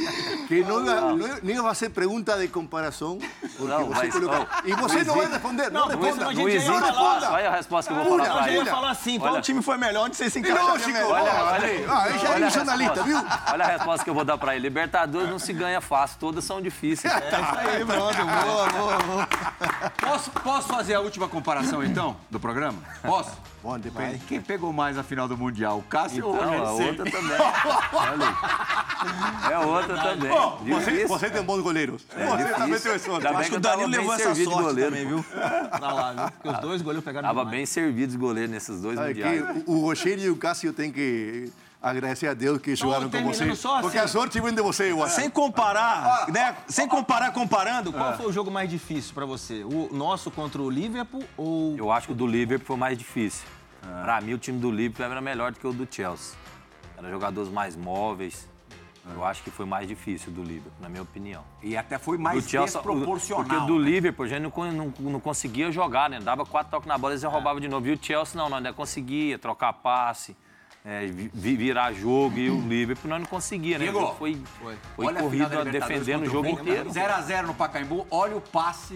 que 0.48 0.64
não 0.64 0.84
ia, 0.86 1.02
não 1.02 1.16
não 1.18 1.50
ia 1.52 1.62
fazer 1.64 1.90
pergunta 1.90 2.38
de 2.38 2.48
comparação. 2.48 3.20
Porque 3.58 3.64
Não, 3.72 3.86
você 3.86 4.06
mas, 4.08 4.14
colocou. 4.14 4.40
ó, 4.42 4.68
E 4.68 4.74
você 4.74 4.98
não 5.04 5.06
não 5.06 5.16
vai 5.16 5.32
responder. 5.32 5.72
Não, 5.72 5.82
Não, 5.82 5.88
responda. 5.88 6.26
a 6.26 6.34
Não 6.34 6.94
falar. 6.94 7.32
Olha 7.32 7.50
a 7.50 7.56
resposta 7.56 7.94
que 7.94 8.00
eu 8.00 8.04
vou 8.04 8.18
falar 8.18 8.48
Eu 8.48 8.54
ia 8.54 8.60
ele. 8.62 8.70
falar 8.70 8.90
assim, 8.90 9.20
qual 9.20 9.42
time 9.42 9.62
foi 9.62 9.78
melhor, 9.78 10.06
onde 10.06 10.16
vocês 10.16 10.34
se 10.34 10.40
E 10.40 10.42
encaixaram 10.42 10.68
lógico. 10.70 10.90
Olha, 10.98 11.32
olha. 11.32 11.86
Ah, 11.90 12.10
ele 12.10 12.20
já 12.20 12.30
olha 12.32 12.44
é 12.44 12.48
a 12.48 12.50
jornalista, 12.50 13.04
viu? 13.04 13.18
resposta. 13.18 13.52
Olha 13.54 13.66
a 13.66 13.68
resposta 13.70 14.04
que 14.04 14.10
eu 14.10 14.14
vou 14.14 14.26
dar 14.26 14.38
pra 14.38 14.56
ele. 14.56 14.64
Libertadores 14.64 15.30
não 15.30 15.40
se 15.40 15.54
ganha 15.54 15.80
fácil, 15.80 16.18
todas 16.20 16.44
são 16.44 16.62
difíceis. 16.62 17.14
É 17.16 17.18
isso 17.20 17.70
aí, 17.70 17.86
pronto. 17.86 18.18
Boa, 18.26 18.70
boa, 18.70 18.98
boa. 19.00 19.28
Posso, 20.00 20.32
posso 20.32 20.68
fazer 20.68 20.94
a 20.96 21.00
última 21.00 21.28
comparação, 21.28 21.84
então, 21.84 22.16
do 22.30 22.40
programa? 22.40 22.78
Posso? 23.02 23.32
Bom, 23.64 23.80
depende. 23.80 24.20
Quem 24.28 24.40
pegou 24.42 24.72
mais 24.72 24.98
a 24.98 25.04
final 25.04 25.28
do 25.28 25.36
Mundial, 25.38 25.80
o 25.80 25.84
Cássio 25.84 26.26
ou 26.26 26.34
o 26.34 26.36
Então, 26.36 26.52
a 26.52 26.78
GC? 26.78 26.84
outra 26.90 27.12
também. 27.12 27.38
Olha 27.94 28.28
aí. 28.28 29.54
É 29.54 29.60
outra 29.60 29.96
também. 30.02 30.32
Você, 30.32 30.86
Difícil. 30.92 31.08
você 31.08 31.30
tem 31.30 31.44
bons 31.44 31.62
goleiros. 31.62 32.06
É 32.16 32.26
você 32.26 32.38
difícil. 32.38 32.56
também 32.58 32.80
tem 32.80 33.20
bem 33.20 33.36
Acho 33.40 33.50
que 33.50 33.56
o 33.56 33.60
Danilo 33.60 33.90
bem 33.90 34.00
levou 34.00 34.14
essa 34.14 34.24
servido 34.24 34.46
de 34.50 34.54
sorte 34.54 34.64
goleiro, 34.70 34.92
também, 34.92 35.08
viu? 35.08 35.24
Pra 35.24 35.94
lá, 35.94 36.14
viu? 36.14 36.32
Porque 36.32 36.50
os 36.50 36.60
dois 36.60 36.82
goleiros 36.82 37.04
pegaram 37.06 37.28
Tava 37.28 37.40
demais. 37.42 37.58
bem 37.58 37.66
servido 37.66 38.12
de 38.12 38.18
goleiro 38.18 38.52
nesses 38.52 38.82
dois 38.82 39.00
mundiais. 39.00 39.44
o 39.66 39.76
o 39.76 39.82
Rogério 39.82 40.24
e 40.24 40.30
o 40.30 40.36
Cássio 40.38 40.72
têm 40.74 40.92
que 40.92 41.52
agradecer 41.90 42.28
a 42.28 42.34
Deus 42.34 42.60
que 42.60 42.76
jogaram 42.76 43.10
com 43.10 43.24
você. 43.24 43.56
só 43.56 43.82
Porque 43.82 43.98
assim. 43.98 44.06
a 44.06 44.08
sorte 44.08 44.42
vem 44.42 44.54
de 44.54 44.62
você, 44.62 44.90
acho. 44.92 45.16
Sem 45.16 45.30
comparar, 45.30 46.28
né? 46.32 46.56
Sem 46.68 46.88
comparar 46.88 47.32
comparando, 47.32 47.94
qual 47.94 48.18
foi 48.18 48.26
o 48.26 48.32
jogo 48.32 48.50
mais 48.50 48.70
difícil 48.70 49.14
pra 49.14 49.26
você? 49.26 49.64
O 49.64 49.90
nosso 49.92 50.32
contra 50.32 50.62
o 50.62 50.70
Liverpool 50.70 51.24
ou 51.38 51.78
Eu 51.78 51.92
acho 51.92 52.08
que 52.08 52.14
o 52.14 52.16
do 52.16 52.26
Liverpool 52.26 52.66
foi 52.66 52.78
mais 52.78 52.98
difícil. 52.98 53.46
Pra 54.02 54.20
mim, 54.20 54.34
o 54.34 54.38
time 54.38 54.60
do 54.60 54.72
Liverpool 54.72 55.06
era 55.06 55.22
melhor 55.22 55.52
do 55.52 55.60
que 55.60 55.68
o 55.68 55.72
do 55.72 55.88
Chelsea. 55.90 56.36
Eram 56.98 57.10
jogadores 57.12 57.52
mais 57.52 57.76
móveis. 57.76 58.48
Eu 59.14 59.24
acho 59.24 59.44
que 59.44 59.52
foi 59.52 59.68
mais 59.68 59.88
difícil 59.88 60.32
o 60.32 60.32
do 60.32 60.42
Liverpool, 60.42 60.74
na 60.82 60.90
minha 60.90 61.04
opinião. 61.04 61.44
E 61.62 61.78
até 61.78 62.00
foi 62.00 62.18
mais 62.18 62.44
do 62.44 62.50
Chelsea, 62.50 62.82
desproporcional. 62.82 63.44
Porque 63.44 63.56
o 63.56 63.68
do 63.68 63.78
né? 63.78 63.92
Liverpool 63.92 64.26
a 64.26 64.28
gente 64.28 64.42
não, 64.42 64.72
não, 64.72 64.94
não 65.00 65.20
conseguia 65.20 65.72
jogar, 65.72 66.10
né? 66.10 66.20
Dava 66.20 66.44
quatro 66.44 66.72
toques 66.72 66.88
na 66.88 66.98
bola 66.98 67.14
e 67.14 67.18
já 67.20 67.30
roubava 67.30 67.62
de 67.62 67.68
novo. 67.68 67.88
E 67.88 67.94
o 67.94 68.00
Chelsea 68.02 68.36
não, 68.36 68.50
nós 68.50 68.58
ainda 68.58 68.74
conseguia 68.74 69.38
trocar 69.38 69.72
passe, 69.74 70.36
é, 70.86 71.06
vi- 71.08 71.56
virar 71.56 71.92
jogo. 71.94 72.38
E 72.38 72.50
o 72.50 72.62
Liverpool 72.68 73.10
nós 73.10 73.20
não 73.20 73.28
conseguia, 73.28 73.78
né? 73.80 73.86
Diego, 73.86 74.00
jogo 74.02 74.16
foi, 74.16 74.38
foi 74.62 74.78
Olha 75.08 75.20
a 75.20 75.24
corrido 75.24 75.44
final 75.46 75.50
da 75.50 75.64
Libertadores 75.64 76.00
defendendo 76.06 76.28
o 76.28 76.32
jogo 76.32 76.48
inteiro. 76.48 76.90
0x0 76.92 77.42
no 77.48 77.54
Pacaembu. 77.56 78.08
Olha 78.12 78.36
o 78.38 78.42
passe 78.42 78.96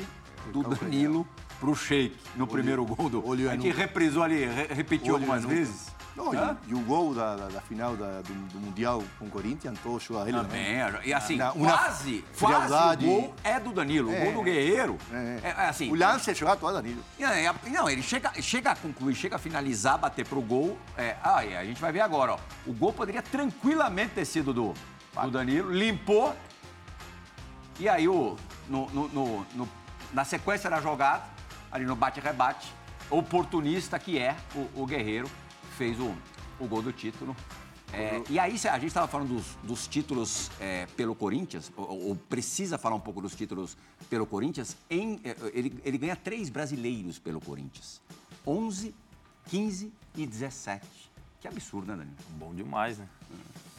do 0.53 0.63
Danilo 0.63 1.27
pro 1.59 1.75
Sheik 1.75 2.15
no 2.35 2.47
primeiro 2.47 2.85
gol 2.85 3.09
do. 3.09 3.27
olho 3.27 3.49
A 3.49 3.53
gente 3.55 3.69
reprisou 3.71 4.23
ali, 4.23 4.45
re- 4.45 4.67
repetiu 4.73 5.15
Olho 5.15 5.23
algumas 5.23 5.43
vezes. 5.45 5.87
Não, 6.23 6.33
e, 6.33 6.57
e 6.67 6.73
o 6.75 6.79
gol 6.81 7.13
da, 7.15 7.35
da, 7.35 7.47
da 7.47 7.61
final 7.61 7.95
da- 7.95 8.21
do, 8.21 8.33
do 8.33 8.59
Mundial 8.59 9.01
com 9.17 9.25
o 9.25 9.29
Corinthians, 9.29 9.79
todo 9.81 9.99
joga 9.99 10.29
ele. 10.29 10.37
Também. 10.37 10.75
E 11.05 11.13
assim, 11.13 11.37
Na- 11.37 11.53
uma 11.53 11.71
quase, 11.71 12.21
quase 12.21 12.23
frialdade. 12.37 13.05
o 13.05 13.09
gol 13.09 13.35
é 13.43 13.59
do 13.59 13.71
Danilo. 13.71 14.11
O 14.11 14.19
gol 14.25 14.33
do 14.33 14.41
Guerreiro 14.43 14.97
É. 15.11 15.39
é, 15.43 15.49
é 15.49 15.69
assim. 15.69 15.89
O 15.91 15.95
lance 15.95 16.29
é 16.29 16.35
jogar 16.35 16.57
todo 16.57 16.73
Danilo. 16.73 17.01
É, 17.19 17.45
é, 17.45 17.53
Não, 17.69 17.89
ele 17.89 18.01
chega, 18.03 18.31
chega 18.41 18.71
a 18.71 18.75
concluir, 18.75 19.15
chega 19.15 19.37
a 19.37 19.39
finalizar, 19.39 19.97
bater 19.97 20.25
pro 20.27 20.41
gol. 20.41 20.77
É, 20.97 21.15
ah, 21.23 21.45
é, 21.45 21.57
a 21.57 21.63
gente 21.63 21.79
vai 21.79 21.91
ver 21.91 22.01
agora, 22.01 22.33
ó. 22.33 22.39
O 22.67 22.73
gol 22.73 22.91
poderia 22.91 23.21
tranquilamente 23.21 24.13
ter 24.15 24.25
sido 24.25 24.53
do, 24.53 24.73
do 25.23 25.31
Danilo, 25.31 25.71
limpou. 25.71 26.35
E 27.79 27.87
aí, 27.87 28.07
o, 28.09 28.35
no, 28.67 28.89
no- 28.89 29.07
no- 29.09 29.45
no- 29.55 29.69
na 30.13 30.25
sequência 30.25 30.69
da 30.69 30.81
jogada, 30.81 31.23
ali 31.71 31.85
no 31.85 31.95
bate-rebate, 31.95 32.67
oportunista 33.09 33.97
que 33.97 34.19
é 34.19 34.35
o, 34.53 34.81
o 34.81 34.85
Guerreiro, 34.85 35.29
fez 35.79 35.97
o, 35.97 36.13
o 36.59 36.67
gol 36.67 36.81
do 36.81 36.91
título. 36.91 37.33
É, 37.93 38.21
e 38.29 38.37
aí, 38.37 38.51
a 38.51 38.77
gente 38.77 38.87
estava 38.87 39.07
falando 39.07 39.29
dos, 39.29 39.57
dos 39.63 39.87
títulos 39.87 40.51
é, 40.59 40.85
pelo 40.97 41.15
Corinthians, 41.15 41.71
ou, 41.75 42.09
ou, 42.09 42.15
precisa 42.15 42.77
falar 42.77 42.95
um 42.95 42.99
pouco 42.99 43.21
dos 43.21 43.33
títulos 43.33 43.77
pelo 44.09 44.27
Corinthians. 44.27 44.75
Em, 44.89 45.21
é, 45.23 45.35
ele, 45.53 45.81
ele 45.85 45.97
ganha 45.97 46.17
três 46.17 46.49
brasileiros 46.49 47.17
pelo 47.17 47.39
Corinthians: 47.39 48.01
11, 48.45 48.93
15 49.47 49.93
e 50.17 50.27
17. 50.27 50.85
Que 51.39 51.47
absurdo, 51.47 51.87
né, 51.87 51.95
Danilo? 51.95 52.17
Bom 52.31 52.53
demais, 52.53 52.97
né? 52.97 53.07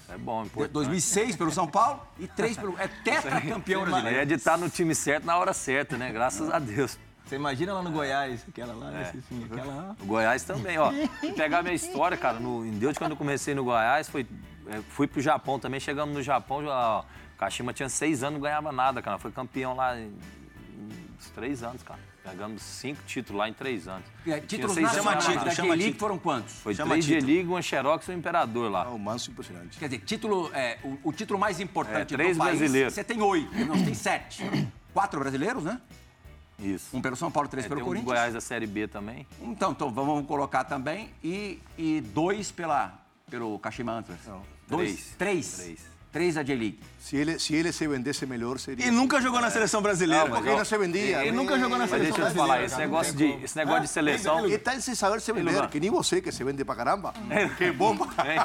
É 0.08 0.16
bom, 0.16 0.44
importante. 0.44 0.72
2006 0.72 1.36
pelo 1.36 1.52
São 1.52 1.68
Paulo 1.68 2.00
e 2.18 2.26
três 2.26 2.56
pelo. 2.56 2.76
É 2.78 2.88
tetracampeão 2.88 3.84
brasileiro. 3.84 4.18
É 4.20 4.24
de 4.24 4.34
estar 4.34 4.56
no 4.56 4.70
time 4.70 4.94
certo 4.94 5.24
na 5.24 5.36
hora 5.36 5.52
certa, 5.52 5.98
né? 5.98 6.10
Graças 6.10 6.50
a 6.50 6.58
Deus. 6.58 6.98
Você 7.24 7.36
imagina 7.36 7.72
lá 7.72 7.82
no 7.82 7.90
Goiás, 7.90 8.44
aquela 8.48 8.74
lá, 8.74 8.92
é. 8.92 9.02
assim, 9.02 9.44
aquela 9.44 9.74
lá. 9.74 9.96
O 10.00 10.06
Goiás 10.06 10.42
também, 10.42 10.78
ó. 10.78 10.90
Se 11.20 11.32
pegar 11.32 11.62
minha 11.62 11.74
história, 11.74 12.16
cara, 12.16 12.40
no, 12.40 12.66
em 12.66 12.72
Deus, 12.72 12.98
quando 12.98 13.12
eu 13.12 13.16
comecei 13.16 13.54
no 13.54 13.62
Goiás, 13.62 14.08
foi, 14.08 14.26
é, 14.66 14.80
fui 14.88 15.06
pro 15.06 15.20
Japão 15.20 15.58
também. 15.58 15.78
Chegamos 15.78 16.14
no 16.14 16.22
Japão, 16.22 16.64
ó, 16.66 17.04
Kashima 17.38 17.72
tinha 17.72 17.88
seis 17.88 18.22
anos, 18.22 18.34
não 18.34 18.40
ganhava 18.40 18.72
nada, 18.72 19.00
cara. 19.00 19.18
Foi 19.18 19.30
campeão 19.30 19.74
lá 19.74 19.98
em, 19.98 20.12
uns 21.20 21.30
três 21.30 21.62
anos, 21.62 21.82
cara. 21.82 22.00
Pegamos 22.22 22.62
cinco 22.62 23.02
títulos 23.06 23.38
lá 23.38 23.48
em 23.48 23.52
três 23.52 23.88
anos. 23.88 24.06
É, 24.26 24.40
títulos 24.40 24.76
nacionais 24.76 25.26
da 25.26 25.50
J-League 25.50 25.98
foram 25.98 26.18
quantos? 26.18 26.54
Foi 26.56 26.74
chama 26.74 26.90
três 26.90 27.04
J-League, 27.04 27.48
um 27.48 27.60
Xerox 27.62 28.08
e 28.08 28.10
um 28.10 28.14
Imperador 28.18 28.70
lá. 28.70 28.84
Ah, 28.84 28.90
o 28.90 28.98
manso 28.98 29.30
impressionante. 29.30 29.78
Quer 29.78 29.88
dizer, 29.88 30.02
título, 30.04 30.50
é, 30.52 30.78
o, 30.84 30.98
o 31.04 31.12
título 31.12 31.38
mais 31.38 31.60
importante 31.60 32.14
é, 32.14 32.16
três 32.16 32.36
do 32.36 32.40
país, 32.40 32.58
brasileiros. 32.58 32.94
você 32.94 33.04
tem 33.04 33.22
oito, 33.22 33.66
nós 33.66 33.82
tem 33.82 33.94
sete. 33.94 34.44
Quatro 34.92 35.18
brasileiros, 35.20 35.64
né? 35.64 35.80
Isso. 36.60 36.96
Um 36.96 37.00
pelo 37.00 37.16
São 37.16 37.30
Paulo, 37.30 37.48
três 37.48 37.64
é, 37.64 37.68
pelo 37.68 37.80
tem 37.80 37.86
Corinthians. 37.86 38.08
Um 38.08 38.14
Goiás 38.14 38.34
da 38.34 38.40
Série 38.40 38.66
B 38.66 38.86
também. 38.86 39.26
Então, 39.40 39.72
então 39.72 39.90
vamos 39.90 40.26
colocar 40.26 40.64
também. 40.64 41.10
E, 41.24 41.60
e 41.78 42.00
dois 42.00 42.50
pela, 42.50 42.92
pelo 43.30 43.58
Kashima 43.58 43.92
Antlers. 43.92 44.26
Não. 44.26 44.42
Dois? 44.68 45.14
Três. 45.16 45.56
Três. 45.56 45.56
Três. 45.56 45.99
Três 46.12 46.34
da 46.34 46.42
J-League. 46.42 46.80
Se 46.98 47.16
ele, 47.16 47.38
se 47.38 47.54
ele 47.54 47.72
se 47.72 47.86
vendesse 47.86 48.26
melhor, 48.26 48.58
seria. 48.58 48.86
E 48.86 48.90
nunca 48.90 49.20
jogou 49.20 49.40
na 49.40 49.50
seleção 49.50 49.80
brasileira. 49.80 50.24
Não, 50.24 50.36
porque 50.36 50.50
não 50.50 50.64
se 50.64 50.76
vendia. 50.76 51.24
Ele 51.24 51.32
nunca 51.32 51.58
jogou 51.58 51.78
na 51.78 51.84
Mas 51.84 51.90
seleção 51.90 52.16
deixa 52.16 52.28
eu 52.28 52.32
te 52.32 52.36
falar, 52.36 52.62
esse 52.62 52.78
negócio 52.78 53.14
de, 53.14 53.24
esse 53.44 53.56
negócio 53.56 53.80
de 53.82 53.88
seleção. 53.88 54.46
E 54.48 54.58
tá 54.58 54.78
sem 54.80 54.94
saber 54.94 55.20
se 55.20 55.32
vender, 55.32 55.68
que 55.68 55.80
nem 55.80 55.90
você 55.90 56.20
que 56.20 56.30
se 56.30 56.44
vende 56.44 56.64
pra 56.64 56.74
caramba. 56.74 57.14
Que 57.56 57.70
bomba. 57.72 58.06
Hein? 58.18 58.38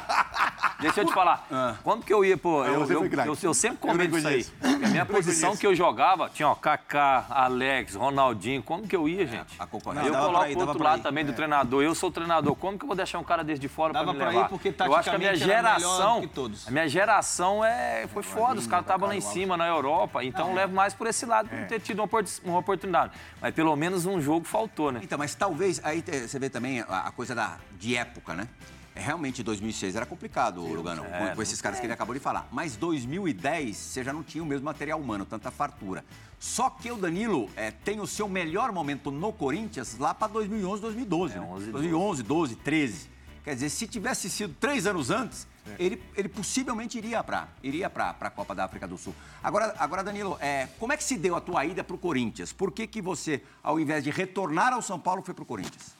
Deixa 0.80 1.00
eu 1.00 1.06
te 1.06 1.12
falar. 1.12 1.78
Quando 1.82 2.04
que 2.04 2.12
eu 2.12 2.24
ia, 2.24 2.36
pô, 2.36 2.64
eu, 2.64 2.86
eu, 2.86 3.04
eu, 3.04 3.36
eu 3.42 3.54
sempre 3.54 3.78
Eu 3.82 3.88
comento 3.92 4.18
isso 4.18 4.28
aí. 4.28 4.46
A 4.62 4.88
minha 4.88 5.02
Eu 5.02 5.06
posição 5.06 5.56
que 5.56 5.66
eu 5.66 5.74
jogava, 5.74 6.28
tinha 6.28 6.48
ó, 6.48 6.54
Kaká, 6.54 7.26
Alex, 7.30 7.94
Ronaldinho, 7.94 8.62
como 8.62 8.86
que 8.86 8.94
eu 8.94 9.08
ia, 9.08 9.26
gente? 9.26 9.56
a 9.58 9.66
concorrência. 9.66 10.08
Eu 10.08 10.14
coloco 10.14 10.54
dava 10.54 10.70
outro 10.70 10.82
lado 10.82 11.00
ir. 11.00 11.02
também 11.02 11.24
do 11.24 11.32
treinador. 11.32 11.82
Eu 11.82 11.94
sou 11.94 12.10
o 12.10 12.12
treinador. 12.12 12.54
Como 12.56 12.78
que 12.78 12.84
eu 12.84 12.88
vou 12.88 12.96
deixar 12.96 13.18
um 13.18 13.24
cara 13.24 13.42
desse 13.42 13.60
de 13.60 13.68
fora 13.68 13.92
pra 13.92 14.04
me 14.06 14.14
pra 14.14 14.32
ir 14.32 14.36
levar? 14.36 14.50
eu 14.86 14.94
acho 14.94 15.10
que 15.10 15.16
a 15.16 15.18
minha 15.18 15.34
geração, 15.34 16.22
a 16.66 16.70
minha 16.70 16.88
geração 16.88 17.55
é, 17.64 18.06
foi 18.12 18.22
foda. 18.22 18.58
Os 18.60 18.66
caras 18.66 18.84
estavam 18.84 19.08
lá 19.08 19.14
em 19.16 19.20
cima, 19.20 19.56
na 19.56 19.66
Europa. 19.66 20.22
Então 20.24 20.48
eu 20.50 20.54
levo 20.54 20.74
mais 20.74 20.94
por 20.94 21.06
esse 21.06 21.24
lado, 21.26 21.48
por 21.48 21.58
não 21.58 21.66
ter 21.66 21.80
tido 21.80 21.98
uma 22.00 22.04
opor- 22.04 22.24
uma 22.44 22.58
oportunidade. 22.58 23.12
Mas 23.40 23.54
pelo 23.54 23.74
menos 23.76 24.06
um 24.06 24.20
jogo 24.20 24.46
faltou, 24.46 24.90
né? 24.92 25.00
Então, 25.02 25.18
mas 25.18 25.34
talvez, 25.34 25.80
aí 25.84 26.02
te- 26.02 26.26
você 26.28 26.38
vê 26.38 26.48
também 26.50 26.80
a, 26.80 27.10
coisa 27.12 27.34
da, 27.34 27.58
de 27.78 27.96
época, 27.96 28.34
né? 28.34 28.48
É, 28.94 29.00
Realmente, 29.00 29.42
2006 29.42 29.94
era 29.94 30.06
complicado, 30.06 30.62
Lugano, 30.62 31.04
com, 31.04 31.36
com 31.36 31.42
esses 31.42 31.60
caras 31.60 31.78
que 31.78 31.84
ele 31.84 31.92
acabou 31.92 32.14
de 32.14 32.20
falar. 32.20 32.48
Mas 32.50 32.76
2010, 32.76 33.76
você 33.76 34.02
já 34.02 34.12
não 34.12 34.22
tinha 34.22 34.42
o 34.42 34.46
mesmo 34.46 34.64
material 34.64 34.98
humano, 34.98 35.24
tanta 35.26 35.50
fartura. 35.50 36.02
Só 36.38 36.70
que 36.70 36.90
o 36.90 36.96
Danilo 36.96 37.48
é, 37.56 37.70
tem 37.70 38.00
o 38.00 38.06
seu 38.06 38.28
melhor 38.28 38.72
momento 38.72 39.10
no 39.10 39.32
Corinthians 39.32 39.98
lá 39.98 40.14
para 40.14 40.28
2011, 40.28 40.80
2012. 40.82 41.36
É, 41.36 41.40
né? 41.40 41.46
11, 41.46 41.70
2011, 41.72 42.22
12, 42.22 42.56
13. 42.56 43.10
Quer 43.46 43.54
dizer, 43.54 43.68
se 43.68 43.86
tivesse 43.86 44.28
sido 44.28 44.56
três 44.58 44.88
anos 44.88 45.08
antes, 45.08 45.46
ele, 45.78 46.02
ele 46.16 46.28
possivelmente 46.28 46.98
iria 46.98 47.22
para 47.22 47.46
iria 47.62 47.86
a 47.86 48.28
Copa 48.28 48.56
da 48.56 48.64
África 48.64 48.88
do 48.88 48.98
Sul. 48.98 49.14
Agora, 49.40 49.72
agora 49.78 50.02
Danilo, 50.02 50.36
é, 50.40 50.66
como 50.80 50.92
é 50.92 50.96
que 50.96 51.04
se 51.04 51.16
deu 51.16 51.36
a 51.36 51.40
tua 51.40 51.64
ida 51.64 51.84
para 51.84 51.94
o 51.94 51.98
Corinthians? 51.98 52.52
Por 52.52 52.72
que, 52.72 52.88
que 52.88 53.00
você, 53.00 53.40
ao 53.62 53.78
invés 53.78 54.02
de 54.02 54.10
retornar 54.10 54.72
ao 54.72 54.82
São 54.82 54.98
Paulo, 54.98 55.22
foi 55.22 55.32
para 55.32 55.44
o 55.44 55.46
Corinthians? 55.46 55.94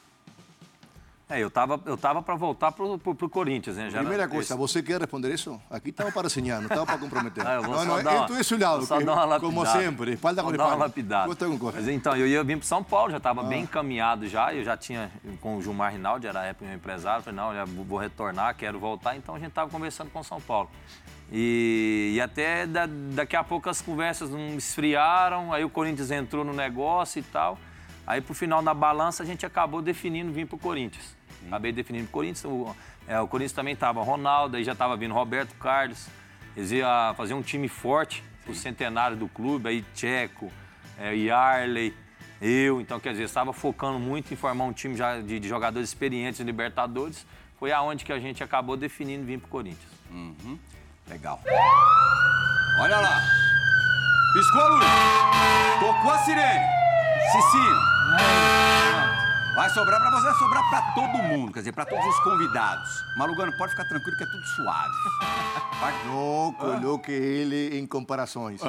É, 1.29 1.41
eu 1.41 1.51
tava, 1.51 1.81
eu 1.87 1.97
tava 1.97 2.23
para 2.23 2.37
voltar 2.37 2.71
pro, 2.71 2.99
pro, 3.01 3.13
pro 3.13 3.29
Corinthians, 3.29 3.77
né? 3.77 3.91
Já 3.91 3.99
Primeira 3.99 4.29
coisa, 4.29 4.55
você 4.55 4.81
quer 4.81 5.01
responder 5.01 5.35
isso? 5.35 5.61
Aqui 5.69 5.91
estava 5.91 6.13
para 6.13 6.29
ensinar, 6.29 6.59
não 6.61 6.69
estava 6.69 6.87
para 6.87 6.99
comprometer. 6.99 7.43
Ah, 7.47 7.55
eu 7.55 7.63
vou 7.65 7.75
não, 7.75 7.85
não, 7.85 8.03
dar 8.03 8.31
esse 8.41 8.55
vou 8.57 8.83
só 8.83 8.99
que, 8.99 9.05
dar 9.05 9.27
uma 9.27 9.41
como 9.41 9.61
lapidada. 9.63 9.85
sempre, 9.85 10.13
espalda 10.13 10.43
com 10.45 10.51
uma 10.51 10.75
lapidada. 10.77 11.37
Mas 11.75 11.89
então, 11.89 12.17
eu 12.17 12.29
ia 12.29 12.45
vir 12.45 12.57
para 12.59 12.67
São 12.67 12.85
Paulo, 12.85 13.11
já 13.11 13.17
estava 13.17 13.41
Ah. 13.41 13.45
bem 13.45 13.63
encaminhado 13.63 14.29
já. 14.29 14.55
Eu 14.55 14.63
já 14.63 14.77
tinha, 14.77 15.11
com 15.41 15.57
o 15.57 15.63
Gilmar 15.63 15.91
Rinaldi, 15.91 16.29
era 16.29 16.43
a 16.43 16.45
época 16.45 16.65
meu 16.67 16.77
empresário. 16.77 17.25
Falei, 17.25 17.37
não, 17.41 17.53
já 17.53 17.65
vou 17.65 17.99
retornar, 17.99 18.55
quero 18.55 18.79
voltar. 18.79 19.17
Então 19.17 19.35
a 19.35 19.39
gente 19.41 19.49
estava 19.49 19.69
conversando 19.69 20.11
com 20.11 20.21
o 20.21 20.25
São 20.25 20.41
Paulo. 20.41 20.71
E, 21.33 22.13
e 22.15 22.21
até 22.21 22.67
da- 22.69 22.87
daqui 22.87 23.35
a 23.35 23.43
pouco 23.43 23.69
as 23.69 23.81
conversas 23.83 24.31
não 24.31 24.57
esfriaram, 24.57 25.53
aí 25.53 25.65
o 25.65 25.69
Corinthians 25.71 26.13
entrou 26.13 26.45
no 26.45 26.53
negócio 26.53 27.19
e 27.19 27.23
tal. 27.25 27.59
Aí 28.07 28.21
pro 28.21 28.33
final 28.33 28.63
da 28.63 28.73
balança 28.73 29.25
a 29.25 29.27
gente 29.27 29.45
acabou 29.45 29.83
definindo 29.83 30.31
vir 30.33 30.47
pro 30.47 30.57
Corinthians. 30.57 31.16
Acabei 31.47 31.73
definindo 31.73 32.05
pro 32.05 32.13
Corinthians. 32.13 32.45
O, 32.45 32.75
é, 33.07 33.21
o 33.21 33.29
Corinthians 33.29 33.53
também 33.53 33.77
tava 33.77 34.03
Ronaldo, 34.03 34.57
aí 34.57 34.65
já 34.65 34.75
tava 34.75 34.97
vindo 34.97 35.15
Roberto 35.15 35.55
Carlos. 35.57 36.07
Eles 36.57 36.73
iam 36.73 37.15
fazer 37.15 37.35
um 37.35 37.43
time 37.43 37.69
forte 37.69 38.23
pro 38.45 38.55
centenário 38.55 39.17
do 39.17 39.29
clube, 39.29 39.69
aí 39.69 39.85
Tcheco, 39.95 40.51
é, 40.99 41.15
Yarley, 41.15 41.95
eu. 42.41 42.81
Então, 42.81 42.99
quer 42.99 43.13
dizer, 43.13 43.25
estava 43.25 43.53
focando 43.53 43.99
muito 43.99 44.33
em 44.33 44.37
formar 44.37 44.65
um 44.65 44.73
time 44.73 44.97
já 44.97 45.21
de, 45.21 45.39
de 45.39 45.49
jogadores 45.49 45.89
experientes 45.89 46.41
em 46.41 46.45
Libertadores. 46.45 47.27
Foi 47.59 47.73
aonde 47.73 48.05
que 48.05 48.13
a 48.13 48.19
gente 48.19 48.43
acabou 48.43 48.77
definindo 48.77 49.25
vir 49.25 49.39
pro 49.39 49.49
Corinthians. 49.49 49.93
Uhum. 50.11 50.59
Legal. 51.09 51.41
Olha 52.81 52.99
lá. 52.99 53.23
Piscou 54.35 54.61
a 54.61 54.69
luz. 54.69 54.87
Tocou 55.81 56.11
a 56.11 56.19
sirene. 56.19 56.65
Cicinho. 57.33 58.66
Vai 59.57 59.71
sobrar 59.71 59.99
pra 60.01 60.11
você, 60.11 60.25
vai 60.27 60.35
sobrar 60.35 60.69
pra 60.69 60.83
todo 60.95 61.19
mundo, 61.23 61.51
quer 61.53 61.61
dizer, 61.61 61.73
pra 61.73 61.87
todos 61.87 62.05
os 62.05 62.21
convidados. 62.21 63.03
Malugano, 63.17 63.57
pode 63.57 63.71
ficar 63.73 63.85
tranquilo 63.89 64.17
que 64.19 64.23
é 64.23 64.27
tudo 64.27 64.45
suave. 64.49 64.93
Vai- 65.81 65.95
Não 66.05 66.53
coloque 66.59 67.11
ele 67.11 67.79
em 67.79 67.87
comparações. 67.87 68.61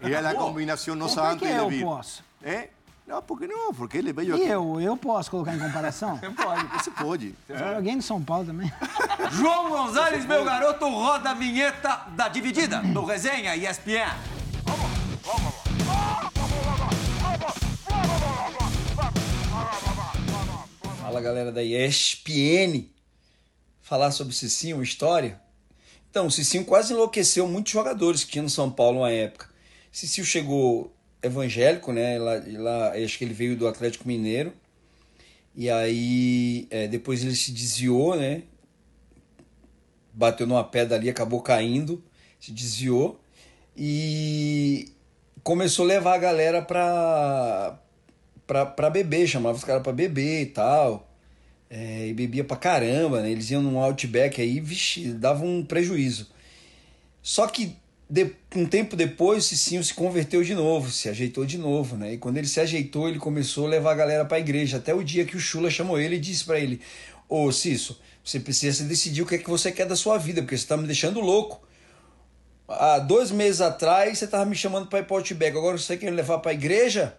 É 0.00 0.16
a 0.16 0.34
combinação 0.34 0.94
nossa 0.94 1.20
Por 1.20 1.26
que 1.28 1.32
antes 1.34 1.48
que 1.48 1.52
de 1.54 1.58
eu 1.58 1.68
vir. 1.68 1.84
posso? 1.84 2.22
É? 2.40 2.68
Não, 3.04 3.20
porque 3.20 3.48
não, 3.48 3.74
porque 3.74 3.98
ele 3.98 4.12
veio 4.12 4.36
E 4.36 4.42
aqui. 4.42 4.48
eu? 4.50 4.80
Eu 4.80 4.96
posso 4.96 5.28
colocar 5.28 5.54
em 5.54 5.58
comparação? 5.58 6.18
Pode, 6.40 6.66
você 6.68 6.90
pode. 6.92 7.34
Alguém 7.74 7.98
de 7.98 8.04
São 8.04 8.22
Paulo 8.22 8.46
também? 8.46 8.72
João 9.32 9.68
Gonzalez, 9.70 10.24
meu 10.24 10.44
garoto, 10.44 10.88
roda 10.88 11.30
a 11.30 11.34
vinheta 11.34 12.02
da 12.10 12.28
dividida 12.28 12.78
do 12.80 13.04
Resenha 13.04 13.56
ESPN. 13.56 14.06
Fala 21.12 21.20
galera 21.20 21.52
da 21.52 21.62
ESPN. 21.62 22.86
Falar 23.82 24.10
sobre 24.12 24.32
o 24.32 24.34
Cicinho, 24.34 24.76
uma 24.76 24.82
história. 24.82 25.38
Então, 26.10 26.26
o 26.26 26.30
Cicinho 26.30 26.64
quase 26.64 26.94
enlouqueceu 26.94 27.46
muitos 27.46 27.70
jogadores 27.70 28.24
que 28.24 28.32
tinha 28.32 28.42
no 28.42 28.48
São 28.48 28.70
Paulo 28.70 29.00
uma 29.00 29.10
época. 29.10 29.50
Cicinho 29.92 30.26
chegou 30.26 30.90
evangélico, 31.22 31.92
né? 31.92 32.18
Lá, 32.18 32.42
lá, 32.56 32.92
acho 32.92 33.18
que 33.18 33.24
ele 33.26 33.34
veio 33.34 33.54
do 33.54 33.68
Atlético 33.68 34.08
Mineiro. 34.08 34.54
E 35.54 35.68
aí, 35.68 36.66
é, 36.70 36.88
depois 36.88 37.22
ele 37.22 37.36
se 37.36 37.52
desviou, 37.52 38.16
né? 38.16 38.44
Bateu 40.14 40.46
numa 40.46 40.64
pedra 40.64 40.96
ali, 40.96 41.10
acabou 41.10 41.42
caindo, 41.42 42.02
se 42.40 42.52
desviou. 42.52 43.20
E 43.76 44.90
começou 45.42 45.84
a 45.84 45.88
levar 45.88 46.14
a 46.14 46.18
galera 46.18 46.62
pra, 46.62 47.78
pra, 48.66 48.90
beber, 48.90 49.26
chamava 49.26 49.56
os 49.56 49.64
caras 49.64 49.82
pra 49.82 49.92
beber 49.92 50.42
e 50.42 50.46
tal. 50.46 51.08
É, 51.70 52.08
e 52.08 52.12
bebia 52.12 52.44
pra 52.44 52.56
caramba, 52.56 53.22
né? 53.22 53.30
Eles 53.30 53.50
iam 53.50 53.62
num 53.62 53.78
outback 53.78 54.40
aí, 54.40 54.60
vixi, 54.60 55.12
dava 55.12 55.42
um 55.44 55.64
prejuízo. 55.64 56.28
Só 57.22 57.46
que 57.46 57.76
de- 58.10 58.30
um 58.54 58.66
tempo 58.66 58.94
depois, 58.94 59.44
o 59.44 59.48
Cicinho 59.48 59.82
se 59.82 59.94
converteu 59.94 60.42
de 60.44 60.54
novo, 60.54 60.90
se 60.90 61.08
ajeitou 61.08 61.46
de 61.46 61.56
novo, 61.56 61.96
né? 61.96 62.12
E 62.12 62.18
quando 62.18 62.36
ele 62.36 62.46
se 62.46 62.60
ajeitou, 62.60 63.08
ele 63.08 63.18
começou 63.18 63.66
a 63.66 63.70
levar 63.70 63.92
a 63.92 63.94
galera 63.94 64.24
pra 64.26 64.38
igreja. 64.38 64.76
Até 64.76 64.92
o 64.94 65.02
dia 65.02 65.24
que 65.24 65.36
o 65.36 65.40
Chula 65.40 65.70
chamou 65.70 65.98
ele 65.98 66.16
e 66.16 66.20
disse 66.20 66.44
pra 66.44 66.60
ele: 66.60 66.80
Ô 67.28 67.50
Cício, 67.50 67.96
você 68.22 68.38
precisa 68.38 68.84
decidir 68.84 69.22
o 69.22 69.26
que 69.26 69.36
é 69.36 69.38
que 69.38 69.48
você 69.48 69.72
quer 69.72 69.86
da 69.86 69.96
sua 69.96 70.18
vida, 70.18 70.42
porque 70.42 70.58
você 70.58 70.66
tá 70.66 70.76
me 70.76 70.86
deixando 70.86 71.20
louco. 71.20 71.66
Há 72.68 72.98
dois 72.98 73.30
meses 73.30 73.60
atrás 73.62 74.18
você 74.18 74.26
tava 74.26 74.44
me 74.44 74.54
chamando 74.54 74.88
pra 74.88 74.98
ir 75.00 75.04
pro 75.04 75.16
Outback, 75.16 75.56
agora 75.56 75.78
você 75.78 75.96
quer 75.96 76.10
me 76.10 76.16
levar 76.16 76.38
pra 76.38 76.52
igreja? 76.52 77.16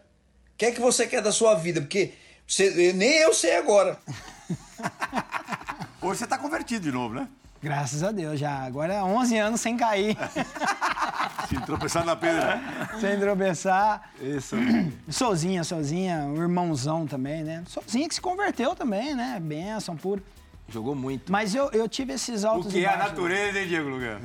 O 0.53 0.57
que 0.57 0.65
é 0.65 0.71
que 0.71 0.79
você 0.79 1.07
quer 1.07 1.21
da 1.21 1.31
sua 1.31 1.55
vida? 1.55 1.81
Porque 1.81 2.13
você, 2.47 2.93
nem 2.93 3.17
eu 3.19 3.33
sei 3.33 3.57
agora. 3.57 3.97
Hoje 6.01 6.19
você 6.19 6.27
tá 6.27 6.37
convertido 6.37 6.83
de 6.85 6.91
novo, 6.91 7.15
né? 7.15 7.27
Graças 7.61 8.03
a 8.03 8.11
Deus, 8.11 8.39
já. 8.39 8.59
Agora 8.59 8.93
é 8.93 9.01
11 9.03 9.37
anos 9.37 9.61
sem 9.61 9.77
cair, 9.77 10.17
Sem 11.49 11.59
tropeçar 11.61 12.05
na 12.05 12.15
pedra. 12.15 12.61
sem 12.99 13.17
tropeçar. 13.19 14.09
Isso. 14.19 14.55
Sozinha, 15.09 15.63
sozinha, 15.63 16.25
o 16.25 16.41
irmãozão 16.41 17.07
também, 17.07 17.43
né? 17.43 17.63
Sozinha 17.67 18.07
que 18.07 18.15
se 18.15 18.21
converteu 18.21 18.75
também, 18.75 19.15
né? 19.15 19.39
Benção 19.41 19.95
pura. 19.95 20.21
Jogou 20.67 20.93
muito. 20.95 21.31
Mas 21.31 21.55
eu, 21.55 21.69
eu 21.71 21.87
tive 21.87 22.13
esses 22.13 22.43
O 22.43 22.47
altos 22.47 22.71
que 22.73 22.79
e 22.79 22.85
é 22.85 22.89
a 22.93 22.97
natureza, 22.97 23.59
hein, 23.59 23.67
Diego 23.67 23.89
Lugan? 23.89 24.19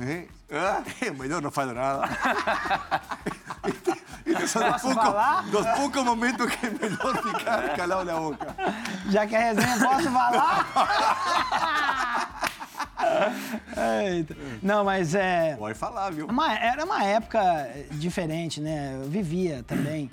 ¿Eh? 0.49 1.07
É 1.07 1.11
melhor 1.11 1.41
não 1.41 1.51
falar 1.51 1.73
nada. 1.73 2.09
Esses 4.25 4.51
são 4.51 4.63
os 4.65 4.81
Posso 4.81 4.93
falar? 4.93 5.43
poucos, 5.43 5.51
dos 5.65 5.75
poucos 5.75 6.03
momentos 6.03 6.45
que 6.55 6.65
é 6.65 6.69
melhor 6.69 7.21
ficar 7.23 7.75
calado 7.75 8.05
na 8.05 8.19
boca. 8.19 8.55
Já 9.09 9.25
que 9.27 9.35
a 9.35 9.39
resenha, 9.39 9.79
posso 9.79 10.11
falar? 10.11 10.67
Eita. 14.11 14.35
Não, 14.61 14.83
mas 14.83 15.15
é. 15.15 15.55
Pode 15.57 15.77
falar, 15.77 16.11
viu? 16.11 16.27
Uma- 16.27 16.53
era 16.57 16.83
uma 16.85 17.03
época 17.03 17.39
diferente, 17.91 18.59
né? 18.61 18.97
Eu 19.01 19.09
vivia 19.09 19.63
também 19.63 20.09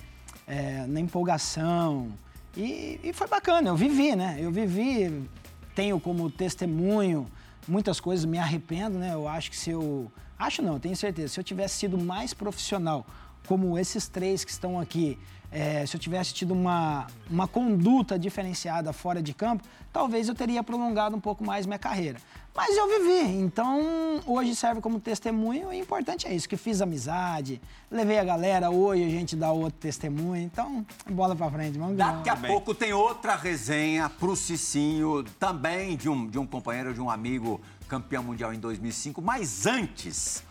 é, 0.47 0.85
na 0.87 1.01
empolgação. 1.01 2.13
E, 2.57 3.01
e 3.03 3.13
foi 3.13 3.27
bacana, 3.27 3.69
eu 3.69 3.77
vivi, 3.77 4.15
né? 4.17 4.37
Eu 4.41 4.51
vivi, 4.51 5.29
tenho 5.75 6.01
como 6.01 6.31
testemunho 6.31 7.27
muitas 7.69 8.01
coisas, 8.01 8.25
me 8.25 8.39
arrependo, 8.39 8.99
né? 8.99 9.13
Eu 9.13 9.29
acho 9.29 9.51
que 9.51 9.57
se 9.57 9.71
eu. 9.71 10.11
Acho 10.39 10.63
não, 10.63 10.79
tenho 10.79 10.97
certeza. 10.97 11.35
Se 11.35 11.41
eu 11.41 11.45
tivesse 11.45 11.77
sido 11.77 11.99
mais 11.99 12.35
profissional, 12.35 13.07
como 13.47 13.79
esses 13.79 14.09
três 14.09 14.45
que 14.45 14.51
estão 14.51 14.79
aqui, 14.79 15.19
é, 15.51 15.87
se 15.87 15.97
eu 15.97 16.01
tivesse 16.01 16.35
tido 16.35 16.53
uma, 16.53 17.07
uma 17.31 17.47
conduta 17.49 18.19
diferenciada 18.19 18.93
fora 18.93 19.23
de 19.23 19.33
campo, 19.33 19.65
talvez 19.93 20.29
eu 20.29 20.35
teria 20.35 20.63
prolongado 20.63 21.17
um 21.17 21.21
pouco 21.21 21.45
mais 21.45 21.65
minha 21.65 21.79
carreira. 21.79 22.19
Mas 22.55 22.75
eu 22.75 22.89
vivi, 22.89 23.37
então 23.39 24.21
hoje 24.25 24.57
serve 24.57 24.81
como 24.81 24.99
testemunho 24.99 25.71
e 25.75 25.77
o 25.77 25.83
importante 25.83 26.27
é 26.27 26.35
isso, 26.35 26.49
que 26.49 26.57
fiz 26.57 26.81
amizade, 26.81 27.61
levei 27.91 28.19
a 28.19 28.25
galera, 28.25 28.71
hoje 28.71 29.05
a 29.05 29.11
gente 29.11 29.37
dá 29.37 29.53
outro 29.53 29.79
testemunho, 29.79 30.43
então 30.43 30.85
bola 31.11 31.37
pra 31.37 31.51
frente, 31.51 31.79
vamos 31.79 31.99
ganhar. 31.99 32.17
Daqui 32.17 32.31
a 32.31 32.37
pouco 32.37 32.75
tem 32.75 32.95
outra 32.95 33.37
resenha 33.37 34.09
pro 34.09 34.35
Cicinho, 34.35 35.23
também 35.39 35.99
de 35.99 36.09
um, 36.09 36.27
de 36.27 36.39
um 36.39 36.47
companheiro, 36.47 36.95
de 36.95 37.01
um 37.01 37.11
amigo 37.11 37.61
campeão 37.87 38.23
mundial 38.23 38.53
em 38.53 38.59
2005. 38.59 39.23
Mas 39.23 39.67
antes, 39.67 40.43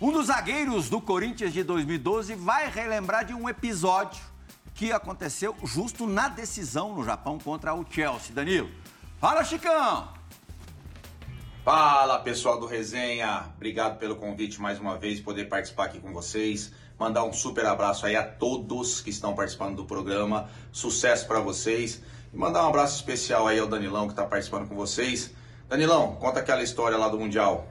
um 0.00 0.12
dos 0.12 0.26
zagueiros 0.26 0.88
do 0.88 1.00
Corinthians 1.00 1.52
de 1.52 1.62
2012 1.62 2.34
vai 2.34 2.70
relembrar 2.70 3.24
de 3.24 3.34
um 3.34 3.48
episódio 3.48 4.22
que 4.74 4.92
aconteceu 4.92 5.54
justo 5.64 6.06
na 6.06 6.28
decisão 6.28 6.94
no 6.94 7.04
Japão 7.04 7.38
contra 7.38 7.74
o 7.74 7.84
Chelsea. 7.88 8.34
Danilo, 8.34 8.70
fala, 9.20 9.44
Chicão! 9.44 10.08
Fala 11.62 12.18
pessoal 12.20 12.58
do 12.58 12.64
Resenha, 12.66 13.44
obrigado 13.54 13.98
pelo 13.98 14.16
convite 14.16 14.58
mais 14.58 14.80
uma 14.80 14.96
vez, 14.96 15.20
poder 15.20 15.44
participar 15.44 15.84
aqui 15.84 16.00
com 16.00 16.10
vocês. 16.12 16.72
Mandar 16.98 17.24
um 17.24 17.32
super 17.32 17.66
abraço 17.66 18.06
aí 18.06 18.16
a 18.16 18.22
todos 18.22 19.00
que 19.02 19.10
estão 19.10 19.34
participando 19.34 19.76
do 19.76 19.84
programa, 19.84 20.48
sucesso 20.72 21.26
para 21.26 21.40
vocês. 21.40 22.02
E 22.32 22.36
mandar 22.36 22.64
um 22.64 22.68
abraço 22.68 22.96
especial 22.96 23.46
aí 23.46 23.58
ao 23.58 23.66
Danilão 23.66 24.06
que 24.06 24.12
está 24.12 24.24
participando 24.24 24.68
com 24.68 24.74
vocês. 24.74 25.34
Danilão, 25.70 26.16
conta 26.16 26.40
aquela 26.40 26.64
história 26.64 26.98
lá 26.98 27.08
do 27.08 27.16
Mundial. 27.16 27.68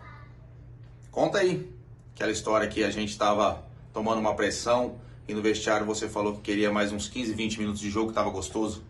Conta 1.11 1.39
aí, 1.39 1.69
aquela 2.15 2.31
história 2.31 2.65
que 2.65 2.81
a 2.81 2.89
gente 2.89 3.09
estava 3.09 3.61
tomando 3.91 4.19
uma 4.19 4.33
pressão 4.33 5.01
e 5.27 5.33
no 5.33 5.41
vestiário 5.41 5.85
você 5.85 6.07
falou 6.07 6.35
que 6.35 6.39
queria 6.39 6.71
mais 6.71 6.93
uns 6.93 7.09
15, 7.09 7.33
20 7.33 7.59
minutos 7.59 7.81
de 7.81 7.89
jogo, 7.89 8.13
tava 8.13 8.29
gostoso. 8.29 8.85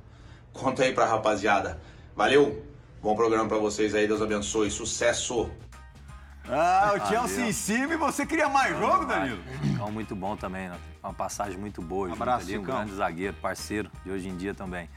Conta 0.54 0.84
aí 0.84 0.94
pra 0.94 1.08
rapaziada. 1.08 1.82
Valeu! 2.16 2.64
Bom 3.02 3.16
programa 3.16 3.50
pra 3.50 3.58
vocês 3.58 3.96
aí, 3.96 4.08
Deus 4.08 4.22
abençoe, 4.22 4.70
sucesso! 4.70 5.50
Ah, 6.48 6.94
o 6.96 7.08
Chelsea 7.08 7.48
em 7.48 7.52
cima 7.52 7.96
e 7.96 7.98
você 7.98 8.28
queria 8.28 8.48
mais 8.48 8.78
jogo, 8.78 9.06
Danilo? 9.06 9.40
Chicão 9.64 9.92
muito 9.92 10.16
bom 10.16 10.38
também, 10.38 10.70
né? 10.70 10.78
Uma 11.02 11.14
passagem 11.16 11.58
muito 11.58 11.82
boa. 11.82 12.10
junto 12.10 12.22
Abraço, 12.22 12.46
ali, 12.46 12.60
um 12.60 12.64
grande 12.64 12.94
zagueiro, 12.94 13.36
parceiro 13.42 13.90
de 14.06 14.12
hoje 14.12 14.30
em 14.30 14.38
dia 14.38 14.54
também. 14.54 14.88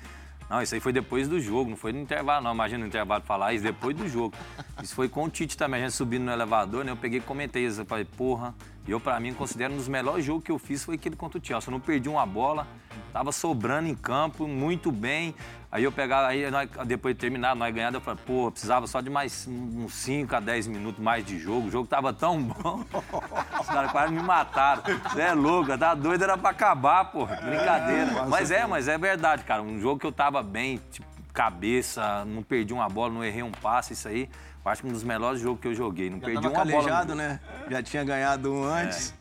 Não, 0.48 0.60
isso 0.60 0.74
aí 0.74 0.80
foi 0.80 0.92
depois 0.92 1.28
do 1.28 1.40
jogo, 1.40 1.70
não 1.70 1.76
foi 1.76 1.92
no 1.92 2.00
intervalo, 2.00 2.44
não. 2.44 2.52
Imagina 2.52 2.80
no 2.80 2.86
intervalo 2.86 3.22
falar 3.22 3.54
isso 3.54 3.64
depois 3.64 3.96
do 3.96 4.08
jogo. 4.08 4.34
Isso 4.82 4.94
foi 4.94 5.08
com 5.08 5.24
o 5.24 5.28
Tite 5.30 5.56
também, 5.56 5.80
a 5.80 5.84
gente 5.84 5.96
subindo 5.96 6.24
no 6.24 6.32
elevador, 6.32 6.84
né? 6.84 6.92
Eu 6.92 6.96
peguei 6.96 7.18
e 7.18 7.22
comentei 7.22 7.66
isso. 7.66 7.80
Eu 7.80 7.86
falei, 7.86 8.04
porra, 8.04 8.54
eu, 8.90 8.98
pra 8.98 9.20
mim, 9.20 9.32
considero 9.32 9.74
um 9.74 9.76
dos 9.76 9.86
melhores 9.86 10.24
jogos 10.24 10.42
que 10.42 10.50
eu 10.50 10.58
fiz 10.58 10.84
foi 10.84 10.96
aquele 10.96 11.14
contra 11.14 11.38
o 11.38 11.44
Chelsea. 11.44 11.68
Eu 11.68 11.72
não 11.72 11.80
perdi 11.80 12.08
uma 12.08 12.26
bola, 12.26 12.66
tava 13.12 13.30
sobrando 13.30 13.88
em 13.88 13.94
campo, 13.94 14.48
muito 14.48 14.90
bem. 14.90 15.34
Aí 15.70 15.84
eu 15.84 15.92
pegava, 15.92 16.26
aí 16.26 16.50
nós, 16.50 16.68
depois 16.84 17.14
de 17.14 17.20
terminar, 17.20 17.54
nós 17.54 17.72
ganhando, 17.72 17.94
eu 17.94 18.00
falei, 18.00 18.20
pô, 18.26 18.50
precisava 18.50 18.86
só 18.86 19.00
de 19.00 19.08
mais 19.08 19.46
uns 19.48 19.94
5 19.94 20.34
a 20.34 20.40
10 20.40 20.66
minutos 20.66 21.02
mais 21.02 21.24
de 21.24 21.38
jogo. 21.38 21.68
O 21.68 21.70
jogo 21.70 21.86
tava 21.86 22.12
tão 22.12 22.42
bom. 22.42 22.84
Os 23.58 23.66
caras 23.68 23.90
quase 23.90 24.12
me 24.12 24.22
mataram. 24.22 24.82
Você 24.82 25.22
é 25.22 25.32
louco, 25.32 25.78
tá 25.78 25.94
doido, 25.94 26.24
era 26.24 26.36
pra 26.36 26.50
acabar, 26.50 27.06
pô. 27.06 27.24
Brincadeira. 27.24 28.26
Mas 28.28 28.50
é, 28.50 28.66
mas 28.66 28.88
é 28.88 28.98
verdade, 28.98 29.44
cara. 29.44 29.62
Um 29.62 29.80
jogo 29.80 30.00
que 30.00 30.06
eu 30.06 30.12
tava 30.12 30.42
bem, 30.42 30.78
tipo, 30.90 31.06
cabeça, 31.32 32.24
não 32.24 32.42
perdi 32.42 32.72
uma 32.72 32.88
bola, 32.88 33.12
não 33.12 33.24
errei 33.24 33.42
um 33.42 33.50
passe, 33.50 33.94
isso 33.94 34.08
aí. 34.08 34.28
Eu 34.64 34.70
acho 34.70 34.82
que 34.82 34.88
um 34.88 34.92
dos 34.92 35.02
melhores 35.02 35.40
jogos 35.40 35.60
que 35.60 35.66
eu 35.66 35.74
joguei. 35.74 36.08
Não 36.08 36.20
Já 36.20 36.26
perdi 36.26 36.46
uma 36.46 36.50
bola. 36.50 36.64
calejado, 36.64 37.14
né? 37.14 37.40
Já 37.68 37.82
tinha 37.82 38.04
ganhado 38.04 38.52
um 38.52 38.64
antes. 38.64 39.12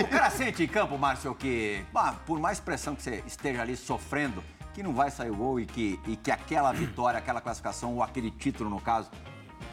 O 0.00 0.08
cara 0.08 0.30
sente 0.30 0.62
em 0.62 0.68
campo, 0.68 0.96
Márcio, 0.96 1.34
que 1.34 1.84
bah, 1.92 2.14
por 2.24 2.38
mais 2.38 2.60
pressão 2.60 2.94
que 2.94 3.02
você 3.02 3.22
esteja 3.26 3.62
ali 3.62 3.76
sofrendo, 3.76 4.44
que 4.72 4.82
não 4.82 4.92
vai 4.92 5.10
sair 5.10 5.30
o 5.30 5.36
gol 5.36 5.58
e 5.58 5.66
que, 5.66 5.98
e 6.06 6.16
que 6.16 6.30
aquela 6.30 6.72
vitória, 6.72 7.18
aquela 7.18 7.40
classificação 7.40 7.94
ou 7.94 8.02
aquele 8.02 8.30
título, 8.30 8.70
no 8.70 8.80
caso, 8.80 9.10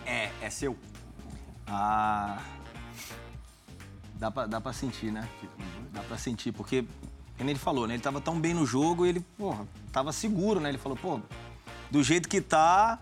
é, 0.05 0.31
é 0.41 0.49
seu. 0.49 0.75
Ah. 1.67 2.39
Dá 4.15 4.29
pra, 4.29 4.45
dá 4.45 4.61
pra 4.61 4.73
sentir, 4.73 5.11
né? 5.11 5.27
Dá 5.91 6.01
pra 6.01 6.17
sentir, 6.17 6.51
porque, 6.51 6.85
como 7.41 7.49
ele 7.49 7.59
falou, 7.59 7.87
né? 7.87 7.95
Ele 7.95 8.03
tava 8.03 8.21
tão 8.21 8.39
bem 8.39 8.53
no 8.53 8.67
jogo 8.67 9.03
e 9.05 9.09
ele, 9.09 9.19
porra, 9.35 9.67
tava 9.91 10.13
seguro, 10.13 10.59
né? 10.59 10.69
Ele 10.69 10.77
falou, 10.77 10.95
pô, 10.95 11.19
do 11.89 12.03
jeito 12.03 12.29
que 12.29 12.39
tá, 12.39 12.99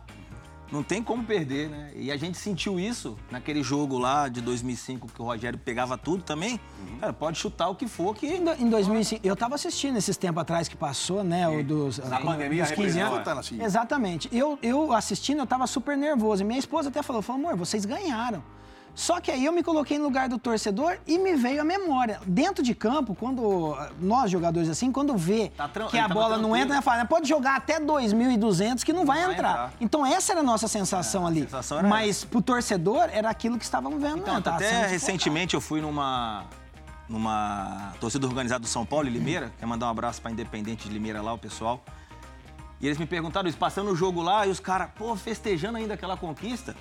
não 0.71 0.81
tem 0.81 1.03
como 1.03 1.25
perder, 1.25 1.69
né? 1.69 1.91
E 1.93 2.09
a 2.09 2.15
gente 2.15 2.37
sentiu 2.37 2.79
isso 2.79 3.17
naquele 3.29 3.61
jogo 3.61 3.97
lá 3.97 4.29
de 4.29 4.39
2005 4.39 5.09
que 5.13 5.21
o 5.21 5.25
Rogério 5.25 5.59
pegava 5.59 5.97
tudo 5.97 6.23
também. 6.23 6.57
Cara, 7.01 7.11
pode 7.11 7.37
chutar 7.37 7.67
o 7.67 7.75
que 7.75 7.85
for 7.85 8.15
que. 8.15 8.27
Em 8.27 8.45
do- 8.45 8.53
Em 8.53 8.69
2005, 8.69 9.27
eu 9.27 9.33
estava 9.33 9.55
assistindo 9.55 9.97
esses 9.97 10.15
tempos 10.15 10.41
atrás 10.41 10.69
que 10.69 10.77
passou, 10.77 11.21
né? 11.21 11.45
O 11.49 11.61
dos, 11.61 11.97
Na 11.97 12.15
ah, 12.15 12.21
pandemia, 12.21 12.63
dos 12.63 12.71
15 12.71 12.99
anos. 12.99 13.23
Tá 13.25 13.33
assim. 13.37 13.61
Exatamente. 13.61 14.29
Eu, 14.31 14.57
eu 14.63 14.93
assistindo, 14.93 15.39
eu 15.39 15.43
estava 15.43 15.67
super 15.67 15.97
nervoso. 15.97 16.43
E 16.43 16.45
minha 16.45 16.59
esposa 16.59 16.87
até 16.87 17.03
falou, 17.03 17.21
falou, 17.21 17.41
amor, 17.41 17.57
vocês 17.57 17.83
ganharam. 17.83 18.41
Só 19.00 19.22
que 19.22 19.32
aí 19.32 19.45
eu 19.45 19.54
me 19.54 19.64
coloquei 19.64 19.97
no 19.97 20.04
lugar 20.04 20.28
do 20.28 20.38
torcedor 20.38 20.97
e 21.08 21.18
me 21.18 21.34
veio 21.34 21.62
a 21.62 21.64
memória. 21.64 22.20
Dentro 22.26 22.62
de 22.62 22.76
campo, 22.76 23.16
quando 23.16 23.74
nós 23.97 24.30
jogadores 24.30 24.68
assim, 24.68 24.91
quando 24.91 25.16
vê 25.16 25.54
Tá 25.56 25.70
que 25.89 25.97
a 25.97 26.06
bola 26.06 26.38
não 26.38 26.54
entra, 26.54 26.76
né, 26.76 26.82
fala, 26.82 27.06
pode 27.06 27.26
jogar 27.26 27.56
até 27.56 27.80
2.200 27.80 28.84
que 28.84 28.91
não, 28.91 29.06
vai, 29.06 29.24
vai 29.24 29.32
entrar. 29.32 29.52
entrar. 29.52 29.74
Então 29.80 30.06
essa 30.06 30.34
era 30.34 30.41
a 30.41 30.43
nossa 30.43 30.68
sensação 30.68 31.26
ali. 31.26 31.43
sensação 31.43 31.82
Mas 31.84 32.26
pro 32.26 32.41
torcedor 32.41 33.08
era 33.14 33.30
aquilo 33.30 33.58
que 33.58 33.64
estávamos 33.64 34.02
vendo. 34.02 34.18
Então, 34.18 34.36
né? 34.36 34.41
Tava 34.41 34.58
até 34.58 34.88
recentemente 34.88 35.54
eu 35.54 35.62
fui 35.62 35.80
numa 35.80 36.43
numa 37.08 37.93
torcida 38.02 38.28
organizada 38.28 38.60
do 38.60 38.68
São 38.68 38.86
Paulo 38.86 39.08
e 39.08 39.12
Limeira. 39.12 39.50
Quer 39.58 39.66
mandar 39.66 39.86
um 39.86 39.91
abraço 39.91 40.22
pra 40.22 40.30
Independente 40.30 40.89
de 40.89 40.93
Limeira 40.93 41.22
lá, 41.22 41.32
o 41.32 41.38
pessoal. 41.38 41.82
E 42.82 42.86
eles 42.86 42.97
me 42.97 43.06
perguntaram 43.06 43.47
isso, 43.47 43.58
passando 43.58 43.91
o 43.91 43.95
jogo 43.95 44.22
lá, 44.22 44.45
e 44.45 44.50
os 44.50 44.60
caras, 44.60 44.89
pô, 44.97 45.16
festejando 45.16 45.78
ainda 45.78 45.93
aquela 45.93 46.18
conquista. 46.18 46.76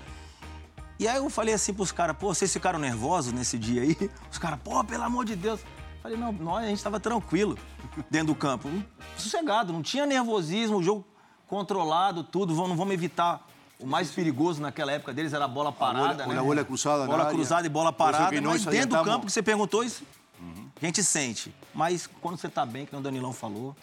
E 0.98 1.06
aí 1.06 1.16
eu 1.16 1.30
falei 1.30 1.54
assim 1.54 1.72
pros 1.72 1.92
caras, 1.92 2.16
pô, 2.16 2.34
vocês 2.34 2.52
ficaram 2.52 2.78
nervosos 2.78 3.32
nesse 3.32 3.56
dia 3.58 3.82
aí? 3.82 3.96
Os 4.30 4.38
caras, 4.38 4.58
pô, 4.62 4.82
pelo 4.84 5.04
amor 5.04 5.24
de 5.24 5.36
Deus. 5.36 5.60
Falei, 6.02 6.16
não, 6.18 6.32
nós, 6.32 6.64
a 6.64 6.68
gente 6.68 6.82
tava 6.82 6.98
tranquilo 6.98 7.56
dentro 8.10 8.28
do 8.28 8.34
campo. 8.34 8.68
Sossegado, 9.16 9.72
não 9.72 9.82
tinha 9.82 10.06
nervosismo, 10.06 10.78
o 10.78 10.82
jogo 10.82 11.06
controlado, 11.46 12.22
tudo. 12.24 12.54
Vamos- 12.54 12.70
Não 12.70 12.76
vamos 12.76 12.94
evitar. 12.94 13.46
O 13.78 13.86
mais 13.86 14.10
perigoso 14.10 14.60
naquela 14.60 14.90
época 14.90 15.12
deles 15.12 15.32
era 15.32 15.44
a 15.44 15.48
bola 15.48 15.70
parada, 15.70 16.24
bola- 16.24 16.34
né? 16.34 16.40
a 16.40 16.42
bola 16.42 16.64
cruzada 16.64 16.98
na 17.02 17.06
Bola 17.06 17.22
área. 17.24 17.32
cruzada 17.34 17.64
e 17.66 17.70
bola 17.70 17.92
parada. 17.92 18.40
Mas 18.42 18.64
dentro 18.64 18.98
do 18.98 19.04
campo 19.04 19.26
que 19.26 19.30
você 19.32 19.40
perguntou, 19.42 19.84
isso 19.84 20.02
a 20.82 20.84
gente 20.84 21.00
sente. 21.04 21.54
Mas 21.72 22.08
quando 22.20 22.36
você 22.38 22.48
tá 22.48 22.66
bem, 22.66 22.84
que 22.86 22.96
o 22.96 23.00
Danilão 23.00 23.32
falou, 23.32 23.76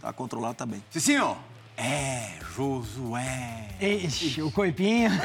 tá 0.00 0.12
controlado, 0.12 0.54
tá 0.54 0.64
bem. 0.64 0.80
Cicinho, 0.90 1.36
é 1.76 2.38
Josué. 2.54 3.68
Ixi, 3.80 4.42
o 4.42 4.50
corpinho. 4.52 5.10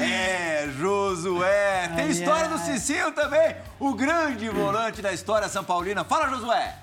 É, 0.00 0.68
Josué. 0.78 1.88
Tem 1.96 2.04
Ai, 2.04 2.10
história 2.10 2.44
ai. 2.44 2.48
do 2.48 2.58
Cicinho 2.58 3.10
também. 3.12 3.56
O 3.80 3.94
grande 3.94 4.48
volante 4.48 5.02
da 5.02 5.12
história 5.12 5.48
São 5.48 5.64
Paulina. 5.64 6.04
Fala, 6.04 6.28
Josué. 6.28 6.78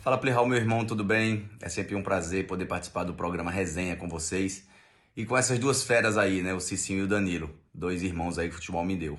Fala 0.00 0.16
Playhall, 0.16 0.46
meu 0.46 0.58
irmão, 0.58 0.84
tudo 0.84 1.02
bem? 1.02 1.48
É 1.60 1.68
sempre 1.68 1.94
um 1.96 2.02
prazer 2.02 2.46
poder 2.46 2.66
participar 2.66 3.04
do 3.04 3.14
programa 3.14 3.50
Resenha 3.50 3.96
com 3.96 4.08
vocês. 4.08 4.64
E 5.16 5.26
com 5.26 5.36
essas 5.36 5.58
duas 5.58 5.82
feras 5.82 6.16
aí, 6.16 6.42
né? 6.42 6.54
O 6.54 6.60
Cicinho 6.60 7.00
e 7.00 7.02
o 7.02 7.08
Danilo. 7.08 7.50
Dois 7.74 8.02
irmãos 8.02 8.38
aí 8.38 8.48
que 8.48 8.54
o 8.54 8.58
futebol 8.58 8.84
me 8.84 8.96
deu. 8.96 9.18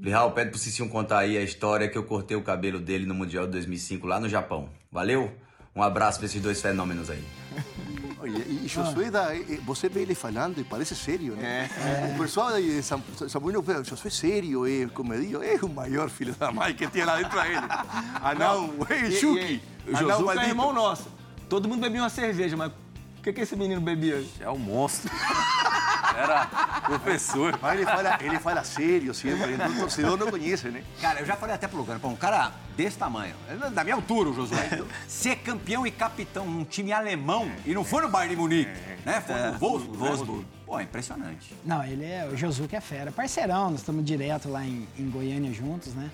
Playhall, 0.00 0.30
pede 0.30 0.50
pro 0.50 0.58
Cicinho 0.58 0.88
contar 0.88 1.18
aí 1.18 1.36
a 1.36 1.42
história 1.42 1.88
que 1.88 1.98
eu 1.98 2.04
cortei 2.04 2.36
o 2.36 2.42
cabelo 2.42 2.78
dele 2.78 3.06
no 3.06 3.14
Mundial 3.14 3.46
de 3.46 3.52
2005 3.52 4.06
lá 4.06 4.20
no 4.20 4.28
Japão. 4.28 4.70
Valeu? 4.90 5.32
Um 5.74 5.82
abraço 5.82 6.18
pra 6.18 6.26
esses 6.26 6.40
dois 6.42 6.60
fenômenos 6.60 7.10
aí. 7.10 7.24
E, 8.24 8.64
e 8.64 8.68
Josué, 8.68 9.12
dá, 9.12 9.32
eh, 9.34 9.60
você 9.64 9.88
vê 9.88 10.00
ele 10.02 10.14
falando 10.14 10.58
e 10.60 10.64
parece 10.64 10.94
sério, 10.96 11.36
né? 11.36 11.70
O 12.14 12.18
pessoal 12.18 12.48
aí 12.48 12.64
de 12.76 12.82
São, 12.82 13.00
São 13.28 13.40
Paulo, 13.40 13.62
vê, 13.62 13.74
Josué 13.84 14.08
é 14.08 14.10
sério, 14.10 14.66
é 14.66 14.86
comedido, 14.88 15.42
é 15.42 15.54
o 15.62 15.68
maior 15.68 16.10
filho 16.10 16.34
da 16.34 16.50
mãe 16.50 16.74
que 16.74 16.86
tem 16.88 17.04
lá 17.04 17.16
dentro 17.16 17.40
dele. 17.40 17.56
Ah, 18.20 18.34
não, 18.34 18.74
é 18.90 19.10
Chucky. 19.12 19.62
e- 19.86 19.92
O 19.92 20.28
Ah, 20.30 20.44
é 20.44 20.48
irmão 20.48 20.72
nosso. 20.72 21.06
Todo 21.48 21.68
mundo 21.68 21.80
bebia 21.80 22.02
uma 22.02 22.10
cerveja, 22.10 22.56
mas 22.56 22.72
O 23.18 23.22
que, 23.22 23.32
que 23.32 23.40
esse 23.40 23.54
menino 23.54 23.80
bebia? 23.80 24.24
É 24.40 24.50
um 24.50 24.58
monstro. 24.58 25.10
Era 26.18 26.46
professor. 26.84 27.58
Mas 27.60 27.74
ele 27.74 27.84
fala, 27.84 28.18
ele 28.20 28.38
fala 28.38 28.64
sério 28.64 29.14
sempre, 29.14 29.52
então 29.54 29.68
o 29.70 29.78
torcedor 29.80 30.16
não 30.16 30.30
conhece, 30.30 30.68
né? 30.68 30.82
Cara, 31.00 31.20
eu 31.20 31.26
já 31.26 31.36
falei 31.36 31.54
até 31.54 31.66
pro 31.68 31.78
Lugano, 31.78 32.00
pô, 32.00 32.08
um 32.08 32.16
cara 32.16 32.52
desse 32.76 32.96
tamanho, 32.98 33.34
é 33.48 33.70
da 33.70 33.82
minha 33.84 33.96
altura, 33.96 34.30
o 34.30 34.34
Josué, 34.34 34.82
ser 35.06 35.36
campeão 35.36 35.86
e 35.86 35.90
capitão 35.90 36.46
num 36.46 36.64
time 36.64 36.92
alemão, 36.92 37.50
e 37.66 37.74
não 37.74 37.84
foi 37.84 38.02
no 38.02 38.08
Bayern 38.08 38.34
de 38.34 38.40
Munique, 38.40 38.70
né? 39.04 39.20
Foi 39.20 39.34
no 39.34 39.58
Wolfsburg. 39.58 39.98
né? 40.02 40.08
Wolfsburg. 40.08 40.46
Pô, 40.66 40.78
é 40.78 40.82
impressionante. 40.82 41.54
Não, 41.64 41.82
ele 41.82 42.04
é. 42.04 42.28
O 42.30 42.36
Josuca 42.36 42.76
é 42.76 42.80
fera. 42.80 43.10
Parceirão, 43.10 43.70
nós 43.70 43.80
estamos 43.80 44.04
direto 44.04 44.50
lá 44.50 44.62
em, 44.62 44.86
em 44.98 45.08
Goiânia 45.08 45.50
juntos, 45.52 45.94
né? 45.94 46.10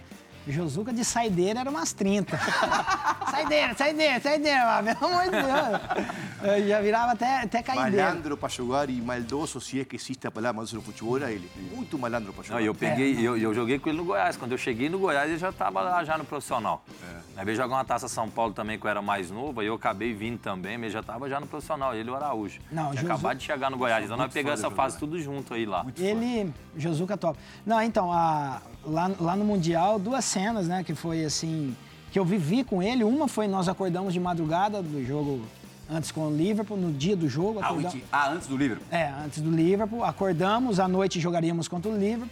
Josuca 0.46 0.92
de 0.92 1.04
saideira 1.04 1.60
era 1.60 1.70
umas 1.70 1.92
30. 1.92 2.38
saideira, 3.30 3.74
saideira, 3.74 4.20
saideira, 4.20 4.82
pelo 4.98 5.12
amor 5.12 5.24
de 5.24 5.30
Deus. 5.30 6.54
Eu 6.56 6.68
já 6.68 6.80
virava 6.80 7.12
até, 7.12 7.40
até 7.42 7.62
caideira. 7.62 8.08
Malandro 8.08 8.36
para 8.36 8.48
jogar 8.50 8.90
e 8.90 9.00
maldoso, 9.00 9.60
se 9.60 9.80
é 9.80 9.84
que 9.84 9.96
existe 9.96 10.26
a 10.26 10.30
palavra 10.30 10.52
maldoso 10.54 10.76
no 10.76 10.82
futebol, 10.82 11.16
era 11.16 11.32
ele. 11.32 11.50
Muito 11.74 11.98
malandro 11.98 12.32
para 12.32 12.42
jogar. 12.44 12.58
Não, 12.60 12.66
eu 12.66 12.74
peguei, 12.74 13.16
eu, 13.26 13.36
eu 13.38 13.54
joguei 13.54 13.78
com 13.78 13.88
ele 13.88 13.98
no 13.98 14.04
Goiás. 14.04 14.36
Quando 14.36 14.52
eu 14.52 14.58
cheguei 14.58 14.88
no 14.90 14.98
Goiás, 14.98 15.30
ele 15.30 15.38
já 15.38 15.48
estava 15.48 15.80
lá 15.80 16.04
já 16.04 16.18
no 16.18 16.24
profissional. 16.24 16.84
É. 17.02 17.24
Aí 17.40 17.44
veio 17.44 17.56
jogar 17.56 17.74
uma 17.76 17.84
taça 17.84 18.06
São 18.06 18.28
Paulo 18.28 18.52
também, 18.52 18.78
que 18.78 18.86
eu 18.86 18.90
era 18.90 19.02
mais 19.02 19.30
novo, 19.30 19.60
aí 19.60 19.66
eu 19.66 19.74
acabei 19.74 20.12
vindo 20.12 20.38
também, 20.38 20.78
mas 20.78 20.92
já 20.92 21.00
estava 21.00 21.28
já 21.28 21.40
no 21.40 21.46
profissional, 21.46 21.94
ele 21.94 22.08
e 22.08 22.12
o 22.12 22.14
Araújo. 22.14 22.60
Não, 22.70 22.90
Tinha 22.90 23.02
Josu- 23.02 23.12
acabado 23.12 23.38
de 23.38 23.44
chegar 23.44 23.70
no 23.70 23.76
Goiás, 23.76 24.04
então 24.04 24.16
nós 24.16 24.32
pegamos 24.32 24.60
essa 24.60 24.70
fase 24.70 24.98
tudo 24.98 25.18
junto 25.20 25.52
aí 25.54 25.66
lá. 25.66 25.84
Ele, 25.98 26.52
Josuca 26.76 27.16
top. 27.16 27.36
Não, 27.66 27.80
então, 27.82 28.12
a- 28.12 28.60
lá, 28.84 29.10
lá 29.18 29.34
no 29.34 29.44
Mundial, 29.44 29.98
duas 29.98 30.24
cenas, 30.34 30.66
né, 30.66 30.82
que 30.82 30.94
foi 30.94 31.24
assim, 31.24 31.76
que 32.10 32.18
eu 32.18 32.24
vivi 32.24 32.64
com 32.64 32.82
ele. 32.82 33.04
Uma 33.04 33.28
foi 33.28 33.46
nós 33.46 33.68
acordamos 33.68 34.12
de 34.12 34.18
madrugada 34.18 34.82
do 34.82 35.04
jogo 35.06 35.42
antes 35.88 36.10
com 36.10 36.26
o 36.26 36.36
Liverpool, 36.36 36.76
no 36.76 36.92
dia 36.92 37.16
do 37.16 37.28
jogo. 37.28 37.60
Ah, 37.62 37.68
o 37.72 37.78
acordamos- 37.78 38.02
ah, 38.10 38.30
antes 38.32 38.48
do 38.48 38.56
Liverpool. 38.56 38.86
É, 38.90 39.12
antes 39.24 39.40
do 39.40 39.50
Liverpool. 39.50 40.02
Acordamos, 40.04 40.80
à 40.80 40.88
noite 40.88 41.20
jogaríamos 41.20 41.68
contra 41.68 41.88
o 41.90 41.96
Liverpool. 41.96 42.28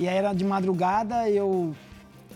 E 0.00 0.08
aí 0.08 0.16
era 0.16 0.32
de 0.32 0.44
madrugada, 0.44 1.28
eu 1.30 1.74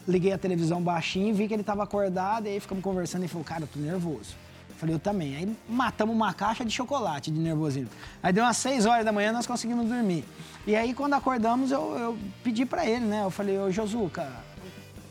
liguei 0.06 0.32
a 0.32 0.38
televisão 0.38 0.80
baixinho, 0.80 1.34
vi 1.34 1.48
que 1.48 1.54
ele 1.54 1.62
estava 1.62 1.82
acordado, 1.82 2.46
e 2.46 2.50
aí 2.50 2.60
ficamos 2.60 2.82
conversando 2.84 3.24
e 3.24 3.28
falou, 3.28 3.44
cara, 3.44 3.64
eu 3.64 3.66
tô 3.66 3.80
nervoso. 3.80 4.36
Falei, 4.76 4.94
eu 4.94 5.00
também. 5.00 5.34
Aí 5.36 5.56
matamos 5.68 6.14
uma 6.14 6.32
caixa 6.32 6.64
de 6.64 6.70
chocolate 6.70 7.32
de 7.32 7.40
nervosismo. 7.40 7.90
Aí 8.22 8.32
deu 8.32 8.44
umas 8.44 8.56
6 8.58 8.86
horas 8.86 9.04
da 9.04 9.10
manhã, 9.10 9.32
nós 9.32 9.44
conseguimos 9.44 9.88
dormir. 9.88 10.24
E 10.64 10.76
aí, 10.76 10.94
quando 10.94 11.14
acordamos, 11.14 11.72
eu, 11.72 11.96
eu 11.98 12.18
pedi 12.44 12.64
pra 12.64 12.86
ele, 12.86 13.04
né? 13.04 13.24
Eu 13.24 13.30
falei, 13.30 13.58
ô 13.58 13.72
Josuca, 13.72 14.30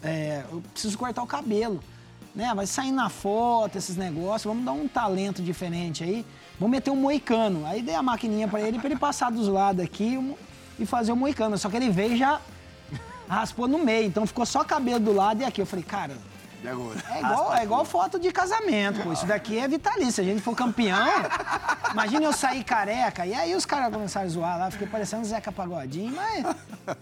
é, 0.07 0.45
eu 0.51 0.61
preciso 0.71 0.97
cortar 0.97 1.21
o 1.21 1.27
cabelo. 1.27 1.83
Né? 2.33 2.53
Vai 2.55 2.65
sair 2.65 2.91
na 2.91 3.09
foto, 3.09 3.77
esses 3.77 3.95
negócios, 3.95 4.43
vamos 4.43 4.63
dar 4.63 4.71
um 4.71 4.87
talento 4.87 5.41
diferente 5.41 6.03
aí. 6.03 6.25
Vamos 6.59 6.71
meter 6.71 6.91
um 6.91 6.95
moicano. 6.95 7.65
Aí 7.65 7.81
dei 7.81 7.95
a 7.95 8.01
maquininha 8.01 8.47
pra 8.47 8.61
ele, 8.61 8.79
pra 8.79 8.87
ele 8.89 8.99
passar 8.99 9.31
dos 9.31 9.47
lados 9.47 9.83
aqui 9.83 10.35
e 10.79 10.85
fazer 10.85 11.11
o 11.11 11.15
moicano. 11.15 11.57
Só 11.57 11.69
que 11.69 11.75
ele 11.75 11.89
veio 11.89 12.13
e 12.13 12.17
já 12.17 12.39
raspou 13.27 13.67
no 13.67 13.79
meio, 13.79 14.07
então 14.07 14.25
ficou 14.25 14.45
só 14.45 14.63
cabelo 14.63 14.99
do 14.99 15.11
lado 15.11 15.41
e 15.41 15.45
aqui. 15.45 15.61
Eu 15.61 15.65
falei, 15.65 15.83
cara, 15.83 16.17
Agora? 16.71 16.99
é 17.11 17.19
igual, 17.19 17.53
é 17.55 17.63
igual 17.63 17.85
foto 17.85 18.19
de 18.19 18.31
casamento, 18.31 19.01
pô. 19.01 19.13
Isso 19.13 19.25
daqui 19.25 19.57
é 19.57 19.67
vitalício. 19.67 20.13
Se 20.13 20.21
a 20.21 20.23
gente 20.23 20.41
for 20.41 20.55
campeão, 20.55 21.07
imagina 21.91 22.25
eu 22.25 22.33
sair 22.33 22.63
careca. 22.63 23.25
E 23.25 23.33
aí 23.33 23.55
os 23.55 23.65
caras 23.65 23.93
começaram 23.93 24.25
a 24.25 24.29
zoar 24.29 24.57
lá, 24.59 24.71
fiquei 24.71 24.87
parecendo 24.87 25.25
Zeca 25.25 25.51
Pagodinho, 25.51 26.13
mas, 26.15 26.45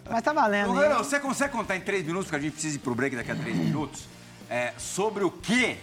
mas 0.09 0.21
tá 0.21 0.33
valendo. 0.33 0.69
Lugano, 0.73 0.97
você 1.03 1.19
consegue 1.19 1.51
contar 1.53 1.75
em 1.75 1.81
três 1.81 2.05
minutos, 2.05 2.25
porque 2.25 2.37
a 2.37 2.39
gente 2.39 2.53
precisa 2.53 2.75
ir 2.75 2.79
pro 2.79 2.95
break 2.95 3.15
daqui 3.15 3.31
a 3.31 3.35
três 3.35 3.55
minutos, 3.55 4.05
é, 4.49 4.73
sobre 4.77 5.23
o 5.23 5.31
que 5.31 5.77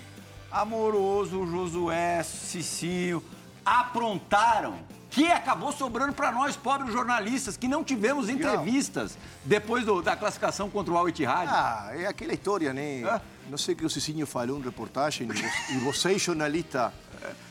Amoroso, 0.50 1.46
Josué, 1.46 2.22
Cicinho 2.22 3.22
aprontaram 3.64 4.74
que 5.10 5.30
acabou 5.30 5.70
sobrando 5.72 6.14
para 6.14 6.32
nós, 6.32 6.56
pobres 6.56 6.90
jornalistas, 6.92 7.54
que 7.56 7.68
não 7.68 7.84
tivemos 7.84 8.30
entrevistas 8.30 9.18
depois 9.44 9.84
do- 9.84 10.00
da 10.00 10.16
classificação 10.16 10.70
contra 10.70 10.92
o 10.94 10.96
Al 10.96 11.06
Ittihad. 11.06 11.48
Ah, 11.50 11.90
é 11.94 12.06
aquela 12.06 12.32
história, 12.32 12.72
né? 12.72 13.02
Ah. 13.04 13.20
Não 13.52 13.58
sei 13.58 13.74
o 13.74 13.76
que 13.76 13.84
o 13.84 13.90
Cicinho 13.90 14.26
falou 14.26 14.58
em 14.58 14.62
reportagem, 14.62 15.28
e 15.28 15.30
vo- 15.30 15.74
e 15.74 15.78
vocês, 15.84 16.22
jornalistas, 16.22 16.90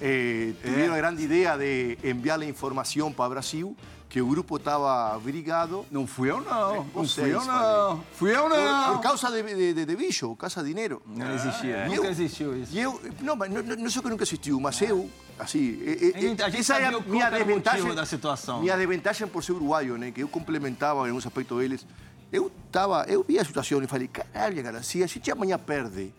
eh, 0.01 0.51
tiveram 0.63 0.95
a 0.95 0.97
grande 0.97 1.21
ideia 1.23 1.55
de 1.55 1.95
enviar 2.03 2.39
a 2.39 2.45
informação 2.45 3.13
para 3.13 3.27
o 3.27 3.29
Brasil 3.29 3.77
que 4.09 4.19
o 4.19 4.25
grupo 4.27 4.57
estava 4.57 5.17
brigado 5.19 5.85
Não 5.91 6.05
fui 6.07 6.31
eu, 6.31 6.41
não. 6.41 6.75
Não 6.77 6.83
Vocês, 6.85 7.27
fui 7.27 7.35
eu, 7.35 7.39
falei. 7.41 7.61
não. 7.61 8.03
Fui 8.13 8.35
eu, 8.35 8.41
por, 8.41 8.49
não. 8.49 8.93
por 8.95 9.01
causa 9.03 9.31
de, 9.31 9.43
de, 9.43 9.73
de, 9.75 9.85
de 9.85 9.95
bicho, 9.95 10.29
por 10.29 10.37
causa 10.37 10.63
de 10.63 10.69
dinheiro. 10.73 11.01
Não 11.05 11.33
existia. 11.35 11.85
E 11.85 11.89
Nunca 11.89 12.07
eu- 12.07 12.11
existiu 12.11 12.57
isso. 12.59 12.75
E 12.75 12.79
eu, 12.81 12.99
não, 13.21 13.35
mas 13.35 13.51
não, 13.51 13.61
não 13.61 13.89
só 13.91 14.01
que 14.01 14.09
nunca 14.09 14.23
existiu, 14.23 14.59
mas 14.59 14.81
eu, 14.81 15.07
assim, 15.39 15.79
eh, 15.85 15.97
eh, 16.13 16.17
A 16.17 16.19
gente- 16.19 16.41
a 16.43 16.49
gente 16.49 16.59
essa 16.61 16.73
é 16.79 16.81
sabia 16.83 16.97
a 16.97 16.99
o 16.99 17.03
minha 17.03 17.25
qual 17.25 17.33
era 17.35 17.43
o 17.43 17.45
desvantagem 17.45 17.81
motivo 17.83 17.95
da 17.95 18.05
situação. 18.07 18.59
Minha 18.59 18.75
desvantagem 18.75 19.27
por 19.27 19.43
ser 19.43 19.51
uruguaio, 19.53 19.97
né, 19.99 20.09
que 20.11 20.21
eu 20.21 20.27
complementava 20.27 21.05
em 21.05 21.09
alguns 21.09 21.25
aspectos 21.27 21.57
deles. 21.59 21.85
Eu 22.31 22.51
tava, 22.71 23.03
eu 23.09 23.23
vi 23.27 23.37
a 23.39 23.43
situação 23.43 23.81
e 23.83 23.87
falei, 23.87 24.07
caralho, 24.07 24.63
cara, 24.63 24.81
se 24.83 25.03
a 25.03 25.07
gente 25.07 25.29
amanhã 25.29 25.57
perde 25.59 26.13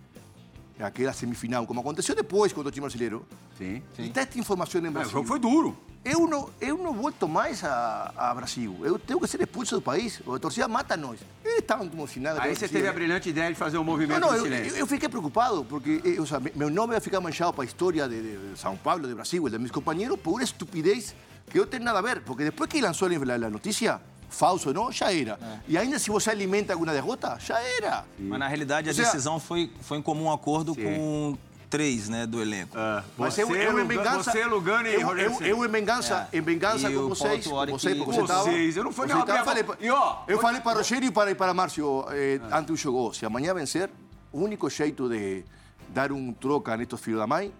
aquela 0.78 1.12
semifinal, 1.12 1.66
como 1.66 1.80
aconteceu 1.80 2.14
depois 2.14 2.52
contra 2.52 2.68
o 2.68 2.72
time 2.72 2.82
brasileiro, 2.82 3.24
Sim. 3.56 3.82
e 3.98 4.08
tá 4.10 4.22
esta 4.22 4.38
informação 4.38 4.80
em 4.80 4.84
Mas 4.84 4.90
o 4.90 4.94
Brasil, 4.94 5.12
jogo 5.12 5.28
foi 5.28 5.38
duro. 5.38 5.78
eu 6.04 6.26
não, 6.26 6.50
eu 6.60 6.76
não 6.76 6.92
volto 6.92 7.28
mais 7.28 7.62
a, 7.62 8.12
a 8.16 8.34
Brasil. 8.34 8.76
Eu 8.82 8.98
tenho 8.98 9.20
que 9.20 9.28
ser 9.28 9.40
expulso 9.40 9.76
do 9.76 9.80
país. 9.82 10.20
A 10.26 10.38
torcida 10.40 10.66
mata 10.66 10.96
nós. 10.96 11.20
Eles 11.44 11.58
estavam 11.60 11.88
como 11.88 12.06
se 12.08 12.18
nada. 12.18 12.42
Aí 12.42 12.50
eu 12.50 12.56
você 12.56 12.66
teve 12.68 12.88
a 12.88 12.92
brilhante 12.92 13.28
ideia 13.30 13.48
de 13.48 13.54
fazer 13.54 13.78
um 13.78 13.84
movimento 13.84 14.18
Não, 14.20 14.28
não, 14.28 14.34
eu, 14.36 14.42
silêncio. 14.42 14.72
eu, 14.72 14.76
eu 14.78 14.86
fiquei 14.88 15.08
preocupado, 15.08 15.64
porque 15.64 16.02
eh, 16.04 16.20
o 16.20 16.26
sea, 16.26 16.40
me- 16.40 16.52
meu 16.56 16.68
nome 16.68 16.92
vai 16.92 17.00
ficar 17.00 17.20
manchado 17.20 17.52
para 17.52 17.62
a 17.62 17.66
história 17.66 18.08
de, 18.08 18.20
de- 18.20 18.58
São 18.58 18.76
Paulo, 18.76 19.06
de 19.06 19.14
Brasil, 19.14 19.48
de 19.48 19.58
meus 19.58 19.70
companheiros, 19.70 20.18
por 20.18 20.32
uma 20.32 20.42
estupidez 20.42 21.14
que 21.48 21.58
eu 21.60 21.66
tenho 21.66 21.84
nada 21.84 22.00
a 22.00 22.02
ver. 22.02 22.22
Porque 22.22 22.42
depois 22.44 22.68
que 22.68 22.80
lançou 22.80 23.06
a 23.08 23.50
notícia, 23.50 24.00
falso 24.32 24.68
ou 24.68 24.74
não, 24.74 24.90
já 24.92 25.12
era. 25.12 25.38
E 25.68 25.78
ainda 25.78 25.98
se 25.98 26.10
você 26.10 26.30
alimenta 26.30 26.72
alguma 26.72 26.92
derrota, 26.92 27.36
já 27.38 27.60
era. 27.60 28.04
Mas 28.18 28.38
na 28.38 28.48
realidade 28.48 28.88
a 28.90 28.92
decisão 28.92 29.38
foi, 29.38 29.70
foi 29.82 29.98
em 29.98 30.02
comum 30.02 30.30
acordo 30.32 30.74
com 30.74 31.36
três 31.70 32.06
né, 32.08 32.26
do 32.26 32.40
elenco. 32.42 32.76
Mas 33.16 33.32
Você, 33.34 33.42
eu, 33.44 33.54
eu 33.56 33.80
em 33.80 33.86
vingança. 33.88 34.30
você, 34.30 34.44
Lugano 34.44 34.86
e 34.88 34.94
eu, 34.94 35.06
Rogério 35.06 35.32
eu, 35.40 35.46
eu 35.58 35.64
em 35.64 35.68
vingança, 35.70 36.28
em 36.32 36.40
vingança 36.42 36.90
E 36.90 36.94
com 36.94 37.00
o 37.00 37.08
vocês. 37.08 37.28
Paulo 37.30 37.42
Tuori 37.42 37.72
Você, 37.72 37.88
que- 37.92 37.94
porque 37.96 38.12
você 38.12 38.20
estava. 38.20 38.42
Vocês, 38.42 38.76
eu 38.76 38.84
não 38.84 38.92
fui 38.92 39.06
estava- 39.06 39.24
minha 39.32 39.44
falei, 39.44 39.64
E, 39.80 39.90
ó, 39.90 40.16
eu 40.28 40.38
falei 40.38 40.60
para 40.60 40.76
Rogério 40.78 41.06
e 41.08 41.10
para, 41.10 41.34
para 41.34 41.54
Márcio 41.54 42.04
eh, 42.10 42.40
antes 42.50 42.66
do 42.66 42.76
jogo: 42.76 43.14
se 43.14 43.24
amanhã 43.24 43.54
vencer, 43.54 43.88
o 44.30 44.40
único 44.42 44.68
jeito 44.68 45.08
de 45.08 45.44
dar 45.88 46.12
um 46.12 46.32
troca 46.34 46.76
nestes 46.76 47.00
filhos 47.00 47.20
da 47.20 47.26
mãe 47.26 47.52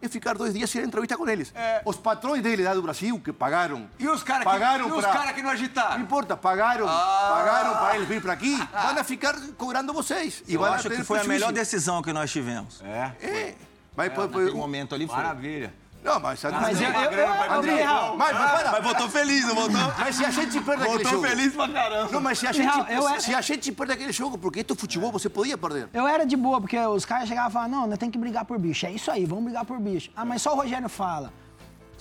é 0.00 0.08
ficar 0.08 0.34
dois 0.34 0.52
dias 0.54 0.68
sem 0.70 0.82
entrevista 0.82 1.16
com 1.16 1.28
eles. 1.28 1.52
Os 1.84 1.96
patrões 1.96 2.42
dele 2.42 2.62
lá 2.62 2.74
do 2.74 2.82
Brasil, 2.82 3.18
que 3.20 3.32
pagaram. 3.32 3.88
E 3.98 4.06
os 4.08 4.22
caras 4.22 4.44
que, 4.44 4.50
pagaram 4.50 4.88
e 4.88 4.92
os 4.92 5.00
pra- 5.04 5.12
cara 5.12 5.32
que 5.32 5.40
não 5.40 5.46
Não 5.48 5.50
agitaram? 5.52 6.00
importa, 6.00 6.36
pagaram, 6.36 6.86
Ah. 6.88 7.34
pagaram 7.36 7.76
para 7.78 7.96
eles 7.96 8.08
vir 8.08 8.20
para 8.22 8.32
aqui, 8.32 8.56
vão 8.56 9.04
ficar 9.04 9.34
cobrando 9.56 9.92
vocês. 9.92 10.42
E 10.46 10.54
Eu 10.54 10.64
acho 10.64 10.88
que 10.88 10.96
foi 11.04 11.18
a 11.18 11.20
prejuízo. 11.20 11.28
melhor 11.28 11.52
decisão 11.52 12.02
que 12.02 12.12
nós 12.12 12.30
tivemos. 12.30 12.80
É. 12.82 13.12
É. 13.20 13.54
Mas, 13.96 14.12
foi- 14.14 14.26
Naquele 14.26 14.50
foi- 14.50 14.58
momento 14.58 14.94
ali 14.94 15.06
foi. 15.06 15.16
Maravilha. 15.16 15.74
Não, 16.02 16.18
mas... 16.18 16.42
Mas 16.42 16.80
eu, 16.80 16.88
eu, 16.88 17.12
eu, 17.12 17.52
André, 17.52 17.74
Real, 17.76 18.16
mas, 18.16 18.32
mas, 18.36 18.50
para. 18.50 18.72
Mas 18.72 18.82
voltou 18.82 19.08
feliz, 19.08 19.46
não 19.46 19.54
voltou? 19.54 19.94
Mas 19.98 20.16
se 20.16 20.24
a 20.24 20.30
gente 20.30 20.60
perde 20.60 20.82
aquele 20.82 20.88
Voltou 20.88 21.10
jogo... 21.12 21.26
feliz 21.28 21.54
pra 21.54 21.68
caramba. 21.68 22.12
Não, 22.12 22.20
mas 22.20 22.38
se 22.40 22.46
a, 22.46 22.50
Real, 22.50 22.74
gente, 22.78 22.92
eu 22.92 23.08
é- 23.08 23.20
se 23.20 23.34
a 23.34 23.40
gente 23.40 23.72
perde 23.72 23.92
aquele 23.92 24.12
jogo, 24.12 24.36
porque 24.36 24.60
é 24.60 24.74
futebol, 24.74 25.12
você 25.12 25.28
podia 25.28 25.56
perder. 25.56 25.88
eu 25.92 26.06
era 26.06 26.26
de 26.26 26.36
boa, 26.36 26.60
porque 26.60 26.78
os 26.78 27.04
caras 27.04 27.28
chegavam 27.28 27.50
e 27.50 27.52
falavam, 27.52 27.80
não, 27.80 27.86
nós 27.86 27.98
temos 27.98 28.12
que 28.12 28.18
brigar 28.18 28.44
por 28.44 28.58
bicho. 28.58 28.84
É 28.84 28.90
isso 28.90 29.10
aí, 29.10 29.24
vamos 29.24 29.44
brigar 29.44 29.64
por 29.64 29.78
bicho. 29.78 30.10
Ah, 30.16 30.24
mas 30.24 30.42
só 30.42 30.54
o 30.54 30.56
Rogério 30.56 30.88
fala. 30.88 31.32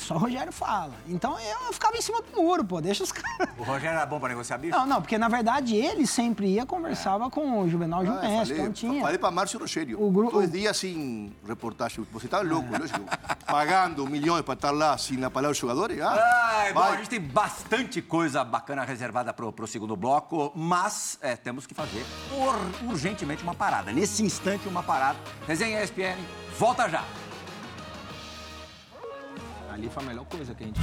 Só 0.01 0.15
o 0.15 0.17
Rogério 0.17 0.51
fala. 0.51 0.93
Então 1.07 1.39
eu 1.39 1.71
ficava 1.73 1.95
em 1.95 2.01
cima 2.01 2.21
do 2.21 2.41
muro, 2.41 2.63
pô, 2.65 2.81
deixa 2.81 3.03
os 3.03 3.11
caras. 3.13 3.49
O 3.57 3.63
Rogério 3.63 3.95
era 3.97 4.05
bom 4.05 4.19
pra 4.19 4.29
negociar 4.29 4.57
bicho? 4.57 4.75
Não, 4.77 4.85
não, 4.85 5.01
porque 5.01 5.17
na 5.17 5.27
verdade 5.27 5.75
ele 5.75 6.05
sempre 6.07 6.47
ia, 6.47 6.65
conversava 6.65 7.29
com 7.29 7.61
o 7.61 7.69
Juvenal 7.69 8.01
Ah, 8.01 8.05
Junesco, 8.05 8.27
falei, 8.47 8.57
então 8.61 8.71
tinha. 8.73 9.01
falei 9.01 9.17
para 9.17 9.31
Márcio 9.31 9.59
Rogério. 9.59 10.01
O 10.01 10.09
gru- 10.11 10.31
Dois 10.31 10.51
dias 10.51 10.75
sem 10.77 11.31
reportagem. 11.47 12.05
Você 12.11 12.25
estava 12.25 12.43
louco, 12.43 12.67
lógico. 12.71 12.99
Pagando 13.45 14.05
milhões 14.07 14.41
para 14.43 14.53
estar 14.53 14.71
lá 14.71 14.97
sem 14.97 15.23
a 15.23 15.29
palavra 15.29 15.51
dos 15.51 15.57
jogadores. 15.57 15.99
Ah, 16.01 16.51
Ai, 16.63 16.73
bom, 16.73 16.81
a 16.81 16.95
gente 16.97 17.09
tem 17.09 17.21
bastante 17.21 18.01
coisa 18.01 18.43
bacana 18.43 18.83
reservada 18.83 19.33
pro, 19.33 19.51
pro 19.51 19.67
segundo 19.67 19.95
bloco, 19.95 20.51
mas 20.55 21.17
é, 21.21 21.35
temos 21.35 21.65
que 21.67 21.73
fazer 21.73 22.05
ur- 22.31 22.89
urgentemente 22.89 23.43
uma 23.43 23.53
parada. 23.55 23.91
Nesse 23.91 24.23
instante, 24.23 24.67
uma 24.67 24.81
parada. 24.83 25.17
Resenha 25.47 25.83
ESPN, 25.83 26.17
volta 26.57 26.87
já. 26.89 27.03
Ali 29.71 29.89
foi 29.89 30.03
a 30.03 30.05
melhor 30.05 30.25
coisa 30.25 30.53
que 30.53 30.63
a 30.63 30.67
gente 30.67 30.81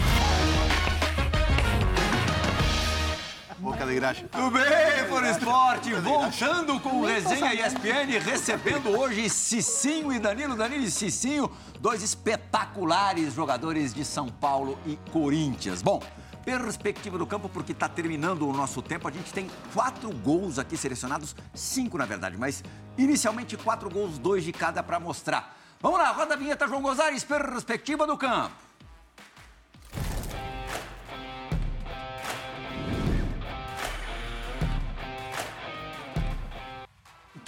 Boca 3.59 3.85
de 3.85 3.95
graxa. 3.97 4.29
Tudo 4.31 4.53
bem, 4.53 5.07
Foro 5.09 5.27
Esporte, 5.27 5.93
voltando 5.95 6.79
com 6.79 7.01
o 7.01 7.05
Resenha 7.05 7.53
ESPN, 7.55 8.19
recebendo 8.25 8.91
hoje 8.91 9.29
Cicinho 9.29 10.13
e 10.13 10.19
Danilo. 10.21 10.57
Danilo 10.57 10.85
e 10.85 10.91
Cicinho, 10.91 11.51
dois 11.81 12.03
espetaculares 12.03 13.35
jogadores 13.35 13.93
de 13.93 14.05
São 14.05 14.29
Paulo 14.29 14.79
e 14.87 14.97
Corinthians. 15.11 15.83
Bom, 15.83 16.01
perspectiva 16.45 17.19
do 17.19 17.27
campo, 17.27 17.49
porque 17.49 17.73
está 17.73 17.89
terminando 17.89 18.49
o 18.49 18.53
nosso 18.53 18.81
tempo. 18.81 19.09
A 19.09 19.11
gente 19.11 19.33
tem 19.33 19.51
quatro 19.75 20.09
gols 20.11 20.59
aqui 20.59 20.77
selecionados, 20.77 21.35
cinco 21.53 21.99
na 21.99 22.07
verdade, 22.07 22.37
mas 22.39 22.63
inicialmente 22.97 23.57
quatro 23.57 23.91
gols, 23.91 24.19
dois 24.19 24.45
de 24.45 24.53
cada 24.53 24.85
para 24.85 25.01
mostrar. 25.01 25.59
Vamos 25.81 25.99
lá, 25.99 26.13
roda 26.13 26.35
a 26.35 26.37
vinheta, 26.37 26.69
João 26.69 26.81
Gozares, 26.81 27.25
perspectiva 27.25 28.07
do 28.07 28.17
campo. 28.17 28.68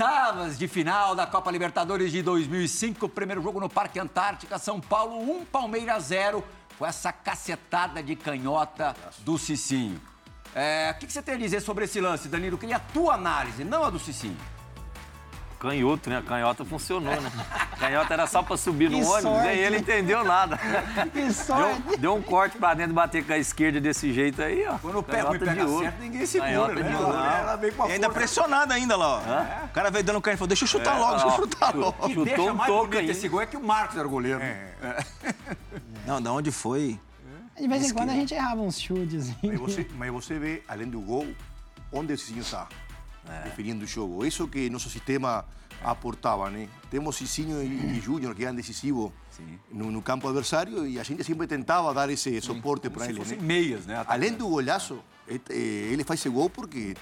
Oitavas 0.01 0.59
de 0.59 0.67
final 0.67 1.15
da 1.15 1.27
Copa 1.27 1.51
Libertadores 1.51 2.11
de 2.11 2.23
2005, 2.23 3.07
primeiro 3.11 3.43
jogo 3.43 3.61
no 3.61 3.69
Parque 3.69 3.99
Antártica, 3.99 4.59
São 4.59 4.81
Paulo 4.81 5.21
1, 5.43 5.45
Palmeiras 5.45 6.05
0, 6.05 6.43
com 6.79 6.87
essa 6.87 7.13
cacetada 7.13 8.03
de 8.03 8.17
canhota 8.17 8.97
do 9.19 9.37
Cicinho. 9.37 10.01
É, 10.55 10.91
o 10.91 10.99
que, 10.99 11.07
que 11.07 11.13
você 11.13 11.21
tem 11.21 11.35
a 11.35 11.37
dizer 11.37 11.61
sobre 11.61 11.85
esse 11.85 12.01
lance, 12.01 12.29
Danilo? 12.29 12.55
Eu 12.55 12.59
queria 12.59 12.77
a 12.77 12.81
tua 12.81 13.13
análise, 13.13 13.63
não 13.63 13.85
a 13.85 13.91
do 13.91 13.99
Cicinho. 13.99 14.39
Canhoto, 15.61 16.09
né? 16.09 16.23
Canhota 16.27 16.65
funcionou, 16.65 17.21
né? 17.21 17.31
Canhota 17.79 18.15
era 18.15 18.27
só 18.27 18.43
pra 18.43 18.57
subir 18.57 18.89
no 18.91 18.97
Que 18.99 19.05
ônibus, 19.05 19.23
sorte. 19.23 19.47
nem 19.47 19.59
ele 19.59 19.77
entendeu 19.79 20.25
nada. 20.25 20.59
Que 21.13 21.31
sorte. 21.33 21.83
Deu, 21.83 21.99
deu 21.99 22.15
um 22.15 22.23
corte 22.23 22.57
pra 22.57 22.73
dentro, 22.73 22.95
bater 22.95 23.25
com 23.27 23.33
a 23.35 23.39
esquerda 23.39 23.79
desse 23.79 24.11
jeito 24.13 24.41
aí, 24.43 24.67
ó. 24.67 24.79
Quando 24.79 24.99
o 24.99 25.03
pé 25.03 25.21
ruim 25.21 25.39
pega 25.39 25.67
ouro. 25.67 25.85
certo, 25.85 26.01
ninguém 26.01 26.25
segura, 26.25 26.51
Canhota 26.51 26.75
né? 26.75 26.89
de 26.89 26.95
ouro. 26.97 27.13
ela 27.19 27.57
vem 27.57 27.73
com 27.73 27.83
a 27.83 27.89
E 27.89 27.93
ainda 27.93 28.07
força. 28.07 28.19
pressionado 28.19 28.73
ainda 28.73 28.97
lá, 28.97 29.07
ó. 29.07 29.65
O 29.67 29.69
cara 29.69 29.91
veio 29.91 30.03
dando 30.03 30.21
canho 30.23 30.35
e 30.35 30.39
falou, 30.39 30.49
deixa 30.49 30.65
eu 30.65 30.69
chutar 30.69 30.99
logo, 30.99 31.11
deixa 31.13 31.27
eu 31.27 31.31
ó, 31.33 31.37
chutar 31.37 31.77
logo. 31.77 32.09
Chutou 32.09 32.25
deixa 32.25 32.43
um 32.43 32.55
mais 32.55 32.73
bonito 32.73 32.99
aí. 32.99 33.11
esse 33.11 33.29
gol 33.29 33.43
é 33.43 33.47
que 33.47 33.57
o 33.59 33.63
Marcos 33.63 33.97
era 33.99 34.07
o 34.07 34.11
goleiro. 34.11 34.41
Não, 36.07 36.23
da 36.23 36.33
onde 36.33 36.51
foi? 36.51 36.99
De 37.61 37.69
vez 37.69 37.91
em 37.91 37.93
quando 37.93 38.09
a 38.09 38.15
gente 38.15 38.33
errava 38.33 38.63
uns 38.63 38.81
chutes. 38.81 39.31
Mas 39.43 39.59
você, 39.61 39.87
mas 39.95 40.11
você 40.11 40.39
vê, 40.39 40.63
além 40.67 40.89
do 40.89 41.01
gol, 41.01 41.29
onde 41.93 42.15
o 42.15 42.19
Cicinho 42.19 42.41
está 42.41 42.67
definindo 43.45 43.85
o 43.85 43.87
jogo. 43.87 44.25
Isso 44.25 44.47
que 44.49 44.69
nosso 44.71 44.91
sistema 44.91 45.45
aportava, 45.83 46.51
né? 46.51 46.69
Temos 46.91 47.17
Cicinho 47.17 47.63
e, 47.63 47.97
e 47.97 48.01
Júnior 48.01 48.35
que 48.35 48.45
eram 48.45 48.55
decisivos 48.55 49.13
no, 49.71 49.91
no 49.91 50.03
campo 50.03 50.29
adversário 50.29 50.87
e 50.87 50.99
a 50.99 51.03
gente 51.03 51.25
sempre 51.25 51.47
tentava 51.47 51.93
dar 51.95 52.11
esse 52.11 52.41
suporte 52.41 52.91
para 52.91 53.07
ele, 53.07 53.19
fossem 53.19 53.39
né? 53.39 53.43
meias, 53.45 53.87
né? 53.87 54.05
Além 54.07 54.33
do 54.33 54.49
golaço, 54.49 55.03
eh, 55.27 55.41
eh, 55.49 55.55
ele 55.93 56.05
faz 56.05 56.21
esse 56.21 56.29
gol 56.29 56.51
porque 56.51 56.95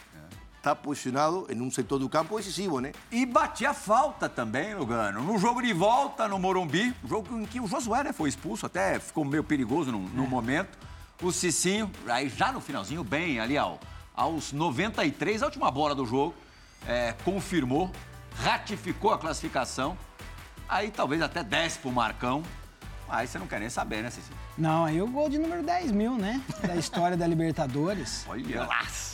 está 0.57 0.75
posicionado 0.75 1.47
em 1.49 1.61
um 1.61 1.71
setor 1.71 1.99
do 1.99 2.09
campo 2.09 2.37
decisivo, 2.37 2.81
né? 2.81 2.93
E 3.11 3.25
batia 3.25 3.73
falta 3.73 4.29
também, 4.29 4.75
Lugano. 4.75 5.23
No 5.23 5.39
jogo 5.39 5.63
de 5.63 5.73
volta 5.73 6.29
no 6.29 6.39
Morumbi, 6.39 6.95
jogo 7.09 7.39
em 7.39 7.47
que 7.47 7.61
o 7.61 7.67
Josué 7.67 8.05
né, 8.05 8.13
foi 8.13 8.29
expulso, 8.29 8.67
até 8.67 8.99
ficou 8.99 9.25
meio 9.25 9.45
perigoso 9.45 9.91
no, 9.91 10.01
no 10.01 10.27
momento. 10.27 10.79
O 11.23 11.33
Cicinho, 11.33 11.91
aí 12.07 12.29
já 12.29 12.53
no 12.53 12.61
finalzinho, 12.61 13.03
bem 13.03 13.41
ali 13.41 13.57
ao, 13.57 13.81
aos 14.19 14.53
93, 14.53 15.43
a 15.45 15.47
última 15.47 15.71
bola 15.71 15.95
do 15.95 16.05
jogo, 16.05 16.35
é, 16.89 17.15
confirmou, 17.25 17.89
ratificou 18.35 19.13
a 19.13 19.19
classificação. 19.19 19.97
Aí 20.69 20.91
talvez 20.91 21.23
até 21.23 21.45
desce 21.45 21.79
pro 21.79 21.93
Marcão. 21.93 22.43
Aí 23.09 23.27
você 23.29 23.39
não 23.39 23.47
quer 23.47 23.61
nem 23.61 23.71
saber, 23.71 24.03
né, 24.03 24.11
Cicinho? 24.11 24.37
Não, 24.59 24.85
aí 24.85 25.01
o 25.01 25.07
gol 25.07 25.31
de 25.31 25.39
número 25.39 25.63
10 25.63 25.93
mil, 25.93 26.17
né? 26.19 26.43
Da 26.67 26.75
história 26.75 27.17
da 27.17 27.27
Libertadores. 27.29 28.27
Olha, 28.29 28.69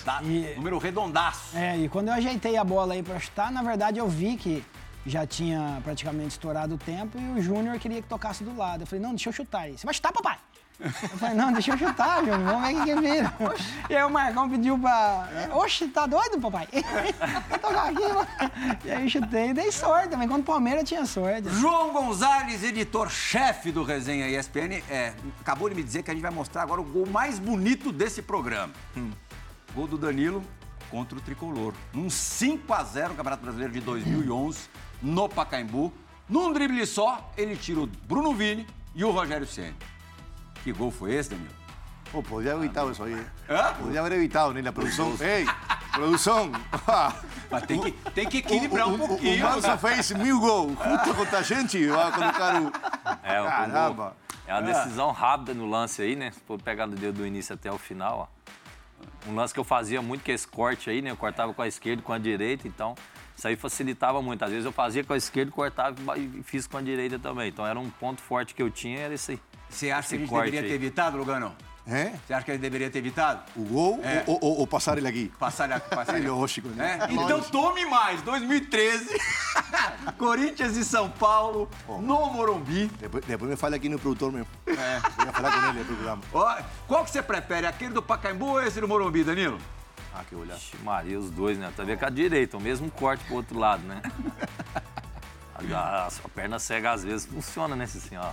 dá, 0.04 0.22
E- 0.22 0.54
número 0.56 0.78
redondaço. 0.78 1.54
É, 1.56 1.76
e 1.78 1.88
quando 1.88 2.08
eu 2.08 2.14
ajeitei 2.14 2.56
a 2.56 2.64
bola 2.64 2.94
aí 2.94 3.02
pra 3.02 3.20
chutar, 3.20 3.52
na 3.52 3.62
verdade 3.62 3.98
eu 3.98 4.08
vi 4.08 4.36
que 4.38 4.64
já 5.06 5.26
tinha 5.26 5.80
praticamente 5.84 6.30
estourado 6.30 6.76
o 6.76 6.78
tempo 6.78 7.18
e 7.20 7.38
o 7.38 7.42
Júnior 7.42 7.78
queria 7.78 8.00
que 8.00 8.08
tocasse 8.08 8.42
do 8.42 8.56
lado. 8.56 8.80
Eu 8.80 8.86
falei, 8.86 9.02
não, 9.02 9.10
deixa 9.10 9.28
eu 9.28 9.32
chutar 9.34 9.60
aí. 9.60 9.76
Você 9.78 9.84
vai 9.84 9.94
chutar, 9.94 10.12
papai? 10.12 10.38
Eu 10.80 10.90
falei, 11.18 11.34
não, 11.36 11.52
deixa 11.52 11.72
eu 11.72 11.78
chutar, 11.78 12.18
Júnior, 12.18 12.40
vamos 12.40 12.68
ver 12.68 12.74
o 12.74 12.84
que 12.84 12.94
que 12.94 13.00
vira. 13.00 13.34
E 13.88 13.96
aí 13.96 14.02
o 14.02 14.10
Marcão 14.10 14.48
pediu 14.50 14.78
pra... 14.78 15.28
Oxe, 15.52 15.86
tá 15.88 16.04
doido, 16.06 16.40
papai? 16.40 16.68
Vou 17.48 17.58
tocar 17.58 17.90
aqui, 17.90 18.00
mano. 18.00 18.26
E 18.84 18.90
aí 18.90 19.04
eu 19.04 19.08
chutei 19.08 19.50
e 19.50 19.54
dei 19.54 19.70
sorte 19.70 20.08
também. 20.08 20.26
Quando 20.26 20.42
o 20.42 20.44
Palmeiras 20.44 20.88
tinha 20.88 21.06
sorte. 21.06 21.48
João 21.48 21.92
Gonzalez, 21.92 22.64
editor-chefe 22.64 23.70
do 23.70 23.84
Resenha 23.84 24.28
ESPN, 24.28 24.82
é, 24.90 25.14
acabou 25.40 25.68
de 25.68 25.76
me 25.76 25.82
dizer 25.82 26.02
que 26.02 26.10
a 26.10 26.14
gente 26.14 26.22
vai 26.22 26.32
mostrar 26.32 26.62
agora 26.62 26.80
o 26.80 26.84
gol 26.84 27.06
mais 27.06 27.38
bonito 27.38 27.92
desse 27.92 28.20
programa. 28.20 28.72
Gol 29.74 29.86
do 29.86 29.96
Danilo 29.96 30.42
contra 30.90 31.16
o 31.16 31.20
Tricolor. 31.20 31.72
Num 31.92 32.10
5 32.10 32.72
a 32.72 32.82
0 32.82 33.10
no 33.10 33.14
Campeonato 33.14 33.42
Brasileiro 33.42 33.72
de 33.72 33.80
2011, 33.80 34.58
no 35.00 35.28
Pacaembu. 35.28 35.92
Num 36.28 36.52
drible 36.52 36.84
só, 36.86 37.32
ele 37.36 37.56
tira 37.56 37.80
o 37.80 37.86
Bruno 37.86 38.34
Vini 38.34 38.66
e 38.94 39.04
o 39.04 39.10
Rogério 39.10 39.46
Ceni. 39.46 39.74
Que 40.64 40.72
gol 40.72 40.90
foi 40.90 41.12
esse, 41.12 41.28
Danilo? 41.28 41.50
Pô, 42.10 42.22
podia 42.22 42.52
haber 42.52 42.64
evitado 42.64 42.90
isso 42.90 43.02
aí. 43.02 43.12
¿eh? 43.12 43.26
Hã? 43.50 43.74
Podia 43.74 44.00
haber 44.00 44.16
evitado, 44.16 44.54
né? 44.54 44.66
A 44.66 44.72
produção. 44.72 45.14
Ei, 45.20 45.44
produção! 45.92 46.50
Mas 47.50 47.62
tem 47.64 47.80
que, 47.80 47.92
tem 48.12 48.26
que 48.26 48.38
equilibrar 48.38 48.88
um 48.88 48.92
o, 48.92 49.04
o, 49.04 49.08
pouquinho. 49.08 49.46
o 49.46 49.50
Mansa 49.50 49.76
fez 49.76 50.10
mil 50.12 50.40
gols. 50.40 50.72
Justo 50.82 51.14
contra 51.14 51.40
a 51.40 51.42
gente, 51.42 51.86
vai 51.86 52.12
colocar 52.12 52.62
o. 52.62 52.72
É, 53.22 53.42
o 53.42 53.44
Caramba. 53.44 53.90
gol. 53.90 54.16
É 54.46 54.54
uma 54.54 54.62
decisão 54.62 55.10
rápida 55.10 55.52
no 55.52 55.68
lance 55.68 56.00
aí, 56.00 56.16
né? 56.16 56.30
Se 56.30 56.40
for 56.40 56.60
pegar 56.60 56.86
do 56.86 56.96
dedo 56.96 57.18
do 57.18 57.26
início 57.26 57.54
até 57.54 57.70
o 57.70 57.76
final, 57.76 58.30
ó. 58.30 59.28
Um 59.28 59.34
lance 59.34 59.52
que 59.52 59.60
eu 59.60 59.64
fazia 59.64 60.00
muito, 60.00 60.22
que 60.22 60.32
é 60.32 60.34
esse 60.34 60.48
corte 60.48 60.88
aí, 60.88 61.02
né? 61.02 61.10
Eu 61.10 61.16
cortava 61.16 61.52
com 61.52 61.60
a 61.60 61.68
esquerda 61.68 62.00
e 62.00 62.04
com 62.04 62.12
a 62.12 62.18
direita, 62.18 62.66
então 62.66 62.94
isso 63.36 63.46
aí 63.46 63.56
facilitava 63.56 64.22
muito. 64.22 64.42
Às 64.42 64.50
vezes 64.50 64.64
eu 64.64 64.72
fazia 64.72 65.04
com 65.04 65.12
a 65.12 65.16
esquerda, 65.16 65.50
cortava 65.50 65.96
e 66.16 66.42
fiz 66.42 66.66
com 66.66 66.78
a 66.78 66.82
direita 66.82 67.18
também. 67.18 67.48
Então 67.48 67.66
era 67.66 67.78
um 67.78 67.90
ponto 67.90 68.22
forte 68.22 68.54
que 68.54 68.62
eu 68.62 68.70
tinha, 68.70 69.00
era 69.00 69.12
esse 69.12 69.32
aí. 69.32 69.40
Você 69.68 69.90
acha 69.90 70.16
que 70.16 70.24
a 70.24 70.28
corte 70.28 70.44
deveria 70.50 70.60
aí. 70.60 70.68
ter 70.68 70.74
evitado, 70.74 71.16
Lugano? 71.16 71.54
É? 71.86 72.14
Você 72.26 72.32
acha 72.32 72.44
que 72.46 72.50
ele 72.52 72.58
deveria 72.58 72.88
ter 72.88 72.98
evitado? 73.00 73.42
O 73.54 73.62
gol 73.64 74.00
É. 74.02 74.24
ou, 74.26 74.38
ou, 74.40 74.58
ou 74.60 74.66
passar 74.66 74.96
ele 74.96 75.06
aqui? 75.06 75.30
Passar 75.38 75.70
a 75.70 75.78
passar 75.78 76.16
É 76.22 76.26
lógico, 76.26 76.68
né? 76.68 76.98
É? 77.08 77.12
Então 77.12 77.42
tome 77.42 77.84
mais, 77.84 78.22
2013, 78.22 79.06
Corinthians 80.16 80.76
e 80.78 80.84
São 80.84 81.10
Paulo, 81.10 81.68
no 81.86 82.30
Morumbi. 82.32 82.86
Depois, 82.98 83.22
depois 83.26 83.50
me 83.50 83.56
fala 83.56 83.76
aqui 83.76 83.90
no 83.90 83.98
produtor 83.98 84.32
mesmo. 84.32 84.46
É. 84.66 85.00
Vou 85.24 85.32
falar 85.34 85.52
com 85.52 85.68
ele 85.68 85.78
no 85.80 85.84
programa. 85.84 86.22
Ó, 86.32 86.56
qual 86.88 87.04
que 87.04 87.10
você 87.10 87.22
prefere, 87.22 87.66
aquele 87.66 87.92
do 87.92 88.02
Pacaembu 88.02 88.46
ou 88.46 88.62
esse 88.62 88.80
do 88.80 88.88
Morumbi, 88.88 89.22
Danilo? 89.22 89.58
Ah, 90.14 90.22
que 90.26 90.34
olhar. 90.34 90.56
Ixi, 90.56 90.78
Maria, 90.82 91.18
os 91.18 91.28
dois, 91.30 91.58
né? 91.58 91.70
Tá 91.76 91.82
vendo 91.84 91.98
com 91.98 92.06
a 92.06 92.10
direita, 92.10 92.56
o 92.56 92.60
mesmo 92.60 92.90
corte 92.90 93.22
pro 93.24 93.34
outro 93.34 93.58
lado, 93.58 93.82
né? 93.82 94.00
A, 95.72 96.06
a 96.06 96.10
sua 96.10 96.28
perna 96.28 96.58
cega 96.58 96.90
às 96.92 97.04
vezes 97.04 97.26
funciona, 97.26 97.76
né, 97.76 97.84
assim, 97.84 98.16
ó. 98.16 98.32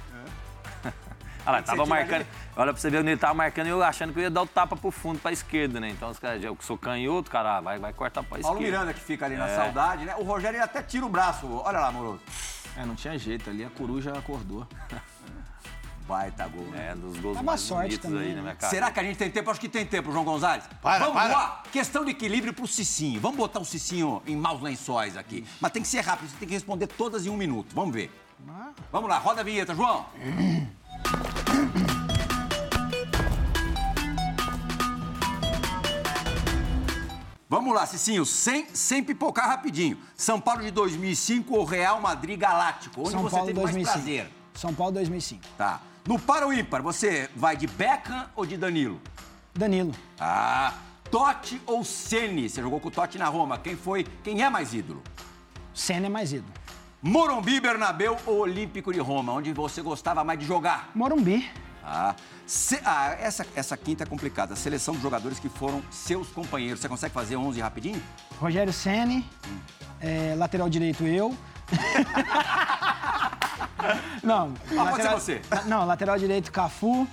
Olha 1.46 1.58
lá, 1.58 1.62
tava 1.64 1.86
marcando. 1.86 2.16
ali. 2.22 2.26
Olha 2.56 2.74
pra 2.74 2.82
você 2.82 2.90
ver 2.90 3.00
onde 3.00 3.10
ele 3.10 3.18
tava 3.18 3.34
marcando 3.34 3.68
e 3.68 3.70
eu 3.70 3.82
achando 3.82 4.14
que 4.14 4.20
eu 4.20 4.24
ia 4.24 4.30
dar 4.30 4.42
o 4.44 4.48
tapa 4.48 4.76
pro 4.76 4.92
fundo, 4.92 5.20
pra 5.20 5.32
esquerda, 5.32 5.80
né? 5.80 5.90
Então, 5.90 6.10
os 6.10 6.20
caras, 6.20 6.44
eu 6.44 6.56
que 6.56 6.64
sou 6.64 6.78
canhoto, 6.78 7.32
cara, 7.32 7.60
vai, 7.62 7.80
vai 7.80 7.92
cortar 7.94 8.22
pra 8.24 8.38
Paulo 8.40 8.58
esquerda. 8.58 8.78
Miranda 8.78 8.94
que 8.94 9.00
fica 9.00 9.26
ali 9.26 9.36
na 9.36 9.48
É. 9.48 9.56
saudade, 9.56 10.06
né? 10.06 10.16
O 10.18 10.24
Rogério 10.24 10.58
ele 10.58 10.64
até 10.64 10.82
tira 10.84 11.06
o 11.06 11.10
braço. 11.10 11.48
Olha 11.48 11.80
lá, 11.80 11.92
Moroso. 11.92 12.22
É, 12.78 12.86
não 12.86 12.96
tinha 12.96 13.18
jeito, 13.18 13.50
ali 13.50 13.64
a 13.66 13.70
coruja 13.70 14.12
acordou. 14.18 14.68
Baita 16.08 16.48
gol. 16.48 16.66
né? 16.66 16.90
É, 16.92 16.96
dos 16.96 17.18
gols 17.20 17.36
mais 17.36 17.48
uma 17.48 17.58
sorte 17.58 17.84
bonitos 17.98 18.10
também, 18.10 18.22
aí 18.24 18.30
né? 18.30 18.36
na 18.36 18.42
minha 18.42 18.56
cara. 18.56 18.70
Será 18.70 18.92
que 18.92 19.00
a 19.00 19.04
gente 19.04 19.18
tem 19.18 19.30
tempo? 19.32 19.50
Acho 19.50 19.60
que 19.62 19.70
tem 19.70 19.86
tempo, 19.86 20.12
João 20.12 20.26
Gonzalez. 20.26 20.64
Para, 20.82 21.06
Vamos 21.06 21.14
para. 21.22 21.32
lá. 21.34 21.64
Questão 21.72 22.04
de 22.04 22.12
equilíbrio 22.12 22.54
pro 22.54 22.68
Cicinho. 22.68 23.22
Vamos 23.22 23.38
botar 23.38 23.60
o 23.60 23.66
Cicinho 23.66 24.22
em 24.28 24.36
maus 24.36 24.62
lençóis 24.62 25.16
aqui. 25.16 25.46
Mas 25.62 25.72
tem 25.72 25.82
que 25.82 25.88
ser 25.88 26.02
rápido, 26.02 26.30
você 26.30 26.36
tem 26.38 26.48
que 26.48 26.54
responder 26.54 26.88
todas 26.88 27.26
em 27.26 27.30
um 27.30 27.38
minuto. 27.38 27.74
Vamos 27.74 27.94
ver. 27.94 28.12
Vamos 28.92 29.10
lá, 29.10 29.18
roda 29.20 29.42
a 29.42 29.44
vinheta, 29.44 29.74
João. 29.76 30.06
Vamos 37.50 37.74
lá, 37.76 37.86
Cicinho, 37.86 38.26
sem, 38.26 38.66
sem 38.74 39.04
pipocar 39.04 39.48
rapidinho. 39.48 39.98
São 40.16 40.40
Paulo 40.40 40.62
de 40.62 40.72
2005 40.72 41.54
ou 41.54 41.66
Real 41.66 42.00
Madrid 42.00 42.40
Galáctico? 42.40 43.02
Onde 43.02 43.12
São 43.12 43.22
você 43.24 43.36
Paulo 43.36 43.48
teve 43.48 43.60
mais 43.62 43.76
2005. 43.76 43.92
prazer? 44.06 44.32
São 44.54 44.74
Paulo 44.74 44.94
2005. 44.94 45.42
Tá. 45.58 45.82
No 46.08 46.18
para 46.18 46.48
o 46.48 46.54
ímpar, 46.54 46.82
você 46.82 47.30
vai 47.36 47.58
de 47.58 47.68
Beckham 47.68 48.26
ou 48.36 48.46
de 48.46 48.56
Danilo? 48.56 49.02
Danilo. 49.54 49.92
Ah, 50.18 50.74
Totti 51.12 51.62
ou 51.66 51.84
Ceni? 51.84 52.50
Você 52.50 52.62
jogou 52.62 52.80
com 52.80 52.88
o 52.88 52.92
Totti 52.92 53.18
na 53.18 53.26
Roma. 53.26 53.58
Quem 53.58 53.76
foi? 53.76 54.06
Quem 54.24 54.42
é 54.42 54.50
mais 54.50 54.74
ídolo? 54.74 55.04
Senna 55.74 56.06
é 56.06 56.10
mais 56.10 56.32
ídolo. 56.32 56.54
Morumbi, 57.02 57.60
Bernabéu 57.60 58.16
ou 58.28 58.42
Olímpico 58.42 58.94
de 58.94 59.00
Roma? 59.00 59.34
Onde 59.34 59.52
você 59.54 59.82
gostava 59.82 60.24
mais 60.24 60.38
de 60.40 60.46
jogar? 60.46 60.92
Morumbi. 60.94 61.50
Ah, 61.84 62.14
se- 62.46 62.80
ah, 62.86 63.16
essa, 63.20 63.46
essa 63.56 63.76
quinta 63.76 64.04
é 64.04 64.06
complicada. 64.06 64.56
Seleção 64.56 64.94
de 64.96 65.02
jogadores 65.02 65.40
que 65.40 65.50
foram 65.50 65.82
seus 65.90 66.28
companheiros. 66.30 66.80
Você 66.80 66.88
consegue 66.88 67.12
fazer 67.14 67.36
11 67.38 67.60
rapidinho? 67.60 68.00
Rogério 68.40 68.72
Ceni, 68.72 69.28
é, 70.00 70.36
lateral 70.38 70.70
direito 70.70 71.04
eu. 71.04 71.36
não, 74.24 74.54
Ah, 74.78 74.86
pode 74.92 75.02
ser 75.02 75.10
você. 75.10 75.42
la- 75.50 75.64
Não, 75.66 75.86
lateral 75.86 76.20
direito 76.20 76.52
Cafu. 76.52 77.08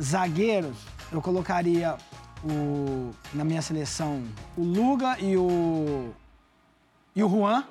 Zagueiros, 0.00 0.76
eu 1.12 1.22
colocaria 1.22 1.96
o 2.42 3.12
na 3.32 3.44
minha 3.44 3.62
seleção 3.62 4.24
o 4.56 4.64
Luga 4.64 5.16
e 5.20 5.36
o 5.36 6.12
e 7.14 7.22
o 7.22 7.28
Juan. 7.28 7.62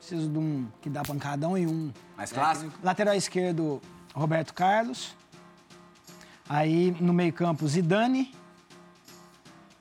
Preciso 0.00 0.28
de 0.30 0.38
um 0.38 0.66
que 0.80 0.88
dá 0.88 1.02
pancadão 1.02 1.56
e 1.58 1.66
um 1.66 1.92
Mais 2.16 2.32
clássico? 2.32 2.72
Lateral 2.82 3.14
esquerdo, 3.14 3.80
Roberto 4.14 4.54
Carlos. 4.54 5.14
Aí 6.48 6.96
no 7.00 7.12
meio-campo, 7.12 7.68
Zidane, 7.68 8.34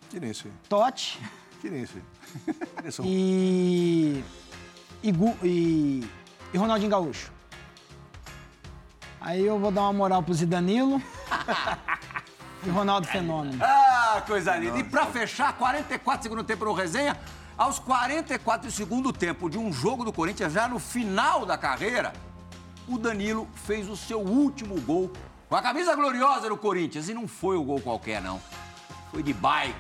Quem 0.10 0.22
é 0.24 0.28
esse? 0.30 0.48
Totti 0.68 1.20
Quem 1.62 1.72
é 1.74 1.80
esse? 1.80 2.04
Quem 2.82 2.92
são? 2.92 3.06
e. 3.08 4.24
E, 5.02 5.12
Gu- 5.14 5.38
e, 5.42 6.06
e 6.54 6.58
Ronaldinho 6.58 6.92
Gaúcho. 6.92 7.32
Aí 9.22 9.46
eu 9.46 9.58
vou 9.58 9.72
dar 9.72 9.82
uma 9.84 9.94
moral 9.94 10.22
pro 10.22 10.34
Zidanilo 10.34 11.02
e 12.66 12.70
Ronaldo 12.70 13.08
Fenômeno. 13.08 13.58
Ah, 13.64 14.22
coisa 14.28 14.58
linda. 14.58 14.78
E 14.78 14.84
pra 14.84 15.06
fechar, 15.08 15.54
44 15.58 16.24
segundos 16.24 16.46
tempo 16.46 16.66
no 16.66 16.74
resenha. 16.74 17.18
Aos 17.60 17.78
44 17.78 18.70
do 19.02 19.12
tempo 19.12 19.50
de 19.50 19.58
um 19.58 19.74
jogo 19.74 20.06
do 20.06 20.14
Corinthians, 20.14 20.54
já 20.54 20.66
no 20.66 20.80
final 20.80 21.46
da 21.46 21.58
carreira, 21.58 22.14
o 22.88 22.98
Danilo 22.98 23.50
fez 23.66 23.90
o 23.90 23.98
seu 23.98 24.22
último 24.22 24.80
gol 24.80 25.12
com 25.50 25.58
a 25.58 25.62
camisa 25.62 25.94
gloriosa 25.94 26.48
do 26.48 26.56
Corinthians. 26.56 27.10
E 27.10 27.14
não 27.14 27.28
foi 27.28 27.58
o 27.58 27.64
gol 27.66 27.82
qualquer, 27.82 28.22
não. 28.22 28.42
Foi 29.12 29.22
de 29.22 29.34
bike 29.34 29.76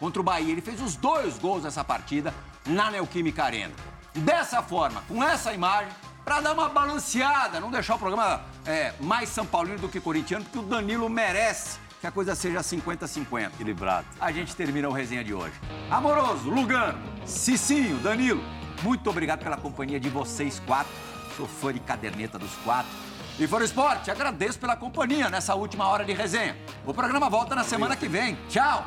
contra 0.00 0.20
o 0.20 0.24
Bahia. 0.24 0.50
Ele 0.50 0.60
fez 0.60 0.80
os 0.82 0.96
dois 0.96 1.38
gols 1.38 1.62
nessa 1.62 1.84
partida 1.84 2.34
na 2.66 2.90
Neoquímica 2.90 3.44
Arena. 3.44 3.72
Dessa 4.12 4.60
forma, 4.60 5.04
com 5.06 5.22
essa 5.22 5.52
imagem, 5.52 5.92
para 6.24 6.40
dar 6.40 6.52
uma 6.52 6.70
balanceada, 6.70 7.60
não 7.60 7.70
deixar 7.70 7.94
o 7.94 7.98
programa 8.00 8.42
é, 8.66 8.94
mais 8.98 9.28
São 9.28 9.46
Paulino 9.46 9.78
do 9.78 9.88
que 9.88 10.00
corintiano, 10.00 10.44
porque 10.44 10.58
o 10.58 10.62
Danilo 10.62 11.08
merece 11.08 11.78
que 12.02 12.06
a 12.08 12.10
coisa 12.10 12.34
seja 12.34 12.58
50-50. 12.58 13.46
Equilibrado. 13.54 14.06
A 14.20 14.32
gente 14.32 14.54
termina 14.56 14.88
o 14.88 14.92
resenha 14.92 15.22
de 15.22 15.32
hoje. 15.32 15.54
Amoroso, 15.88 16.50
Lugano, 16.50 16.98
Cicinho, 17.24 17.96
Danilo, 17.98 18.42
muito 18.82 19.08
obrigado 19.08 19.44
pela 19.44 19.56
companhia 19.56 20.00
de 20.00 20.08
vocês 20.10 20.60
quatro. 20.66 20.92
Sou 21.36 21.46
fã 21.46 21.72
de 21.72 21.78
caderneta 21.78 22.38
dos 22.40 22.52
quatro. 22.56 22.90
E 23.38 23.46
For 23.46 23.62
Esporte, 23.62 24.10
agradeço 24.10 24.58
pela 24.58 24.76
companhia 24.76 25.30
nessa 25.30 25.54
última 25.54 25.86
hora 25.86 26.04
de 26.04 26.12
resenha. 26.12 26.56
O 26.84 26.92
programa 26.92 27.30
volta 27.30 27.54
na 27.54 27.62
semana 27.62 27.94
que 27.94 28.08
vem. 28.08 28.36
Tchau! 28.48 28.84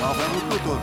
Nos 0.00 0.16
vemos, 0.16 0.42
tudo. 0.62 0.80